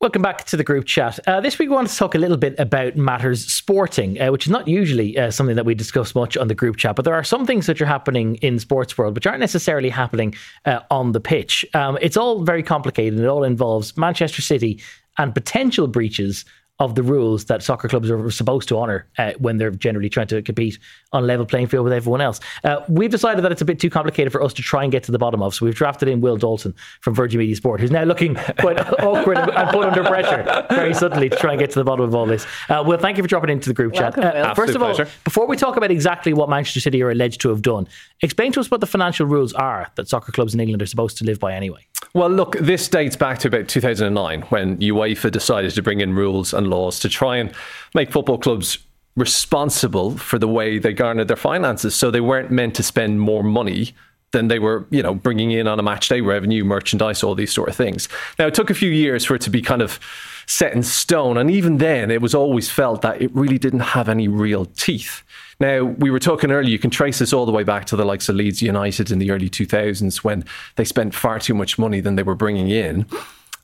Welcome 0.00 0.22
back 0.22 0.44
to 0.44 0.56
the 0.56 0.64
group 0.64 0.84
chat. 0.86 1.18
Uh, 1.26 1.40
this 1.40 1.58
week, 1.58 1.68
we 1.68 1.74
want 1.74 1.88
to 1.88 1.96
talk 1.96 2.14
a 2.14 2.18
little 2.18 2.36
bit 2.36 2.58
about 2.58 2.96
matters 2.96 3.46
sporting, 3.46 4.20
uh, 4.20 4.32
which 4.32 4.46
is 4.46 4.50
not 4.50 4.68
usually 4.68 5.16
uh, 5.18 5.30
something 5.30 5.56
that 5.56 5.64
we 5.64 5.74
discuss 5.74 6.14
much 6.14 6.36
on 6.36 6.48
the 6.48 6.54
group 6.54 6.76
chat, 6.76 6.96
but 6.96 7.04
there 7.04 7.14
are 7.14 7.24
some 7.24 7.46
things 7.46 7.66
that 7.66 7.80
are 7.80 7.86
happening 7.86 8.36
in 8.36 8.58
sports 8.58 8.96
world 8.98 9.14
which 9.14 9.26
aren't 9.26 9.40
necessarily 9.40 9.88
happening 9.88 10.34
uh, 10.64 10.80
on 10.90 11.12
the 11.12 11.20
pitch. 11.20 11.64
Um, 11.74 11.98
it's 12.02 12.16
all 12.16 12.42
very 12.42 12.62
complicated. 12.62 13.20
It 13.20 13.26
all 13.26 13.44
involves 13.44 13.96
Manchester 13.96 14.42
City 14.42 14.82
and 15.16 15.34
potential 15.34 15.86
breaches 15.86 16.44
of 16.80 16.96
the 16.96 17.02
rules 17.02 17.44
that 17.44 17.62
soccer 17.62 17.88
clubs 17.88 18.10
are 18.10 18.30
supposed 18.30 18.68
to 18.68 18.78
honour 18.78 19.06
uh, 19.18 19.32
when 19.38 19.58
they're 19.58 19.70
generally 19.70 20.08
trying 20.08 20.26
to 20.26 20.42
compete 20.42 20.78
on 21.14 21.22
a 21.22 21.26
level 21.26 21.46
playing 21.46 21.68
field 21.68 21.84
with 21.84 21.92
everyone 21.92 22.20
else. 22.20 22.40
Uh, 22.64 22.80
we've 22.88 23.10
decided 23.10 23.44
that 23.44 23.52
it's 23.52 23.62
a 23.62 23.64
bit 23.64 23.78
too 23.78 23.88
complicated 23.88 24.32
for 24.32 24.42
us 24.42 24.52
to 24.52 24.62
try 24.62 24.82
and 24.82 24.92
get 24.92 25.04
to 25.04 25.12
the 25.12 25.18
bottom 25.18 25.42
of, 25.42 25.54
so 25.54 25.64
we've 25.64 25.74
drafted 25.74 26.08
in 26.08 26.20
Will 26.20 26.36
Dalton 26.36 26.74
from 27.00 27.14
Virgin 27.14 27.38
Media 27.38 27.56
Sport, 27.56 27.80
who's 27.80 27.90
now 27.90 28.02
looking 28.02 28.34
quite 28.58 28.78
awkward 29.00 29.38
and 29.38 29.70
put 29.70 29.86
under 29.86 30.02
pressure 30.04 30.66
very 30.70 30.92
suddenly 30.92 31.30
to 31.30 31.36
try 31.36 31.52
and 31.52 31.60
get 31.60 31.70
to 31.70 31.78
the 31.78 31.84
bottom 31.84 32.04
of 32.04 32.14
all 32.14 32.26
this. 32.26 32.46
Uh, 32.68 32.82
Will, 32.84 32.98
thank 32.98 33.16
you 33.16 33.22
for 33.22 33.28
dropping 33.28 33.50
into 33.50 33.68
the 33.68 33.74
group 33.74 33.94
Welcome, 33.94 34.22
chat. 34.22 34.34
Will. 34.34 34.54
first 34.54 34.74
of 34.74 34.82
all, 34.82 34.94
pleasure. 34.94 35.10
before 35.22 35.46
we 35.46 35.56
talk 35.56 35.76
about 35.76 35.90
exactly 35.90 36.34
what 36.34 36.48
Manchester 36.48 36.80
City 36.80 37.02
are 37.02 37.10
alleged 37.10 37.40
to 37.42 37.48
have 37.48 37.62
done, 37.62 37.86
explain 38.20 38.52
to 38.52 38.60
us 38.60 38.70
what 38.70 38.80
the 38.80 38.86
financial 38.86 39.26
rules 39.26 39.52
are 39.52 39.90
that 39.94 40.08
soccer 40.08 40.32
clubs 40.32 40.52
in 40.52 40.60
England 40.60 40.82
are 40.82 40.86
supposed 40.86 41.16
to 41.18 41.24
live 41.24 41.38
by 41.38 41.54
anyway. 41.54 41.86
Well, 42.12 42.28
look, 42.28 42.56
this 42.58 42.88
dates 42.88 43.16
back 43.16 43.38
to 43.40 43.48
about 43.48 43.68
2009 43.68 44.42
when 44.42 44.78
UEFA 44.78 45.30
decided 45.30 45.72
to 45.72 45.82
bring 45.82 46.00
in 46.00 46.14
rules 46.14 46.52
and 46.52 46.68
laws 46.68 47.00
to 47.00 47.08
try 47.08 47.38
and 47.38 47.52
make 47.94 48.12
football 48.12 48.38
clubs 48.38 48.78
responsible 49.16 50.16
for 50.18 50.38
the 50.38 50.48
way 50.48 50.78
they 50.78 50.92
garnered 50.92 51.28
their 51.28 51.36
finances. 51.36 51.94
So 51.94 52.10
they 52.10 52.20
weren't 52.20 52.50
meant 52.50 52.74
to 52.76 52.82
spend 52.82 53.20
more 53.20 53.42
money 53.42 53.94
than 54.32 54.48
they 54.48 54.58
were, 54.58 54.86
you 54.90 55.02
know, 55.02 55.14
bringing 55.14 55.52
in 55.52 55.68
on 55.68 55.78
a 55.78 55.82
match 55.82 56.08
day 56.08 56.20
revenue, 56.20 56.64
merchandise, 56.64 57.22
all 57.22 57.34
these 57.34 57.52
sort 57.52 57.68
of 57.68 57.76
things. 57.76 58.08
Now, 58.38 58.46
it 58.46 58.54
took 58.54 58.68
a 58.68 58.74
few 58.74 58.90
years 58.90 59.24
for 59.24 59.36
it 59.36 59.42
to 59.42 59.50
be 59.50 59.62
kind 59.62 59.80
of 59.80 60.00
set 60.46 60.74
in 60.74 60.82
stone. 60.82 61.38
And 61.38 61.50
even 61.50 61.78
then, 61.78 62.10
it 62.10 62.20
was 62.20 62.34
always 62.34 62.68
felt 62.70 63.02
that 63.02 63.22
it 63.22 63.34
really 63.34 63.58
didn't 63.58 63.80
have 63.80 64.08
any 64.08 64.28
real 64.28 64.66
teeth. 64.66 65.22
Now, 65.60 65.84
we 65.84 66.10
were 66.10 66.18
talking 66.18 66.50
earlier, 66.50 66.70
you 66.70 66.80
can 66.80 66.90
trace 66.90 67.20
this 67.20 67.32
all 67.32 67.46
the 67.46 67.52
way 67.52 67.62
back 67.62 67.86
to 67.86 67.96
the 67.96 68.04
likes 68.04 68.28
of 68.28 68.34
Leeds 68.34 68.60
United 68.60 69.10
in 69.10 69.20
the 69.20 69.30
early 69.30 69.48
2000s 69.48 70.18
when 70.18 70.44
they 70.74 70.84
spent 70.84 71.14
far 71.14 71.38
too 71.38 71.54
much 71.54 71.78
money 71.78 72.00
than 72.00 72.16
they 72.16 72.24
were 72.24 72.34
bringing 72.34 72.68
in. 72.68 73.06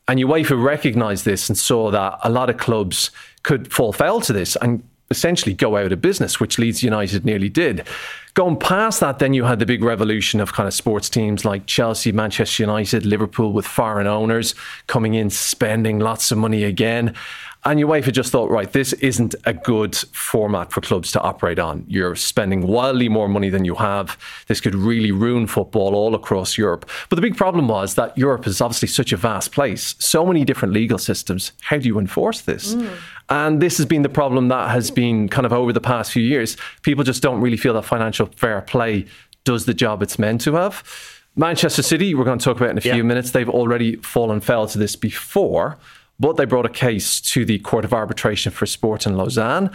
And 0.06 0.18
UEFA 0.18 0.62
recognised 0.62 1.24
this 1.24 1.48
and 1.48 1.58
saw 1.58 1.90
that 1.90 2.18
a 2.22 2.30
lot 2.30 2.48
of 2.48 2.58
clubs 2.58 3.10
could 3.42 3.72
fall 3.72 3.92
foul 3.92 4.20
to 4.22 4.32
this 4.32 4.56
and 4.56 4.82
essentially 5.10 5.54
go 5.54 5.76
out 5.76 5.92
of 5.92 6.00
business, 6.00 6.38
which 6.38 6.58
Leeds 6.58 6.82
United 6.82 7.24
nearly 7.24 7.48
did. 7.48 7.86
Going 8.34 8.56
past 8.56 9.00
that, 9.00 9.18
then 9.18 9.34
you 9.34 9.44
had 9.44 9.58
the 9.58 9.66
big 9.66 9.82
revolution 9.82 10.40
of 10.40 10.52
kind 10.52 10.68
of 10.68 10.72
sports 10.72 11.10
teams 11.10 11.44
like 11.44 11.66
Chelsea, 11.66 12.12
Manchester 12.12 12.62
United, 12.62 13.04
Liverpool 13.04 13.52
with 13.52 13.66
foreign 13.66 14.06
owners 14.06 14.54
coming 14.86 15.14
in, 15.14 15.28
spending 15.30 15.98
lots 15.98 16.30
of 16.30 16.38
money 16.38 16.62
again. 16.62 17.14
And 17.62 17.78
UEFA 17.78 18.10
just 18.10 18.32
thought, 18.32 18.50
right, 18.50 18.72
this 18.72 18.94
isn't 18.94 19.34
a 19.44 19.52
good 19.52 19.94
format 19.94 20.72
for 20.72 20.80
clubs 20.80 21.12
to 21.12 21.20
operate 21.20 21.58
on. 21.58 21.84
You're 21.88 22.16
spending 22.16 22.66
wildly 22.66 23.10
more 23.10 23.28
money 23.28 23.50
than 23.50 23.66
you 23.66 23.74
have. 23.74 24.16
This 24.46 24.62
could 24.62 24.74
really 24.74 25.12
ruin 25.12 25.46
football 25.46 25.94
all 25.94 26.14
across 26.14 26.56
Europe. 26.56 26.88
But 27.10 27.16
the 27.16 27.22
big 27.22 27.36
problem 27.36 27.68
was 27.68 27.96
that 27.96 28.16
Europe 28.16 28.46
is 28.46 28.62
obviously 28.62 28.88
such 28.88 29.12
a 29.12 29.18
vast 29.18 29.52
place, 29.52 29.94
so 29.98 30.24
many 30.24 30.42
different 30.46 30.72
legal 30.72 30.96
systems. 30.96 31.52
How 31.60 31.76
do 31.76 31.86
you 31.86 31.98
enforce 31.98 32.40
this? 32.40 32.74
Mm. 32.74 32.96
And 33.28 33.60
this 33.60 33.76
has 33.76 33.84
been 33.84 34.02
the 34.02 34.08
problem 34.08 34.48
that 34.48 34.70
has 34.70 34.90
been 34.90 35.28
kind 35.28 35.44
of 35.44 35.52
over 35.52 35.72
the 35.72 35.82
past 35.82 36.12
few 36.12 36.22
years. 36.22 36.56
People 36.82 37.04
just 37.04 37.22
don't 37.22 37.42
really 37.42 37.58
feel 37.58 37.74
that 37.74 37.84
financial 37.84 38.26
fair 38.36 38.62
play 38.62 39.04
does 39.44 39.66
the 39.66 39.74
job 39.74 40.02
it's 40.02 40.18
meant 40.18 40.40
to 40.42 40.54
have. 40.54 40.82
Manchester 41.36 41.82
City, 41.82 42.14
we're 42.14 42.24
going 42.24 42.38
to 42.38 42.44
talk 42.44 42.56
about 42.56 42.70
in 42.70 42.78
a 42.78 42.80
few 42.80 42.94
Yeah. 42.94 43.02
minutes. 43.02 43.30
They've 43.30 43.48
already 43.48 43.96
fallen 43.96 44.40
foul 44.40 44.66
to 44.68 44.78
this 44.78 44.96
before, 44.96 45.78
but 46.20 46.36
they 46.36 46.44
brought 46.44 46.66
a 46.66 46.70
case 46.70 47.20
to 47.20 47.44
the 47.44 47.58
Court 47.60 47.84
of 47.84 47.92
Arbitration 47.92 48.52
for 48.52 48.66
Sport 48.66 49.06
in 49.06 49.16
Lausanne. 49.16 49.70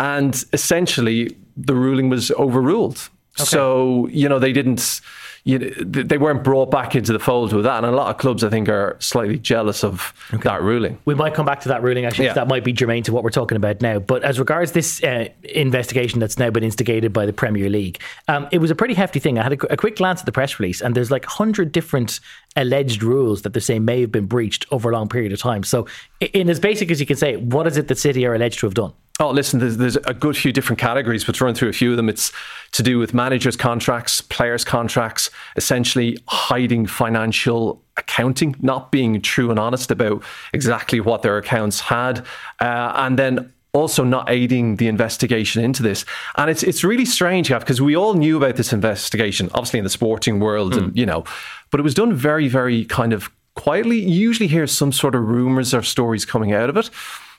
And 0.00 0.44
essentially, 0.52 1.36
the 1.56 1.74
ruling 1.74 2.08
was 2.08 2.30
overruled. 2.32 3.10
So, 3.46 4.08
you 4.08 4.28
know, 4.28 4.38
they 4.38 4.52
didn't, 4.52 5.00
you 5.44 5.58
they 5.58 6.18
weren't 6.18 6.44
brought 6.44 6.70
back 6.70 6.94
into 6.94 7.12
the 7.12 7.18
fold 7.18 7.52
with 7.52 7.64
that. 7.64 7.82
And 7.82 7.86
a 7.86 7.96
lot 7.96 8.10
of 8.10 8.18
clubs, 8.18 8.44
I 8.44 8.50
think, 8.50 8.68
are 8.68 8.96
slightly 9.00 9.38
jealous 9.38 9.82
of 9.82 10.12
that 10.42 10.62
ruling. 10.62 10.98
We 11.04 11.14
might 11.14 11.34
come 11.34 11.46
back 11.46 11.60
to 11.60 11.68
that 11.68 11.82
ruling 11.82 12.04
actually. 12.04 12.26
Yeah. 12.26 12.34
That 12.34 12.48
might 12.48 12.64
be 12.64 12.72
germane 12.72 13.02
to 13.04 13.12
what 13.12 13.24
we're 13.24 13.30
talking 13.30 13.56
about 13.56 13.80
now. 13.80 13.98
But 13.98 14.24
as 14.24 14.38
regards 14.38 14.72
this 14.72 15.02
uh, 15.02 15.28
investigation 15.44 16.20
that's 16.20 16.38
now 16.38 16.50
been 16.50 16.64
instigated 16.64 17.12
by 17.12 17.24
the 17.24 17.32
Premier 17.32 17.70
League, 17.70 18.00
um, 18.28 18.48
it 18.52 18.58
was 18.58 18.70
a 18.70 18.74
pretty 18.74 18.94
hefty 18.94 19.20
thing. 19.20 19.38
I 19.38 19.42
had 19.42 19.52
a, 19.54 19.72
a 19.72 19.76
quick 19.76 19.96
glance 19.96 20.20
at 20.20 20.26
the 20.26 20.32
press 20.32 20.58
release, 20.58 20.82
and 20.82 20.94
there's 20.94 21.10
like 21.10 21.24
hundred 21.24 21.72
different 21.72 22.20
alleged 22.56 23.02
rules 23.02 23.42
that 23.42 23.52
they're 23.52 23.60
saying 23.62 23.84
may 23.84 24.00
have 24.00 24.12
been 24.12 24.26
breached 24.26 24.66
over 24.70 24.90
a 24.90 24.92
long 24.92 25.08
period 25.08 25.32
of 25.32 25.40
time. 25.40 25.62
So, 25.62 25.86
in 26.20 26.50
as 26.50 26.60
basic 26.60 26.90
as 26.90 27.00
you 27.00 27.06
can 27.06 27.16
say, 27.16 27.36
what 27.36 27.66
is 27.66 27.76
it 27.76 27.88
that 27.88 27.96
City 27.98 28.26
are 28.26 28.34
alleged 28.34 28.58
to 28.60 28.66
have 28.66 28.74
done? 28.74 28.92
Oh, 29.20 29.30
listen, 29.30 29.58
there's, 29.58 29.78
there's 29.78 29.96
a 29.96 30.14
good 30.14 30.36
few 30.36 30.52
different 30.52 30.78
categories, 30.78 31.24
but 31.24 31.34
to 31.36 31.44
run 31.44 31.54
through 31.54 31.70
a 31.70 31.72
few 31.72 31.90
of 31.90 31.96
them, 31.96 32.08
it's 32.08 32.30
to 32.72 32.84
do 32.84 33.00
with 33.00 33.12
managers' 33.12 33.56
contracts, 33.56 34.20
players' 34.20 34.64
contracts, 34.64 35.30
essentially 35.56 36.18
hiding 36.28 36.86
financial 36.86 37.82
accounting, 37.96 38.54
not 38.60 38.92
being 38.92 39.20
true 39.20 39.50
and 39.50 39.58
honest 39.58 39.90
about 39.90 40.22
exactly 40.52 41.00
what 41.00 41.22
their 41.22 41.36
accounts 41.36 41.80
had, 41.80 42.20
uh, 42.60 42.92
and 42.94 43.18
then 43.18 43.52
also 43.72 44.04
not 44.04 44.30
aiding 44.30 44.76
the 44.76 44.86
investigation 44.86 45.64
into 45.64 45.82
this. 45.82 46.04
And 46.36 46.48
it's 46.48 46.62
it's 46.62 46.84
really 46.84 47.04
strange, 47.04 47.48
Gav, 47.48 47.60
because 47.60 47.80
we 47.82 47.96
all 47.96 48.14
knew 48.14 48.36
about 48.36 48.54
this 48.54 48.72
investigation, 48.72 49.50
obviously 49.52 49.78
in 49.78 49.84
the 49.84 49.90
sporting 49.90 50.38
world, 50.38 50.74
and 50.74 50.96
you 50.96 51.04
know, 51.04 51.24
but 51.70 51.80
it 51.80 51.82
was 51.82 51.94
done 51.94 52.14
very, 52.14 52.46
very 52.46 52.84
kind 52.84 53.12
of 53.12 53.30
quietly. 53.56 53.98
You 53.98 54.20
usually 54.20 54.46
hear 54.46 54.68
some 54.68 54.92
sort 54.92 55.16
of 55.16 55.22
rumors 55.22 55.74
or 55.74 55.82
stories 55.82 56.24
coming 56.24 56.52
out 56.52 56.70
of 56.70 56.76
it. 56.76 56.88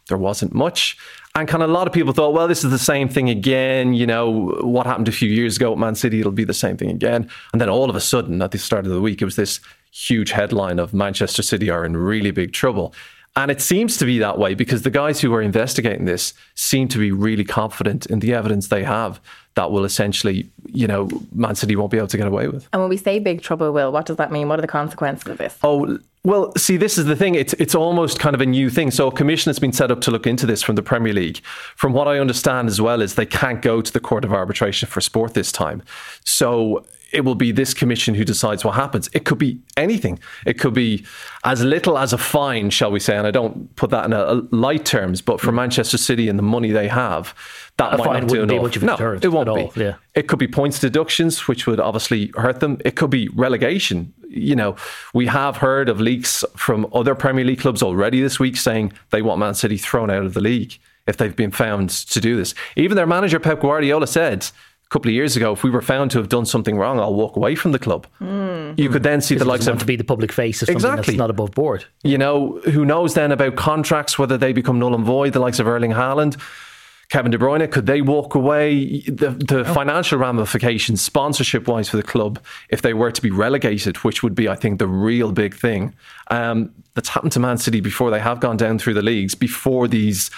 There 0.09 0.17
wasn't 0.17 0.53
much. 0.53 0.97
And 1.35 1.47
kind 1.47 1.63
of 1.63 1.69
a 1.69 1.73
lot 1.73 1.87
of 1.87 1.93
people 1.93 2.11
thought, 2.11 2.33
well, 2.33 2.47
this 2.47 2.63
is 2.63 2.71
the 2.71 2.77
same 2.77 3.07
thing 3.07 3.29
again. 3.29 3.93
You 3.93 4.05
know, 4.05 4.57
what 4.61 4.85
happened 4.85 5.07
a 5.07 5.13
few 5.13 5.29
years 5.29 5.55
ago 5.55 5.71
at 5.71 5.77
Man 5.77 5.95
City, 5.95 6.19
it'll 6.19 6.31
be 6.31 6.43
the 6.43 6.53
same 6.53 6.75
thing 6.75 6.89
again. 6.89 7.29
And 7.53 7.61
then 7.61 7.69
all 7.69 7.89
of 7.89 7.95
a 7.95 8.01
sudden, 8.01 8.41
at 8.41 8.51
the 8.51 8.57
start 8.57 8.85
of 8.85 8.91
the 8.91 8.99
week, 8.99 9.21
it 9.21 9.25
was 9.25 9.35
this 9.37 9.59
huge 9.91 10.31
headline 10.31 10.79
of 10.79 10.93
Manchester 10.93 11.41
City 11.41 11.69
are 11.69 11.85
in 11.85 11.95
really 11.95 12.31
big 12.31 12.51
trouble. 12.51 12.93
And 13.35 13.51
it 13.51 13.61
seems 13.61 13.95
to 13.97 14.05
be 14.05 14.19
that 14.19 14.37
way 14.37 14.53
because 14.53 14.81
the 14.81 14.89
guys 14.89 15.21
who 15.21 15.33
are 15.33 15.41
investigating 15.41 16.05
this 16.05 16.33
seem 16.55 16.87
to 16.89 16.97
be 16.97 17.11
really 17.11 17.45
confident 17.45 18.05
in 18.07 18.19
the 18.19 18.33
evidence 18.33 18.67
they 18.67 18.83
have 18.83 19.21
that 19.55 19.71
will 19.71 19.85
essentially, 19.85 20.49
you 20.65 20.87
know, 20.87 21.07
Man 21.33 21.55
City 21.55 21.75
won't 21.75 21.91
be 21.91 21.97
able 21.97 22.07
to 22.07 22.17
get 22.17 22.27
away 22.27 22.47
with. 22.47 22.67
And 22.73 22.81
when 22.81 22.89
we 22.89 22.97
say 22.97 23.19
big 23.19 23.41
trouble, 23.41 23.71
Will, 23.71 23.91
what 23.91 24.07
does 24.07 24.17
that 24.17 24.31
mean? 24.31 24.47
What 24.47 24.59
are 24.59 24.61
the 24.61 24.67
consequences 24.67 25.27
of 25.27 25.37
this? 25.37 25.57
Oh, 25.63 25.99
well, 26.23 26.53
see, 26.57 26.75
this 26.75 26.97
is 26.97 27.05
the 27.05 27.15
thing. 27.15 27.35
It's 27.35 27.53
it's 27.53 27.73
almost 27.73 28.19
kind 28.19 28.35
of 28.35 28.41
a 28.41 28.45
new 28.45 28.69
thing. 28.69 28.91
So 28.91 29.07
a 29.07 29.11
commission 29.11 29.49
has 29.49 29.59
been 29.59 29.71
set 29.71 29.89
up 29.89 30.01
to 30.01 30.11
look 30.11 30.27
into 30.27 30.45
this 30.45 30.61
from 30.61 30.75
the 30.75 30.83
Premier 30.83 31.13
League. 31.13 31.39
From 31.75 31.93
what 31.93 32.07
I 32.07 32.19
understand 32.19 32.67
as 32.67 32.81
well 32.81 33.01
is 33.01 33.15
they 33.15 33.25
can't 33.25 33.61
go 33.61 33.81
to 33.81 33.91
the 33.91 34.01
Court 34.01 34.25
of 34.25 34.33
Arbitration 34.33 34.89
for 34.89 34.99
Sport 34.99 35.33
this 35.33 35.51
time. 35.51 35.81
So 36.25 36.85
it 37.11 37.21
will 37.21 37.35
be 37.35 37.51
this 37.51 37.73
commission 37.73 38.15
who 38.15 38.23
decides 38.23 38.63
what 38.63 38.75
happens. 38.75 39.09
It 39.13 39.25
could 39.25 39.37
be 39.37 39.59
anything. 39.77 40.19
It 40.45 40.59
could 40.59 40.73
be 40.73 41.05
as 41.43 41.63
little 41.63 41.97
as 41.97 42.13
a 42.13 42.17
fine, 42.17 42.69
shall 42.69 42.91
we 42.91 42.99
say, 42.99 43.17
and 43.17 43.25
I 43.25 43.31
don't 43.31 43.75
put 43.75 43.89
that 43.91 44.05
in 44.05 44.13
a, 44.13 44.19
a 44.19 44.33
light 44.51 44.85
terms, 44.85 45.21
but 45.21 45.39
for 45.41 45.51
Manchester 45.51 45.97
City 45.97 46.29
and 46.29 46.37
the 46.37 46.43
money 46.43 46.71
they 46.71 46.87
have, 46.87 47.33
that 47.77 47.93
A 47.93 47.97
might 47.97 48.05
fine 48.05 48.21
not 48.21 48.29
do 48.29 48.41
wouldn't 48.41 48.49
be 48.49 48.55
enough. 48.55 48.63
much 48.63 48.75
of 48.75 48.83
a 48.83 48.85
no, 48.85 49.19
it 49.21 49.27
won't 49.31 49.45
be. 49.45 49.61
all, 49.61 49.73
yeah. 49.75 49.95
It 50.13 50.27
could 50.27 50.39
be 50.39 50.47
points 50.47 50.79
deductions, 50.79 51.47
which 51.47 51.65
would 51.65 51.79
obviously 51.79 52.31
hurt 52.35 52.59
them. 52.59 52.77
It 52.83 52.95
could 52.95 53.09
be 53.09 53.29
relegation. 53.29 54.13
You 54.27 54.55
know, 54.55 54.75
we 55.13 55.27
have 55.27 55.57
heard 55.57 55.89
of 55.89 55.99
leaks 55.99 56.43
from 56.55 56.85
other 56.93 57.15
Premier 57.15 57.45
League 57.45 57.61
clubs 57.61 57.81
already 57.81 58.21
this 58.21 58.39
week 58.39 58.57
saying 58.57 58.93
they 59.11 59.21
want 59.21 59.39
Man 59.39 59.55
City 59.55 59.77
thrown 59.77 60.09
out 60.09 60.25
of 60.25 60.33
the 60.33 60.41
league 60.41 60.77
if 61.07 61.17
they've 61.17 61.35
been 61.35 61.51
found 61.51 61.89
to 61.89 62.21
do 62.21 62.37
this. 62.37 62.53
Even 62.75 62.95
their 62.95 63.07
manager, 63.07 63.39
Pep 63.39 63.61
Guardiola, 63.61 64.05
said 64.05 64.45
couple 64.89 65.09
of 65.09 65.13
years 65.13 65.37
ago, 65.37 65.53
if 65.53 65.63
we 65.63 65.69
were 65.69 65.81
found 65.83 66.09
to 66.11 66.17
have 66.17 66.29
done 66.29 66.45
something 66.45 66.75
wrong, 66.75 66.99
I'll 66.99 67.13
walk 67.13 67.35
away 67.35 67.55
from 67.55 67.71
the 67.71 67.79
club. 67.79 68.07
You 68.19 68.89
could 68.89 69.03
then 69.03 69.21
see 69.21 69.35
the 69.35 69.45
likes 69.45 69.67
of 69.67 69.77
to 69.79 69.85
be 69.85 69.95
the 69.95 70.03
public 70.03 70.31
face 70.31 70.61
of 70.61 70.67
something 70.67 70.77
Exactly. 70.77 71.13
that's 71.13 71.17
not 71.17 71.29
above 71.29 71.51
board. 71.51 71.85
you 72.03 72.17
know, 72.17 72.59
who 72.65 72.85
knows 72.85 73.13
then 73.13 73.31
about 73.31 73.55
contracts, 73.55 74.17
whether 74.17 74.37
they 74.37 74.51
become 74.51 74.79
null 74.79 74.95
and 74.95 75.05
void, 75.05 75.33
the 75.33 75.39
likes 75.39 75.59
of 75.59 75.67
Erling 75.67 75.91
Haaland. 75.91 76.37
Kevin 77.09 77.31
De 77.31 77.39
Bruyne, 77.39 77.71
could 77.71 77.87
they 77.87 78.01
walk 78.01 78.35
away? 78.35 79.01
The, 79.01 79.31
the 79.31 79.61
oh. 79.61 79.73
financial 79.73 80.19
ramifications, 80.19 81.01
sponsorship 81.01 81.67
wise, 81.67 81.89
for 81.89 81.97
the 81.97 82.03
club, 82.03 82.39
if 82.69 82.83
they 82.83 82.93
were 82.93 83.11
to 83.11 83.21
be 83.21 83.31
relegated, 83.31 83.97
which 83.97 84.21
would 84.21 84.35
be, 84.35 84.47
I 84.47 84.55
think, 84.55 84.77
the 84.77 84.87
real 84.87 85.31
big 85.31 85.55
thing. 85.55 85.95
Um, 86.29 86.71
that's 86.93 87.09
happened 87.09 87.31
to 87.31 87.39
Man 87.39 87.57
City 87.57 87.81
before. 87.81 88.11
They 88.11 88.19
have 88.19 88.39
gone 88.39 88.57
down 88.57 88.77
through 88.77 88.93
the 88.93 89.01
leagues 89.01 89.33
before 89.33 89.87
these 89.87 90.29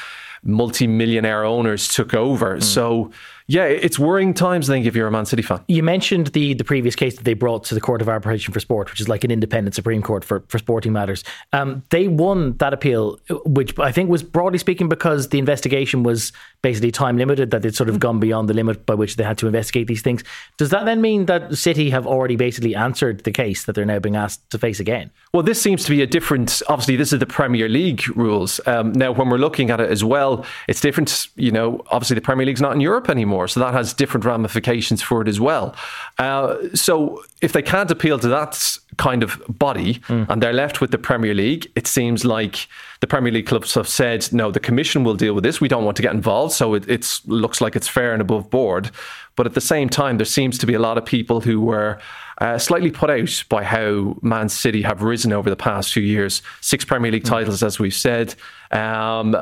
multi-millionaire 0.44 1.44
owners 1.44 1.88
took 1.88 2.14
over. 2.14 2.58
Mm. 2.58 2.64
So 2.64 3.12
yeah, 3.52 3.66
it's 3.66 4.00
worrying 4.00 4.34
times, 4.34 4.70
I 4.70 4.74
think, 4.76 4.86
if 4.86 4.96
you're 4.96 5.08
a 5.08 5.12
Man 5.12 5.26
City 5.26 5.42
fan. 5.42 5.60
You 5.68 5.84
mentioned 5.84 6.28
the 6.28 6.54
the 6.54 6.64
previous 6.64 6.96
case 6.96 7.18
that 7.18 7.26
they 7.26 7.34
brought 7.34 7.66
to 7.66 7.76
the 7.76 7.82
Court 7.82 8.02
of 8.02 8.08
Arbitration 8.08 8.54
for 8.54 8.62
Sport, 8.62 8.90
which 8.90 9.02
is 9.02 9.10
like 9.10 9.26
an 9.26 9.32
independent 9.32 9.76
Supreme 9.76 10.02
Court 10.02 10.24
for, 10.24 10.46
for 10.48 10.58
sporting 10.58 10.94
matters. 10.94 11.26
Um, 11.52 11.84
they 11.90 12.08
won 12.08 12.56
that 12.58 12.74
appeal, 12.74 13.20
which 13.46 13.78
I 13.78 13.92
think 13.92 14.10
was 14.10 14.24
broadly 14.24 14.58
speaking 14.58 14.88
because 14.88 15.30
the 15.30 15.40
investigation 15.40 16.02
was 16.02 16.32
basically 16.62 16.92
time 16.92 17.18
limited, 17.18 17.52
that 17.52 17.62
they'd 17.62 17.76
sort 17.76 17.90
of 17.90 18.00
gone 18.00 18.22
beyond 18.22 18.48
the 18.48 18.54
limit 18.54 18.86
by 18.86 18.94
which 18.94 19.18
they 19.18 19.24
had 19.24 19.38
to 19.40 19.48
investigate 19.48 19.88
these 19.88 20.02
things. 20.02 20.24
Does 20.56 20.70
that 20.70 20.86
then 20.86 21.02
mean 21.02 21.26
that 21.26 21.58
City 21.58 21.90
have 21.90 22.08
already 22.08 22.38
basically 22.38 22.74
answered 22.74 23.26
the 23.26 23.32
case 23.32 23.66
that 23.66 23.74
they're 23.74 23.84
now 23.84 24.00
being 24.00 24.16
asked 24.16 24.50
to 24.52 24.60
face 24.60 24.80
again? 24.80 25.12
Well, 25.34 25.44
this 25.44 25.62
seems 25.62 25.84
to 25.84 25.90
be 25.90 26.02
a 26.02 26.08
different. 26.08 26.62
Obviously, 26.70 26.96
this 26.96 27.12
is 27.12 27.20
the 27.20 27.26
Premier 27.26 27.68
League 27.68 28.08
rules. 28.16 28.62
Um, 28.66 28.94
now, 28.94 29.12
when 29.12 29.30
we're 29.30 29.40
looking 29.40 29.72
at 29.72 29.82
it 29.82 29.90
as 29.90 30.06
well, 30.06 30.46
it's 30.70 30.80
different. 30.80 31.28
You 31.36 31.52
know, 31.52 31.84
obviously 31.88 32.16
the 32.16 32.22
Premier 32.22 32.46
League's 32.46 32.62
not 32.62 32.72
in 32.72 32.80
Europe 32.80 33.10
anymore 33.10 33.41
so 33.48 33.60
that 33.60 33.74
has 33.74 33.94
different 33.94 34.26
ramifications 34.26 35.02
for 35.02 35.22
it 35.22 35.28
as 35.28 35.40
well. 35.40 35.76
Uh, 36.18 36.56
so 36.74 37.24
if 37.42 37.54
they 37.54 37.62
can't 37.62 37.92
appeal 37.92 38.20
to 38.20 38.28
that 38.28 38.78
kind 38.98 39.24
of 39.24 39.42
body 39.50 39.96
mm. 40.08 40.26
and 40.30 40.42
they're 40.42 40.54
left 40.54 40.82
with 40.82 40.92
the 40.92 40.98
Premier 40.98 41.34
League, 41.34 41.72
it 41.76 41.88
seems 41.88 42.26
like 42.26 42.68
the 43.00 43.08
Premier 43.08 43.32
League 43.32 43.48
clubs 43.48 43.74
have 43.74 43.88
said, 43.88 44.32
no, 44.32 44.52
the 44.52 44.60
Commission 44.60 45.04
will 45.04 45.16
deal 45.16 45.34
with 45.34 45.44
this. 45.44 45.60
We 45.60 45.68
don't 45.68 45.86
want 45.86 45.98
to 45.98 46.04
get 46.04 46.14
involved. 46.14 46.54
So 46.54 46.74
it 46.76 47.22
looks 47.26 47.62
like 47.62 47.76
it's 47.76 47.88
fair 47.88 48.14
and 48.14 48.22
above 48.22 48.50
board. 48.50 48.92
But 49.36 49.46
at 49.46 49.54
the 49.54 49.62
same 49.62 49.90
time, 49.90 50.18
there 50.18 50.26
seems 50.26 50.58
to 50.60 50.66
be 50.66 50.74
a 50.74 50.80
lot 50.80 50.98
of 50.98 51.06
people 51.06 51.42
who 51.42 51.62
were 51.62 52.00
uh, 52.42 52.58
slightly 52.58 52.90
put 52.90 53.12
out 53.12 53.44
by 53.50 53.64
how 53.64 54.18
Man 54.24 54.50
City 54.50 54.82
have 54.82 55.04
risen 55.04 55.32
over 55.32 55.48
the 55.48 55.56
past 55.56 55.94
few 55.94 56.02
years. 56.02 56.42
Six 56.60 56.84
Premier 56.84 57.12
League 57.12 57.24
mm. 57.24 57.30
titles, 57.30 57.62
as 57.62 57.78
we've 57.78 57.94
said. 57.94 58.34
Um, 58.72 59.36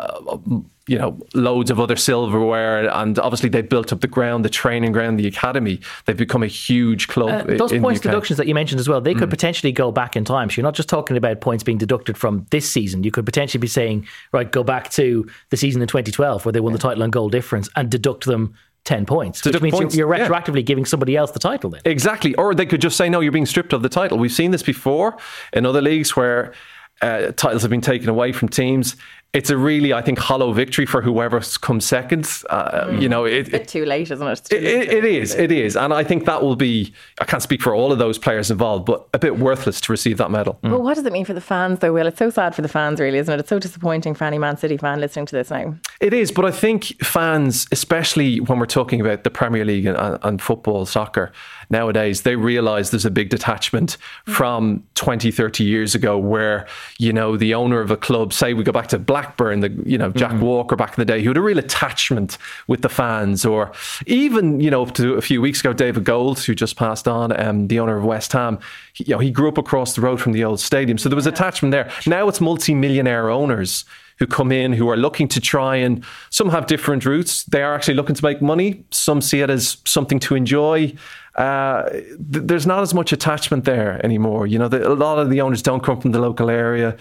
you 0.86 0.98
know, 0.98 1.18
loads 1.34 1.72
of 1.72 1.80
other 1.80 1.96
silverware, 1.96 2.90
and 2.90 3.18
obviously 3.18 3.48
they've 3.48 3.70
built 3.70 3.94
up 3.94 4.02
the 4.02 4.08
ground, 4.08 4.44
the 4.44 4.50
training 4.50 4.92
ground, 4.92 5.18
the 5.18 5.28
academy. 5.28 5.80
They've 6.06 6.18
become 6.18 6.44
a 6.44 6.48
huge 6.48 7.08
club. 7.08 7.50
Uh, 7.50 7.56
those 7.56 7.72
points 7.72 8.02
deductions 8.02 8.36
that 8.36 8.48
you 8.48 8.54
mentioned 8.54 8.82
as 8.82 8.90
well, 8.90 9.00
they 9.00 9.14
could 9.14 9.30
mm. 9.30 9.32
potentially 9.32 9.72
go 9.72 9.94
back 9.94 10.18
in 10.18 10.26
time. 10.26 10.50
So 10.50 10.56
you're 10.56 10.64
not 10.64 10.76
just 10.76 10.90
talking 10.90 11.16
about 11.16 11.40
points 11.40 11.64
being 11.64 11.78
deducted 11.78 12.18
from 12.18 12.48
this 12.50 12.70
season. 12.70 13.06
You 13.06 13.12
could 13.12 13.26
potentially 13.26 13.60
be 13.60 13.68
saying, 13.68 14.08
right, 14.34 14.52
go 14.52 14.62
back 14.62 14.90
to 14.92 15.26
the 15.52 15.58
season 15.58 15.82
in 15.82 15.88
2012 15.88 16.44
where 16.44 16.52
they 16.52 16.60
won 16.60 16.74
the 16.74 16.80
title 16.80 17.04
on 17.04 17.12
goal 17.12 17.30
difference 17.30 17.70
and 17.78 17.90
deduct 17.90 18.26
them 18.26 18.56
10 18.86 19.06
points, 19.06 19.44
which 19.44 19.62
means 19.62 19.76
points, 19.76 19.96
you're, 19.96 20.16
you're, 20.16 20.28
retroactively 20.28 20.58
yeah. 20.58 20.62
giving 20.62 20.86
somebody 20.86 21.16
else 21.16 21.32
the 21.32 21.40
title 21.40 21.70
then. 21.70 21.82
Exactly. 21.86 22.34
Or 22.36 22.56
they 22.56 22.66
could 22.66 22.82
just 22.82 22.98
say, 22.98 23.10
no, 23.10 23.20
you're 23.20 23.32
being 23.32 23.46
stripped 23.46 23.74
of 23.74 23.82
the 23.82 23.90
title. 23.90 24.18
We've 24.18 24.32
seen 24.32 24.52
this 24.52 24.64
before 24.64 25.18
in 25.54 25.66
other 25.66 25.82
leagues 25.82 26.16
where 26.16 26.54
uh, 27.02 27.32
titles 27.34 27.62
have 27.62 27.72
been 27.72 27.82
taken 27.82 28.10
away 28.10 28.32
from 28.32 28.50
teams 28.50 28.96
it's 29.32 29.52
a 29.52 29.58
really, 29.58 29.94
I 29.94 30.02
think, 30.02 30.18
hollow 30.18 30.52
victory 30.54 30.88
for 30.88 31.04
whoever 31.04 31.40
comes 31.62 31.86
second. 31.86 32.28
Uh, 32.50 32.88
mm. 32.88 33.02
You 33.02 33.10
know, 33.10 33.26
it, 33.26 33.34
it's 33.34 33.50
a 33.50 33.52
bit 33.52 33.68
too 33.68 33.86
late, 33.86 34.10
isn't 34.10 34.28
it? 34.28 34.52
It, 34.52 34.64
it, 34.64 34.94
it 34.94 35.06
is, 35.06 35.36
it 35.36 35.52
is, 35.52 35.76
and 35.76 35.94
I 35.94 36.04
think 36.04 36.26
that 36.26 36.42
will 36.42 36.56
be. 36.56 36.94
I 37.22 37.26
can't 37.26 37.44
speak 37.44 37.62
for 37.62 37.76
all 37.76 37.92
of 37.92 38.00
those 38.00 38.18
players 38.18 38.50
involved, 38.50 38.86
but 38.86 39.08
a 39.14 39.20
bit 39.20 39.38
worthless 39.38 39.80
to 39.82 39.92
receive 39.92 40.18
that 40.18 40.32
medal. 40.32 40.60
Mm. 40.64 40.72
Well, 40.72 40.82
what 40.82 40.96
does 40.96 41.06
it 41.06 41.14
mean 41.14 41.26
for 41.26 41.34
the 41.34 41.42
fans, 41.42 41.80
though? 41.80 41.94
Will 41.94 42.08
it's 42.08 42.18
so 42.18 42.32
sad 42.32 42.56
for 42.56 42.64
the 42.64 42.68
fans, 42.68 43.00
really, 43.00 43.20
isn't 43.20 43.32
it? 43.32 43.40
It's 43.40 43.50
so 43.50 43.60
disappointing 43.60 44.16
for 44.16 44.24
any 44.24 44.40
Man 44.40 44.58
City 44.58 44.78
fan 44.78 45.00
listening 45.00 45.28
to 45.28 45.36
this 45.36 45.52
now. 45.52 45.76
It 46.02 46.14
is, 46.14 46.32
but 46.32 46.46
I 46.46 46.52
think 46.52 46.86
fans, 47.04 47.68
especially 47.72 48.40
when 48.40 48.58
we're 48.58 48.66
talking 48.66 49.00
about 49.00 49.24
the 49.24 49.30
Premier 49.30 49.64
League 49.64 49.86
and, 49.86 50.18
and 50.24 50.42
football, 50.42 50.88
soccer 50.88 51.32
nowadays, 51.70 52.24
they 52.24 52.36
realise 52.36 52.90
there's 52.90 53.06
a 53.06 53.12
big 53.12 53.30
detachment 53.30 53.98
mm. 54.28 54.34
from 54.34 54.84
20, 54.96 55.32
30 55.32 55.64
years 55.64 55.96
ago, 55.96 56.18
where 56.18 56.68
you 56.98 57.14
know 57.14 57.38
the 57.38 57.54
owner 57.54 57.82
of 57.82 57.92
a 57.92 57.98
club, 57.98 58.34
say 58.34 58.54
we 58.54 58.64
go 58.64 58.72
back 58.72 58.88
to 58.88 59.00
Blackburn, 59.00 59.60
the 59.62 59.70
you 59.86 59.98
know 59.98 60.12
Jack 60.12 60.32
mm-hmm. 60.32 60.42
Walker 60.42 60.76
back 60.76 60.98
in 60.98 61.02
the 61.02 61.06
day, 61.06 61.22
who 61.22 61.30
had 61.30 61.38
a 61.38 61.42
real 61.42 61.60
attachment 61.60 62.38
with 62.68 62.82
the 62.82 62.90
fans, 62.90 63.46
or 63.46 63.72
even 64.06 64.60
you 64.60 64.70
know 64.70 64.84
up 64.84 64.94
to 64.96 65.14
a 65.14 65.22
few 65.22 65.42
weeks 65.42 65.60
ago, 65.60 65.74
David 65.74 66.04
Gold, 66.04 66.40
who 66.40 66.56
just 66.56 66.76
passed 66.76 67.08
on, 67.08 67.38
um, 67.40 67.68
the 67.68 67.80
owner 67.80 67.98
of 67.98 68.04
West 68.04 68.34
Ham, 68.34 68.60
he, 68.94 69.06
you 69.06 69.16
know 69.16 69.20
he 69.20 69.32
grew 69.32 69.50
up 69.50 69.58
across 69.58 69.96
the 69.96 70.02
road 70.02 70.22
from 70.22 70.34
the 70.34 70.44
old 70.44 70.60
stadium, 70.60 70.98
so 70.98 71.10
there 71.10 71.16
was 71.16 71.28
attachment 71.28 71.72
there. 71.72 71.92
Now 72.06 72.28
it's 72.28 72.42
multi-millionaire 72.42 73.30
owners 73.30 73.86
who 74.20 74.28
come 74.28 74.52
in 74.52 74.74
who 74.74 74.90
are 74.90 74.98
looking 74.98 75.28
to 75.30 75.40
try 75.40 75.78
and 75.78 76.04
some 76.30 76.50
have 76.50 76.68
different 76.68 77.06
routes. 77.06 77.44
They 77.46 77.64
are 77.64 77.74
actually 77.74 77.94
looking 77.94 78.16
to 78.16 78.24
make 78.24 78.42
money. 78.42 78.84
Some 78.92 79.22
see 79.22 79.40
it 79.40 79.50
as 79.50 79.78
something 79.86 80.20
to 80.20 80.36
enjoy. 80.36 80.94
Uh, 81.40 81.90
th- 81.90 82.18
there's 82.22 82.68
not 82.68 82.82
as 82.82 82.94
much 82.94 83.14
attachment 83.14 83.64
there 83.64 84.04
anymore. 84.06 84.46
You 84.46 84.60
know, 84.60 84.68
the, 84.68 84.86
a 84.88 84.94
lot 84.94 85.20
of 85.20 85.30
the 85.30 85.42
owners 85.42 85.62
don't 85.62 85.82
come 85.82 86.00
from 86.02 86.12
the 86.12 86.20
local 86.20 86.50
area 86.50 86.98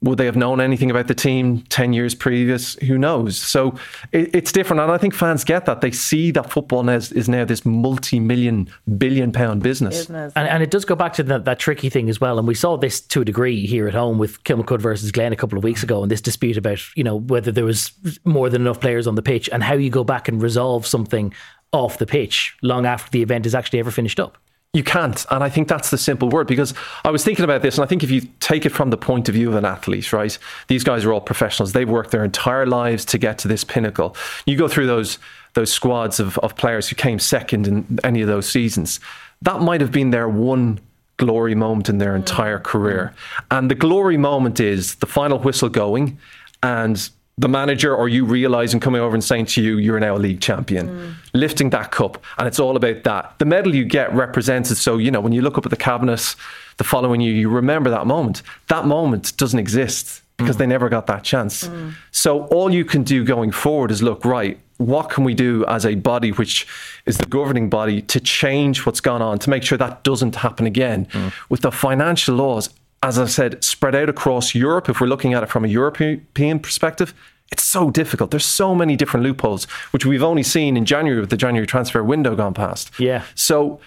would 0.00 0.16
they 0.16 0.26
have 0.26 0.36
known 0.36 0.60
anything 0.60 0.90
about 0.90 1.08
the 1.08 1.14
team 1.14 1.62
10 1.70 1.92
years 1.92 2.14
previous? 2.14 2.74
Who 2.74 2.98
knows? 2.98 3.36
So 3.36 3.74
it, 4.12 4.32
it's 4.32 4.52
different. 4.52 4.80
And 4.80 4.92
I 4.92 4.98
think 4.98 5.12
fans 5.12 5.42
get 5.42 5.66
that. 5.66 5.80
They 5.80 5.90
see 5.90 6.30
that 6.32 6.52
football 6.52 6.84
now 6.84 6.94
is, 6.94 7.10
is 7.10 7.28
now 7.28 7.44
this 7.44 7.66
multi 7.66 8.20
million, 8.20 8.70
billion 8.96 9.32
pound 9.32 9.62
business. 9.62 9.98
business. 9.98 10.32
And, 10.36 10.48
and, 10.48 10.62
it 10.62 10.70
does 10.70 10.84
go 10.84 10.94
back 10.94 11.14
to 11.14 11.24
that, 11.24 11.44
that 11.46 11.58
tricky 11.58 11.90
thing 11.90 12.08
as 12.08 12.20
well. 12.20 12.38
And 12.38 12.46
we 12.46 12.54
saw 12.54 12.76
this 12.76 13.00
to 13.00 13.22
a 13.22 13.24
degree 13.24 13.66
here 13.66 13.88
at 13.88 13.94
home 13.94 14.18
with 14.18 14.42
Kilmacud 14.44 14.80
versus 14.80 15.10
Glen 15.10 15.32
a 15.32 15.36
couple 15.36 15.58
of 15.58 15.64
weeks 15.64 15.82
ago 15.82 16.02
and 16.02 16.10
this 16.10 16.20
dispute 16.20 16.56
about, 16.56 16.80
you 16.96 17.02
know, 17.02 17.16
whether 17.16 17.50
there 17.50 17.64
was 17.64 17.90
more 18.24 18.48
than 18.48 18.62
enough 18.62 18.80
players 18.80 19.08
on 19.08 19.16
the 19.16 19.22
pitch 19.22 19.48
and 19.52 19.64
how 19.64 19.74
you 19.74 19.90
go 19.90 20.04
back 20.04 20.28
and 20.28 20.40
resolve 20.40 20.86
something 20.86 21.34
off 21.72 21.98
the 21.98 22.06
pitch 22.06 22.56
long 22.62 22.86
after 22.86 23.10
the 23.10 23.22
event 23.22 23.46
is 23.46 23.54
actually 23.54 23.78
ever 23.78 23.90
finished 23.90 24.18
up. 24.18 24.38
You 24.74 24.84
can't. 24.84 25.24
And 25.30 25.42
I 25.42 25.48
think 25.48 25.66
that's 25.66 25.90
the 25.90 25.96
simple 25.96 26.28
word 26.28 26.46
because 26.46 26.74
I 27.02 27.10
was 27.10 27.24
thinking 27.24 27.44
about 27.44 27.62
this. 27.62 27.78
And 27.78 27.84
I 27.84 27.88
think 27.88 28.04
if 28.04 28.10
you 28.10 28.22
take 28.40 28.66
it 28.66 28.70
from 28.70 28.90
the 28.90 28.98
point 28.98 29.28
of 29.28 29.34
view 29.34 29.48
of 29.48 29.54
an 29.54 29.64
athlete, 29.64 30.12
right? 30.12 30.36
These 30.68 30.84
guys 30.84 31.04
are 31.04 31.12
all 31.12 31.22
professionals. 31.22 31.72
They've 31.72 31.88
worked 31.88 32.10
their 32.10 32.24
entire 32.24 32.66
lives 32.66 33.04
to 33.06 33.18
get 33.18 33.38
to 33.38 33.48
this 33.48 33.64
pinnacle. 33.64 34.14
You 34.44 34.56
go 34.56 34.68
through 34.68 34.86
those 34.86 35.18
those 35.54 35.72
squads 35.72 36.20
of, 36.20 36.38
of 36.38 36.54
players 36.56 36.88
who 36.88 36.94
came 36.94 37.18
second 37.18 37.66
in 37.66 37.98
any 38.04 38.20
of 38.20 38.28
those 38.28 38.48
seasons. 38.48 39.00
That 39.42 39.62
might 39.62 39.80
have 39.80 39.90
been 39.90 40.10
their 40.10 40.28
one 40.28 40.78
glory 41.16 41.54
moment 41.54 41.88
in 41.88 41.98
their 41.98 42.14
entire 42.14 42.58
career. 42.58 43.14
And 43.50 43.70
the 43.70 43.74
glory 43.74 44.18
moment 44.18 44.60
is 44.60 44.96
the 44.96 45.06
final 45.06 45.38
whistle 45.38 45.70
going 45.70 46.18
and 46.62 47.08
the 47.38 47.48
manager 47.48 47.94
or 47.94 48.08
you 48.08 48.24
realizing 48.24 48.80
coming 48.80 49.00
over 49.00 49.14
and 49.14 49.22
saying 49.22 49.46
to 49.46 49.62
you, 49.62 49.78
you're 49.78 50.00
now 50.00 50.16
a 50.16 50.18
league 50.18 50.40
champion, 50.40 50.88
mm. 50.88 51.14
lifting 51.32 51.70
that 51.70 51.92
cup. 51.92 52.22
And 52.36 52.48
it's 52.48 52.58
all 52.58 52.76
about 52.76 53.04
that. 53.04 53.38
The 53.38 53.44
medal 53.44 53.74
you 53.74 53.84
get 53.84 54.12
represents 54.12 54.72
it. 54.72 54.76
So, 54.76 54.98
you 54.98 55.12
know, 55.12 55.20
when 55.20 55.32
you 55.32 55.40
look 55.40 55.56
up 55.56 55.64
at 55.64 55.70
the 55.70 55.76
cabinet 55.76 56.34
the 56.78 56.84
following 56.84 57.20
year, 57.20 57.32
you 57.32 57.48
remember 57.48 57.90
that 57.90 58.06
moment. 58.06 58.42
That 58.66 58.86
moment 58.86 59.36
doesn't 59.36 59.58
exist 59.58 60.22
because 60.36 60.56
mm. 60.56 60.58
they 60.58 60.66
never 60.66 60.88
got 60.88 61.06
that 61.06 61.22
chance. 61.22 61.68
Mm. 61.68 61.94
So, 62.10 62.46
all 62.46 62.72
you 62.72 62.84
can 62.84 63.04
do 63.04 63.24
going 63.24 63.52
forward 63.52 63.92
is 63.92 64.02
look, 64.02 64.24
right, 64.24 64.58
what 64.78 65.08
can 65.08 65.22
we 65.22 65.34
do 65.34 65.64
as 65.66 65.86
a 65.86 65.94
body, 65.94 66.30
which 66.30 66.66
is 67.06 67.18
the 67.18 67.26
governing 67.26 67.70
body, 67.70 68.02
to 68.02 68.20
change 68.20 68.84
what's 68.84 69.00
gone 69.00 69.22
on, 69.22 69.38
to 69.40 69.50
make 69.50 69.62
sure 69.62 69.78
that 69.78 70.02
doesn't 70.02 70.36
happen 70.36 70.66
again? 70.66 71.06
Mm. 71.06 71.32
With 71.48 71.60
the 71.60 71.70
financial 71.70 72.34
laws, 72.34 72.70
as 73.02 73.18
I 73.18 73.26
said, 73.26 73.62
spread 73.62 73.94
out 73.94 74.08
across 74.08 74.54
Europe, 74.54 74.88
if 74.88 75.00
we're 75.00 75.06
looking 75.06 75.34
at 75.34 75.42
it 75.42 75.48
from 75.48 75.64
a 75.64 75.68
European 75.68 76.58
perspective, 76.58 77.14
it's 77.50 77.64
so 77.64 77.90
difficult. 77.90 78.30
There's 78.30 78.44
so 78.44 78.74
many 78.74 78.96
different 78.96 79.24
loopholes, 79.24 79.64
which 79.92 80.04
we've 80.04 80.22
only 80.22 80.42
seen 80.42 80.76
in 80.76 80.84
January 80.84 81.20
with 81.20 81.30
the 81.30 81.36
January 81.36 81.66
transfer 81.66 82.02
window 82.02 82.34
gone 82.34 82.54
past. 82.54 82.90
Yeah. 82.98 83.24
So 83.34 83.80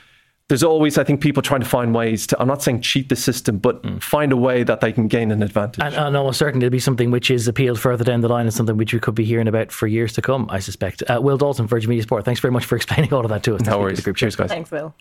there's 0.48 0.64
always, 0.64 0.98
I 0.98 1.04
think, 1.04 1.22
people 1.22 1.44
trying 1.44 1.62
to 1.62 1.66
find 1.68 1.94
ways 1.94 2.26
to, 2.28 2.42
I'm 2.42 2.48
not 2.48 2.64
saying 2.64 2.82
cheat 2.82 3.10
the 3.10 3.16
system, 3.16 3.58
but 3.58 3.84
mm. 3.84 4.02
find 4.02 4.32
a 4.32 4.38
way 4.38 4.64
that 4.64 4.82
they 4.82 4.92
can 4.92 5.08
gain 5.08 5.32
an 5.32 5.44
advantage. 5.44 5.84
And, 5.84 5.96
and 5.96 6.18
almost 6.18 6.40
certainly 6.40 6.66
it'll 6.66 6.74
be 6.74 6.80
something 6.80 7.12
which 7.12 7.30
is 7.30 7.48
appealed 7.48 7.80
further 7.80 8.04
down 8.04 8.22
the 8.22 8.30
line 8.30 8.46
and 8.46 8.54
something 8.54 8.78
which 8.78 8.94
we 8.94 9.00
could 9.00 9.16
be 9.16 9.26
hearing 9.26 9.48
about 9.48 9.72
for 9.72 9.88
years 9.88 10.14
to 10.14 10.22
come, 10.22 10.48
I 10.50 10.60
suspect. 10.60 11.04
Uh, 11.04 11.20
Will 11.22 11.38
Dalton, 11.38 11.68
Virgin 11.68 11.90
Media 11.90 12.04
Sport, 12.04 12.26
thanks 12.26 12.42
very 12.42 12.52
much 12.52 12.66
for 12.66 12.76
explaining 12.78 13.14
all 13.14 13.24
of 13.24 13.30
that 13.30 13.44
to 13.44 13.56
us. 13.56 13.62
No 13.62 13.80
worries. 13.80 14.02
Group. 14.02 14.16
Cheers, 14.16 14.36
guys. 14.36 14.50
Thanks, 14.50 14.72
Will. 14.72 14.96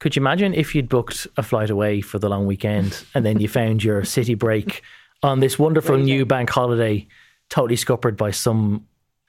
Could 0.00 0.16
you 0.16 0.22
imagine 0.22 0.54
if 0.54 0.74
you'd 0.74 0.88
booked 0.88 1.26
a 1.36 1.42
flight 1.42 1.70
away 1.70 2.00
for 2.00 2.18
the 2.18 2.28
long 2.28 2.46
weekend 2.46 3.04
and 3.14 3.24
then 3.24 3.40
you 3.40 3.48
found 3.48 3.82
your 3.82 4.04
city 4.16 4.34
break 4.34 4.82
on 5.22 5.40
this 5.40 5.58
wonderful 5.58 5.96
new 5.96 6.26
bank 6.26 6.50
holiday 6.50 7.06
totally 7.48 7.76
scuppered 7.76 8.16
by 8.16 8.30
some 8.30 8.86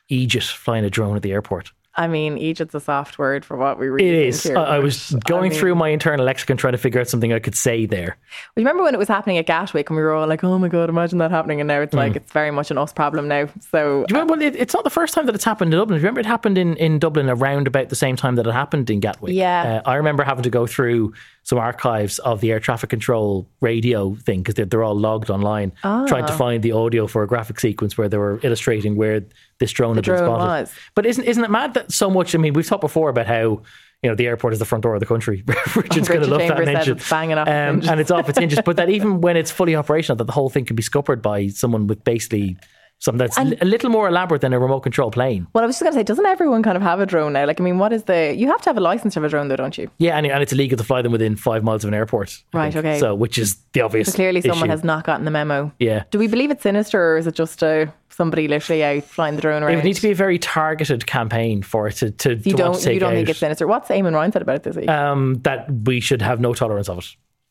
Aegis 0.09 0.49
flying 0.49 0.85
a 0.85 0.89
drone 0.89 1.15
at 1.15 1.21
the 1.21 1.31
airport? 1.31 1.71
I 1.97 2.07
mean, 2.07 2.37
Egypt's 2.37 2.75
a 2.75 2.79
soft 2.81 3.17
word 3.17 3.45
for 3.45 3.55
what 3.55 3.79
we 3.79 3.87
really 3.87 4.07
It 4.09 4.27
is. 4.27 4.45
I, 4.45 4.53
I 4.53 4.79
was 4.79 5.11
going 5.25 5.49
mean- 5.49 5.59
through 5.59 5.75
my 5.75 5.89
internal 5.89 6.25
lexicon 6.25 6.57
trying 6.57 6.73
to 6.73 6.77
figure 6.77 6.99
out 6.99 7.07
something 7.07 7.31
I 7.31 7.39
could 7.39 7.55
say 7.55 7.85
there. 7.85 8.17
You 8.55 8.61
remember 8.61 8.83
when 8.83 8.93
it 8.93 8.97
was 8.97 9.07
happening 9.07 9.37
at 9.37 9.45
Gatwick 9.45 9.89
and 9.89 9.95
we 9.95 10.03
were 10.03 10.11
all 10.11 10.27
like, 10.27 10.43
oh 10.43 10.59
my 10.59 10.67
God, 10.67 10.89
imagine 10.89 11.19
that 11.19 11.31
happening. 11.31 11.61
And 11.61 11.67
now 11.69 11.79
it's 11.79 11.93
like, 11.93 12.15
it's 12.17 12.31
very 12.33 12.51
much 12.51 12.69
an 12.69 12.77
us 12.77 12.91
problem 12.91 13.27
now. 13.29 13.47
So, 13.71 14.05
Do 14.07 14.13
you 14.13 14.19
remember? 14.19 14.33
Well, 14.33 14.41
it, 14.41 14.55
it's 14.57 14.73
not 14.73 14.83
the 14.83 14.89
first 14.89 15.13
time 15.13 15.25
that 15.27 15.35
it's 15.35 15.45
happened 15.45 15.73
in 15.73 15.79
Dublin. 15.79 15.97
Do 15.97 16.01
you 16.01 16.05
remember 16.05 16.19
it 16.19 16.25
happened 16.25 16.57
in, 16.57 16.75
in 16.77 16.99
Dublin 16.99 17.29
around 17.29 17.67
about 17.67 17.87
the 17.89 17.95
same 17.95 18.15
time 18.17 18.35
that 18.35 18.45
it 18.45 18.51
happened 18.53 18.89
in 18.89 18.99
Gatwick? 18.99 19.33
Yeah. 19.33 19.81
Uh, 19.85 19.89
I 19.89 19.95
remember 19.95 20.23
having 20.23 20.43
to 20.43 20.49
go 20.49 20.67
through 20.67 21.13
some 21.45 21.57
archives 21.59 22.17
of 22.19 22.41
the 22.41 22.51
air 22.51 22.59
traffic 22.59 22.89
control 22.89 23.47
radio 23.61 24.15
thing 24.25 24.39
because 24.39 24.55
they're, 24.55 24.65
they're 24.65 24.83
all 24.83 24.99
logged 24.99 25.29
online, 25.29 25.71
trying 25.81 26.25
to 26.25 26.33
Ah. 26.33 26.37
find 26.37 26.61
the 26.63 26.71
audio 26.73 27.05
for 27.07 27.23
a 27.23 27.27
graphic 27.27 27.59
sequence 27.59 27.97
where 27.97 28.09
they 28.09 28.17
were 28.17 28.39
illustrating 28.43 28.95
where 28.97 29.21
this 29.59 29.71
drone 29.71 29.95
had 29.95 30.03
been 30.05 30.15
drone 30.17 30.27
spotted. 30.39 30.61
was. 30.63 30.73
But 30.95 31.05
isn't 31.05 31.23
isn't 31.23 31.43
it 31.43 31.51
mad 31.51 31.75
that 31.75 31.91
so 31.91 32.09
much? 32.09 32.35
I 32.35 32.39
mean, 32.39 32.53
we've 32.53 32.67
talked 32.67 32.81
before 32.81 33.09
about 33.09 33.27
how. 33.27 33.61
You 34.03 34.11
know, 34.11 34.15
the 34.15 34.27
airport 34.27 34.53
is 34.53 34.59
the 34.59 34.65
front 34.65 34.83
door 34.83 34.93
of 34.93 34.99
the 34.99 35.05
country. 35.07 35.43
Richard's 35.75 36.07
going 36.09 36.21
to 36.21 36.27
love 36.27 36.39
that 36.41 36.49
Chambers 36.49 36.65
mention. 36.67 36.97
it's 36.97 37.09
banging 37.09 37.37
off 37.39 37.47
um, 37.47 37.81
and 37.89 37.99
it's 37.99 38.11
off 38.11 38.29
its 38.29 38.37
hinges. 38.37 38.59
But 38.63 38.75
that 38.75 38.89
even 38.91 39.19
when 39.19 39.35
it's 39.35 39.49
fully 39.49 39.75
operational, 39.75 40.15
that 40.17 40.25
the 40.25 40.31
whole 40.33 40.49
thing 40.49 40.63
can 40.63 40.75
be 40.75 40.83
scuppered 40.83 41.23
by 41.23 41.47
someone 41.47 41.87
with 41.87 42.03
basically 42.03 42.55
something 42.99 43.19
that's 43.19 43.37
And- 43.37 43.55
a 43.61 43.65
little 43.65 43.89
more 43.89 44.07
elaborate 44.07 44.41
than 44.41 44.53
a 44.53 44.59
remote 44.59 44.79
control 44.81 45.11
plane. 45.11 45.47
well, 45.53 45.63
I 45.63 45.67
was 45.67 45.75
just 45.75 45.83
going 45.83 45.93
to 45.93 45.99
say, 45.99 46.03
doesn't 46.03 46.25
everyone 46.25 46.63
kind 46.63 46.75
of 46.77 46.81
have 46.81 46.99
a 46.99 47.05
drone 47.05 47.33
now? 47.33 47.45
Like, 47.45 47.59
I 47.59 47.63
mean, 47.63 47.77
what 47.77 47.93
is 47.93 48.03
the, 48.03 48.33
you 48.35 48.47
have 48.47 48.61
to 48.61 48.69
have 48.69 48.77
a 48.77 48.81
license 48.81 49.13
to 49.13 49.19
have 49.19 49.25
a 49.25 49.29
drone 49.29 49.47
though, 49.47 49.55
don't 49.55 49.77
you? 49.77 49.89
Yeah, 49.97 50.17
and, 50.17 50.25
and 50.25 50.41
it's 50.41 50.53
illegal 50.53 50.77
to 50.77 50.83
fly 50.83 51.01
them 51.01 51.11
within 51.11 51.35
five 51.35 51.63
miles 51.63 51.83
of 51.83 51.89
an 51.89 51.93
airport. 51.93 52.41
I 52.53 52.57
Right, 52.57 52.73
think. 52.73 52.85
okay. 52.85 52.99
So, 52.99 53.13
which 53.13 53.37
is 53.37 53.57
the 53.73 53.81
obvious. 53.81 54.07
So 54.07 54.15
clearly 54.15 54.41
someone 54.41 54.69
has 54.69 54.83
not 54.83 55.03
gotten 55.03 55.25
the 55.25 55.31
memo. 55.31 55.71
Yeah. 55.79 56.03
Do 56.11 56.19
we 56.19 56.27
believe 56.27 56.51
it's 56.51 56.63
sinister 56.63 57.13
or 57.13 57.17
is 57.17 57.27
it 57.27 57.35
just 57.35 57.61
uh, 57.63 57.87
somebody 58.09 58.47
literally 58.47 58.83
out 58.83 59.03
flying 59.03 59.35
the 59.35 59.41
drone 59.41 59.61
around. 59.61 59.73
It 59.73 59.75
would 59.75 59.85
need 59.85 59.95
to 59.97 60.01
be 60.01 60.11
a 60.11 60.15
very 60.15 60.39
targeted 60.39 61.05
campaign 61.05 61.61
for 61.63 61.87
it 61.87 61.95
to, 61.97 62.11
to, 62.11 62.29
you 62.35 62.37
to 62.37 62.49
don't, 62.53 62.85
you 62.85 62.99
don't 62.99 63.13
think 63.13 63.27
it's 63.29 63.39
sinister. 63.39 63.67
What's 63.67 63.89
Eamon 63.89 64.13
Ryan 64.13 64.31
said 64.31 64.41
about 64.41 64.55
it 64.55 64.63
this 64.63 64.75
week? 64.77 64.89
um, 64.89 65.35
that 65.43 65.67
we 65.85 65.99
should 65.99 66.21
have 66.21 66.39
no 66.39 66.53
tolerance 66.53 66.87
of 66.89 66.99
it. 66.99 67.05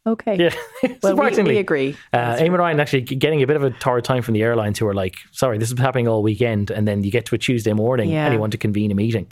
Okay. 0.07 0.37
Yeah, 0.37 0.55
Well, 0.83 0.91
we, 1.03 1.09
surprisingly. 1.17 1.55
we 1.55 1.59
agree. 1.59 1.97
Uh, 2.13 2.37
Eamon 2.37 2.59
Ryan 2.59 2.81
actually 2.81 3.03
getting 3.03 3.43
a 3.43 3.47
bit 3.47 3.57
of 3.57 3.63
a 3.65 3.71
torrid 3.71 4.05
time 4.05 4.23
from 4.23 4.35
the 4.35 4.43
airlines 4.43 4.79
who 4.79 4.87
are 4.87 4.95
like, 4.95 5.17
sorry, 5.33 5.59
this 5.59 5.71
is 5.73 5.79
happening 5.79 6.09
all 6.09 6.23
weekend. 6.23 6.71
And 6.71 6.87
then 6.87 7.03
you 7.05 7.11
get 7.11 7.27
to 7.27 7.35
a 7.35 7.39
Tuesday 7.39 7.73
morning 7.73 8.11
Yeah. 8.11 8.25
and 8.27 8.35
you 8.35 8.41
want 8.41 8.53
to 8.53 8.59
convene 8.59 8.91
a 8.91 8.95
meeting. 8.95 9.27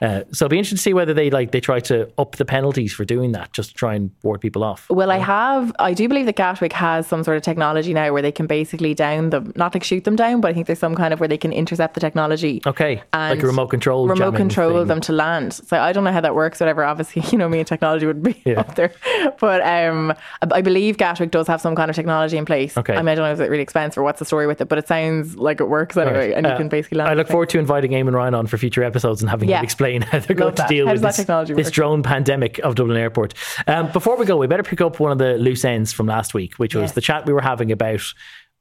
Uh, 0.00 0.22
so 0.32 0.44
it'll 0.44 0.48
be 0.50 0.58
interesting 0.58 0.76
to 0.76 0.82
see 0.82 0.94
whether 0.94 1.12
they 1.12 1.28
like 1.28 1.50
they 1.50 1.60
try 1.60 1.80
to 1.80 2.08
up 2.18 2.36
the 2.36 2.44
penalties 2.44 2.92
for 2.92 3.04
doing 3.04 3.32
that, 3.32 3.52
just 3.52 3.70
to 3.70 3.74
try 3.74 3.94
and 3.94 4.10
ward 4.22 4.40
people 4.40 4.62
off. 4.62 4.88
Well, 4.90 5.10
I 5.10 5.18
have. 5.18 5.72
I 5.80 5.92
do 5.92 6.06
believe 6.08 6.26
that 6.26 6.36
Gatwick 6.36 6.72
has 6.72 7.06
some 7.08 7.24
sort 7.24 7.36
of 7.36 7.42
technology 7.42 7.92
now 7.92 8.12
where 8.12 8.22
they 8.22 8.30
can 8.30 8.46
basically 8.46 8.94
down 8.94 9.30
them, 9.30 9.52
not 9.56 9.74
like 9.74 9.82
shoot 9.82 10.04
them 10.04 10.14
down, 10.14 10.40
but 10.40 10.50
I 10.50 10.54
think 10.54 10.66
there's 10.68 10.78
some 10.78 10.94
kind 10.94 11.12
of 11.12 11.18
where 11.18 11.28
they 11.28 11.36
can 11.38 11.52
intercept 11.52 11.94
the 11.94 12.00
technology. 12.00 12.62
Okay, 12.64 13.02
like 13.12 13.42
a 13.42 13.46
remote 13.46 13.68
control, 13.68 14.06
remote 14.06 14.36
control 14.36 14.78
thing. 14.78 14.86
them 14.86 15.00
to 15.00 15.12
land. 15.12 15.54
So 15.54 15.76
I 15.80 15.92
don't 15.92 16.04
know 16.04 16.12
how 16.12 16.20
that 16.20 16.34
works. 16.36 16.60
Whatever. 16.60 16.84
Obviously, 16.84 17.22
you 17.32 17.38
know, 17.38 17.48
me 17.48 17.58
and 17.58 17.66
technology 17.66 18.06
would 18.06 18.22
be 18.22 18.40
Yeah. 18.44 18.60
up 18.60 18.76
there. 18.76 18.92
But 19.40 19.66
um, 19.66 20.14
I 20.42 20.60
believe 20.62 20.96
Gatwick 20.98 21.30
does 21.30 21.46
have 21.46 21.60
some 21.60 21.74
kind 21.74 21.90
of 21.90 21.96
technology 21.96 22.36
in 22.36 22.44
place. 22.44 22.76
Okay. 22.76 22.94
I 22.94 22.98
mean, 22.98 23.08
I 23.08 23.14
don't 23.14 23.24
know 23.26 23.32
if 23.32 23.40
it's 23.40 23.50
really 23.50 23.62
expensive 23.62 23.98
or 23.98 24.02
what's 24.04 24.18
the 24.18 24.24
story 24.24 24.46
with 24.46 24.60
it, 24.60 24.68
but 24.68 24.78
it 24.78 24.88
sounds 24.88 25.36
like 25.36 25.60
it 25.60 25.68
works 25.68 25.96
anyway, 25.96 26.28
Right. 26.28 26.34
and 26.36 26.46
you 26.46 26.52
Uh, 26.52 26.56
can 26.56 26.68
basically 26.68 26.98
land. 26.98 27.10
I 27.10 27.14
look 27.14 27.28
forward 27.28 27.48
to 27.50 27.58
inviting 27.58 27.92
Eamon 27.92 28.14
Ryan 28.14 28.34
on 28.34 28.46
for 28.46 28.58
future 28.58 28.82
episodes 28.84 29.20
and 29.22 29.30
having 29.30 29.48
Yeah. 29.48 29.58
him 29.58 29.64
explain 29.64 30.02
how 30.02 30.18
they're 30.18 30.36
going 30.36 30.54
Love 30.54 30.66
to 30.66 30.74
deal 30.74 30.86
How 30.86 30.92
with 30.92 31.02
this, 31.02 31.26
this 31.56 31.70
drone 31.70 32.02
pandemic 32.02 32.58
of 32.60 32.74
Dublin 32.74 32.96
Airport. 32.96 33.34
Um, 33.66 33.90
before 33.92 34.16
we 34.16 34.24
go, 34.26 34.36
we 34.36 34.46
better 34.46 34.62
pick 34.62 34.80
up 34.80 35.00
one 35.00 35.12
of 35.12 35.18
the 35.18 35.34
loose 35.38 35.64
ends 35.64 35.92
from 35.92 36.06
last 36.06 36.34
week, 36.34 36.54
which 36.56 36.74
was 36.74 36.82
Yes. 36.84 36.92
the 36.92 37.00
chat 37.00 37.26
we 37.26 37.32
were 37.32 37.40
having 37.42 37.70
about 37.72 38.02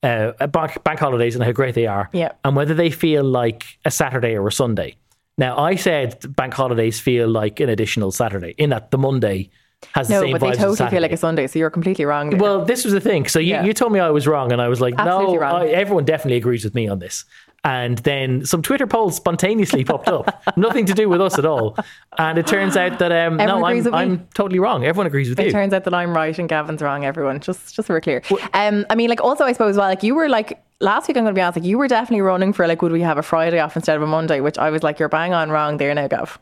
uh, 0.04 0.32
bank, 0.48 0.84
bank 0.84 1.00
holidays 1.00 1.34
and 1.36 1.44
how 1.44 1.52
great 1.52 1.74
they 1.74 1.88
are, 1.88 2.08
Yeah. 2.14 2.30
and 2.46 2.56
whether 2.56 2.76
they 2.76 2.92
feel 2.92 3.24
like 3.24 3.66
a 3.84 3.90
Saturday 3.90 4.38
or 4.38 4.48
a 4.48 4.52
Sunday. 4.52 4.96
Now, 5.40 5.58
I 5.58 5.74
said 5.76 6.20
bank 6.36 6.54
holidays 6.54 7.00
feel 7.00 7.28
like 7.28 7.60
an 7.60 7.70
additional 7.70 8.12
Saturday, 8.12 8.54
in 8.60 8.70
that 8.70 8.92
the 8.92 8.98
Monday 9.00 9.50
has 9.94 10.08
the 10.08 10.16
No, 10.16 10.22
same 10.22 10.32
but 10.32 10.42
they 10.42 10.52
totally 10.54 10.90
feel 10.90 11.02
like 11.02 11.12
a 11.12 11.18
Sunday, 11.18 11.48
so 11.48 11.60
you're 11.60 11.70
completely 11.70 12.06
wrong. 12.06 12.38
Well, 12.38 12.66
this 12.66 12.84
was 12.84 12.94
the 12.94 13.02
thing. 13.02 13.28
So 13.28 13.40
you, 13.40 13.52
Yeah. 13.52 13.64
you 13.64 13.74
told 13.74 13.92
me 13.92 14.00
I 14.00 14.10
was 14.10 14.28
wrong, 14.28 14.52
and 14.52 14.62
I 14.62 14.68
was 14.68 14.82
like, 14.82 14.96
Absolutely 14.98 15.38
no. 15.38 15.42
I, 15.42 15.68
everyone 15.68 16.06
definitely 16.06 16.38
agrees 16.38 16.64
with 16.64 16.76
me 16.76 16.88
on 16.88 17.00
this. 17.00 17.26
And 17.64 17.98
then 18.00 18.46
some 18.46 18.62
Twitter 18.62 18.88
polls 18.88 19.16
spontaneously 19.16 19.84
popped 19.84 20.08
up, 20.08 20.42
nothing 20.58 20.86
to 20.86 20.94
do 20.94 21.10
with 21.10 21.20
us 21.20 21.38
at 21.38 21.46
all. 21.46 21.76
And 22.18 22.38
it 22.38 22.48
turns 22.48 22.78
out 22.78 23.00
that 23.00 23.12
um, 23.12 23.38
no, 23.38 23.66
I'm. 23.66 23.94
I'm 23.94 24.28
totally 24.34 24.60
wrong. 24.60 24.86
Everyone 24.86 25.08
agrees 25.08 25.28
with 25.30 25.40
It 25.40 25.44
you. 25.44 25.50
It 25.50 25.52
turns 25.52 25.74
out 25.74 25.84
that 25.84 25.94
I'm 25.94 26.14
right 26.16 26.38
and 26.38 26.48
Gavan's 26.48 26.82
wrong. 26.82 27.04
Everyone, 27.04 27.40
just 27.40 27.76
just 27.76 27.88
so 27.88 27.94
we're 27.94 28.00
clear. 28.02 28.22
Um, 28.54 28.86
I 28.90 28.96
mean, 28.96 29.10
like 29.10 29.22
also, 29.22 29.44
I 29.44 29.52
suppose, 29.54 29.76
well, 29.76 29.88
like 29.90 30.04
you 30.04 30.16
were 30.16 30.30
like 30.30 30.64
last 30.80 31.08
week. 31.08 31.18
I'm 31.18 31.24
going 31.24 31.34
to 31.34 31.38
be 31.38 31.42
honest, 31.42 31.58
like 31.58 31.66
you 31.66 31.78
were 31.78 31.88
definitely 31.88 32.22
running 32.22 32.54
for 32.54 32.68
like, 32.68 32.82
would 32.82 32.92
we 32.94 33.02
have 33.02 33.18
a 33.18 33.24
Friday 33.24 33.60
off 33.60 33.76
instead 33.76 33.98
of 33.98 34.04
a 34.04 34.08
Monday? 34.08 34.40
Which 34.40 34.58
I 34.58 34.70
was 34.70 34.82
like, 34.84 34.98
you're 35.00 35.10
bang 35.10 35.34
on 35.34 35.50
wrong 35.50 35.78
there 35.78 35.94
now, 35.94 36.08
Gav. 36.08 36.40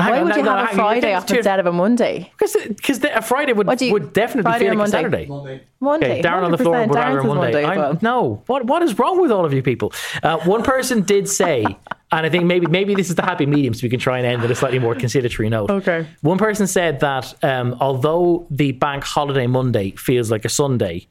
Hang 0.00 0.10
Why 0.12 0.18
on, 0.18 0.24
would 0.24 0.30
no, 0.30 0.36
you 0.36 0.42
no, 0.42 0.50
have 0.56 0.66
hang 0.68 0.74
a 0.74 0.76
Friday 0.76 1.08
you're 1.08 1.16
off 1.18 1.30
instead 1.30 1.60
of 1.60 1.66
a 1.66 1.72
Monday? 1.72 2.32
Because 2.38 3.04
a 3.04 3.22
Friday 3.22 3.52
would, 3.52 3.66
What 3.66 3.80
you- 3.80 3.92
would 3.92 4.12
definitely 4.12 4.50
Friday 4.50 4.64
feel 4.64 4.72
or 4.72 4.76
like 4.76 4.88
a 4.88 4.92
Monday? 4.92 5.26
Saturday. 5.26 5.60
Monday. 5.80 6.10
Okay, 6.12 6.22
down 6.22 6.44
on 6.44 6.50
the 6.50 6.58
floor 6.58 6.74
100%. 6.76 6.88
would 6.88 6.96
Darren 6.96 7.04
rather 7.16 7.22
says 7.22 7.34
Monday. 7.34 7.58
as 7.62 7.68
I'm- 7.68 7.78
well. 7.78 7.98
No, 8.02 8.42
what 8.46 8.64
what 8.66 8.82
is 8.82 8.98
wrong 8.98 9.20
with 9.20 9.30
all 9.30 9.44
of 9.44 9.52
you 9.52 9.62
people? 9.62 9.92
Uh, 10.22 10.38
one 10.40 10.62
person 10.62 11.02
did 11.02 11.28
say, 11.28 11.64
and 12.12 12.26
I 12.26 12.28
think 12.28 12.44
maybe 12.44 12.66
maybe 12.66 12.94
this 12.94 13.08
is 13.08 13.14
the 13.16 13.22
happy 13.22 13.46
medium, 13.46 13.74
so 13.74 13.80
we 13.84 13.88
can 13.90 14.00
try 14.00 14.18
and 14.18 14.26
end 14.26 14.42
on 14.42 14.50
a 14.50 14.54
slightly 14.54 14.78
more 14.78 14.94
conciliatory 14.94 15.48
note. 15.48 15.70
Okay. 15.70 16.06
One 16.22 16.38
person 16.38 16.66
said 16.66 17.00
that 17.00 17.34
um, 17.44 17.76
although 17.80 18.46
the 18.50 18.72
bank 18.72 19.04
holiday 19.04 19.46
Monday 19.46 19.92
feels 19.92 20.30
like 20.30 20.44
a 20.44 20.48
Sunday, 20.50 21.06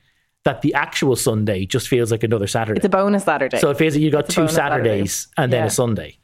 that 0.46 0.62
the 0.62 0.74
actual 0.74 1.16
Sunday 1.16 1.66
just 1.66 1.88
feels 1.88 2.12
like 2.12 2.24
another 2.24 2.48
Saturday. 2.48 2.78
It's 2.78 2.86
a 2.86 2.90
bonus 2.90 3.26
Saturday. 3.26 3.60
So 3.60 3.70
it 3.72 3.78
feels 3.78 3.94
like 3.96 4.02
you 4.04 4.10
got 4.12 4.26
It's 4.26 4.36
two 4.36 4.42
bonus 4.42 4.56
Saturday. 4.56 4.90
Saturdays 4.90 5.28
and 5.38 5.52
then 5.52 5.62
Yeah. 5.64 5.68
a 5.68 5.70
Sunday. 5.70 6.18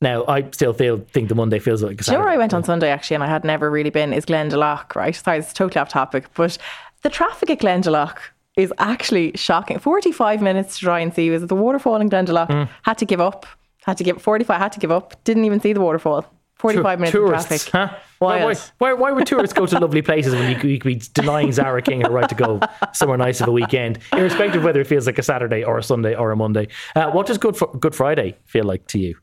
Now 0.00 0.24
I 0.26 0.48
still 0.52 0.72
feel 0.72 0.98
think 1.12 1.28
the 1.28 1.34
Monday 1.34 1.58
feels 1.58 1.82
like 1.82 2.00
a 2.00 2.04
Do 2.04 2.12
you 2.12 2.18
know 2.18 2.24
where 2.24 2.32
I 2.32 2.38
went 2.38 2.54
on 2.54 2.64
Sunday 2.64 2.90
actually, 2.90 3.16
and 3.16 3.24
I 3.24 3.28
had 3.28 3.44
never 3.44 3.70
really 3.70 3.90
been? 3.90 4.12
Is 4.12 4.24
Glendalough, 4.24 4.94
right? 4.94 5.14
Sorry, 5.14 5.38
it's 5.38 5.52
totally 5.52 5.80
off 5.80 5.88
topic, 5.90 6.32
but 6.34 6.56
the 7.02 7.10
traffic 7.10 7.50
at 7.50 7.58
Glendalough 7.58 8.16
is 8.56 8.72
actually 8.78 9.32
shocking. 9.34 9.78
Forty-five 9.78 10.40
minutes 10.42 10.78
to 10.78 10.84
try 10.86 11.00
and 11.00 11.14
see 11.14 11.30
was 11.30 11.42
it 11.42 11.48
the 11.48 11.54
waterfall 11.54 11.96
in 11.96 12.08
Glendalough? 12.08 12.46
Hmm. 12.46 12.72
Had 12.82 12.98
to 12.98 13.04
give 13.04 13.20
up. 13.20 13.46
Had 13.84 13.98
to 13.98 14.04
give 14.04 14.20
forty-five. 14.22 14.58
Had 14.58 14.72
to 14.72 14.80
give 14.80 14.90
up. 14.90 15.22
Didn't 15.24 15.44
even 15.44 15.60
see 15.60 15.72
the 15.72 15.80
waterfall. 15.80 16.24
Forty-five 16.56 16.98
minutes 17.00 17.16
of 17.16 17.28
traffic. 17.28 17.62
huh? 17.72 17.88
Why, 18.18 18.44
why, 18.44 18.54
why, 18.76 18.92
why 18.92 19.12
would 19.12 19.26
tourists 19.26 19.54
go 19.54 19.64
to 19.64 19.78
lovely 19.78 20.02
places 20.02 20.34
when 20.34 20.50
you 20.50 20.56
could, 20.56 20.68
you 20.68 20.78
could 20.78 20.88
be 20.88 21.02
denying 21.14 21.52
Zara 21.52 21.80
King 21.80 22.02
her 22.02 22.10
right 22.10 22.28
to 22.28 22.34
go 22.34 22.60
somewhere 22.92 23.16
nice 23.16 23.40
of 23.40 23.48
a 23.48 23.52
weekend, 23.52 23.98
irrespective 24.12 24.56
of 24.56 24.64
whether 24.64 24.82
it 24.82 24.86
feels 24.86 25.06
like 25.06 25.18
a 25.18 25.22
Saturday 25.22 25.64
or 25.64 25.78
a 25.78 25.82
Sunday 25.82 26.14
or 26.14 26.30
a 26.30 26.36
Monday? 26.36 26.68
Uh, 26.94 27.10
what 27.12 27.26
does 27.26 27.38
Good 27.38 27.56
Good 27.78 27.94
Friday 27.94 28.36
feel 28.44 28.64
like 28.64 28.86
to 28.88 28.98
you? 28.98 29.16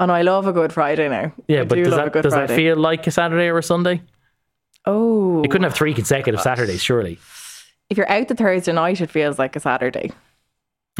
And 0.00 0.10
I 0.10 0.22
love 0.22 0.46
a 0.46 0.52
Good 0.52 0.72
Friday 0.72 1.08
now. 1.08 1.32
Yeah, 1.48 1.60
I 1.60 1.64
but 1.64 1.76
do 1.76 1.84
does 1.84 1.96
that 1.96 2.12
does 2.22 2.32
that 2.32 2.50
feel 2.50 2.76
like 2.76 3.06
a 3.06 3.10
Saturday 3.10 3.46
or 3.46 3.58
a 3.58 3.62
Sunday? 3.62 4.02
Oh, 4.86 5.42
You 5.42 5.48
couldn't 5.48 5.64
have 5.64 5.74
three 5.74 5.94
consecutive 5.94 6.40
Saturdays, 6.40 6.82
surely. 6.82 7.18
if 7.88 7.96
you're 7.96 8.10
out 8.10 8.28
the 8.28 8.34
Thursday 8.34 8.72
night, 8.72 9.00
it 9.00 9.10
feels 9.10 9.38
like 9.38 9.56
a 9.56 9.60
Saturday. 9.60 10.10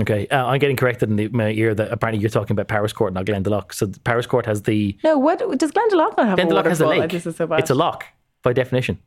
Okay, 0.00 0.26
uh, 0.28 0.46
I'm 0.46 0.58
getting 0.58 0.76
corrected 0.76 1.08
in 1.10 1.16
the, 1.16 1.28
my 1.28 1.50
ear 1.50 1.74
that 1.74 1.92
apparently 1.92 2.20
you're 2.20 2.30
talking 2.30 2.54
about 2.58 2.66
Powerscourt, 2.66 3.12
not 3.12 3.26
Glendalough. 3.26 3.72
So 3.72 3.86
Powerscourt 4.04 4.46
has 4.46 4.62
the 4.62 4.96
No, 5.04 5.18
what 5.18 5.38
does 5.58 5.70
Glendalough 5.72 6.16
not 6.16 6.18
have 6.18 6.38
a 6.38 6.42
Glendalough 6.42 6.64
has 6.66 6.80
a 6.80 6.86
lake. 6.86 7.10
This 7.10 7.26
is 7.26 7.36
so 7.36 7.46
bad. 7.46 7.60
It's 7.60 7.70
a 7.70 7.74
lough 7.74 7.98
by 8.42 8.52
definition. 8.52 8.98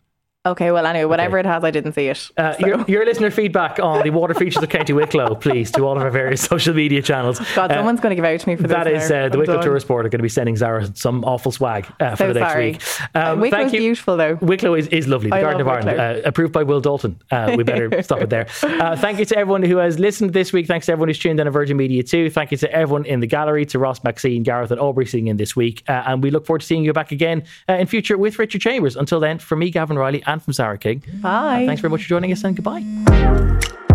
Okay, 0.47 0.71
well, 0.71 0.85
anyway, 0.85 1.05
whatever 1.05 1.37
it 1.37 1.45
has, 1.45 1.63
I 1.63 1.71
didn't 1.71 1.93
see 1.93 2.07
it. 2.07 2.29
Uh, 2.37 2.53
So- 2.53 2.65
your, 2.67 2.85
your 2.87 3.05
listener 3.05 3.29
feedback 3.31 3.79
on 3.79 4.03
the 4.03 4.09
water 4.11 4.33
features 4.33 4.63
of 4.63 4.69
County 4.69 4.93
Wicklow, 4.93 5.35
please, 5.35 5.71
to 5.71 5.83
all 5.85 5.97
of 5.97 6.01
our 6.03 6.09
various 6.09 6.41
social 6.53 6.73
media 6.73 7.01
channels. 7.01 7.39
God, 7.55 7.71
Uh, 7.71 7.75
someone's 7.75 7.99
going 7.99 8.11
to 8.11 8.15
give 8.15 8.25
out 8.25 8.39
to 8.39 8.47
me 8.49 8.55
for 8.55 8.63
this. 8.63 8.71
That 8.71 8.87
is 8.87 9.11
uh, 9.11 9.29
the 9.29 9.37
Wicklow 9.37 9.55
done. 9.55 9.63
Tourist 9.63 9.87
Board 9.87 10.05
are 10.05 10.09
going 10.09 10.19
to 10.19 10.23
be 10.23 10.29
sending 10.29 10.55
Zara 10.55 10.87
some 10.95 11.23
awful 11.25 11.51
swag 11.51 11.85
uh, 11.99 12.11
for 12.11 12.17
So 12.17 12.33
the 12.33 12.39
next 12.39 12.51
sorry. 12.53 12.71
week. 12.71 12.81
Um, 13.15 13.39
Wicklow's 13.41 13.61
thank 13.61 13.73
you. 13.73 13.79
beautiful, 13.79 14.17
though. 14.17 14.35
Wicklow 14.41 14.73
is, 14.75 14.87
is 14.87 15.07
lovely. 15.07 15.29
The 15.29 15.35
I 15.35 15.41
Garden 15.41 15.61
of 15.61 15.67
love 15.67 15.85
Ireland, 15.85 15.99
uh, 16.25 16.27
approved 16.27 16.53
by 16.53 16.63
Will 16.63 16.79
Dalton. 16.81 17.19
Uh, 17.29 17.53
we 17.57 17.63
better 17.63 18.01
stop 18.07 18.21
it 18.21 18.29
there. 18.29 18.47
Uh, 18.63 18.95
thank 18.95 19.19
you 19.19 19.25
to 19.25 19.37
everyone 19.37 19.63
who 19.63 19.77
has 19.77 19.99
listened 19.99 20.33
this 20.33 20.53
week. 20.53 20.67
Thanks 20.67 20.85
to 20.85 20.93
everyone 20.93 21.09
who's 21.09 21.19
tuned 21.19 21.39
in 21.39 21.47
on 21.47 21.53
Virgin 21.53 21.75
Media 21.77 22.03
too. 22.03 22.29
Thank 22.29 22.51
you 22.51 22.57
to 22.57 22.71
everyone 22.71 23.05
in 23.05 23.19
the 23.19 23.27
gallery, 23.27 23.65
to 23.67 23.79
Ross 23.79 24.03
Maxine, 24.03 24.43
Gareth, 24.43 24.71
and 24.71 24.79
Aubrey 24.79 25.05
sitting 25.05 25.27
in 25.27 25.37
this 25.37 25.55
week. 25.55 25.83
Uh, 25.89 26.03
and 26.05 26.23
we 26.23 26.31
look 26.31 26.45
forward 26.45 26.59
to 26.61 26.65
seeing 26.67 26.83
you 26.85 26.93
back 26.93 27.11
again 27.11 27.43
uh, 27.69 27.73
in 27.73 27.87
future 27.87 28.17
with 28.17 28.39
Richard 28.39 28.61
Chambers. 28.61 28.95
Until 28.95 29.19
then, 29.19 29.39
from 29.39 29.59
me, 29.59 29.69
Gavan 29.71 29.97
Reilly, 29.97 30.23
and 30.25 30.36
from 30.39 30.53
Zara 30.53 30.77
King. 30.77 31.03
Bye. 31.21 31.65
Thanks 31.65 31.81
very 31.81 31.91
much 31.91 32.03
for 32.03 32.09
joining 32.09 32.31
us, 32.31 32.43
and 32.43 32.55
goodbye. 32.55 33.86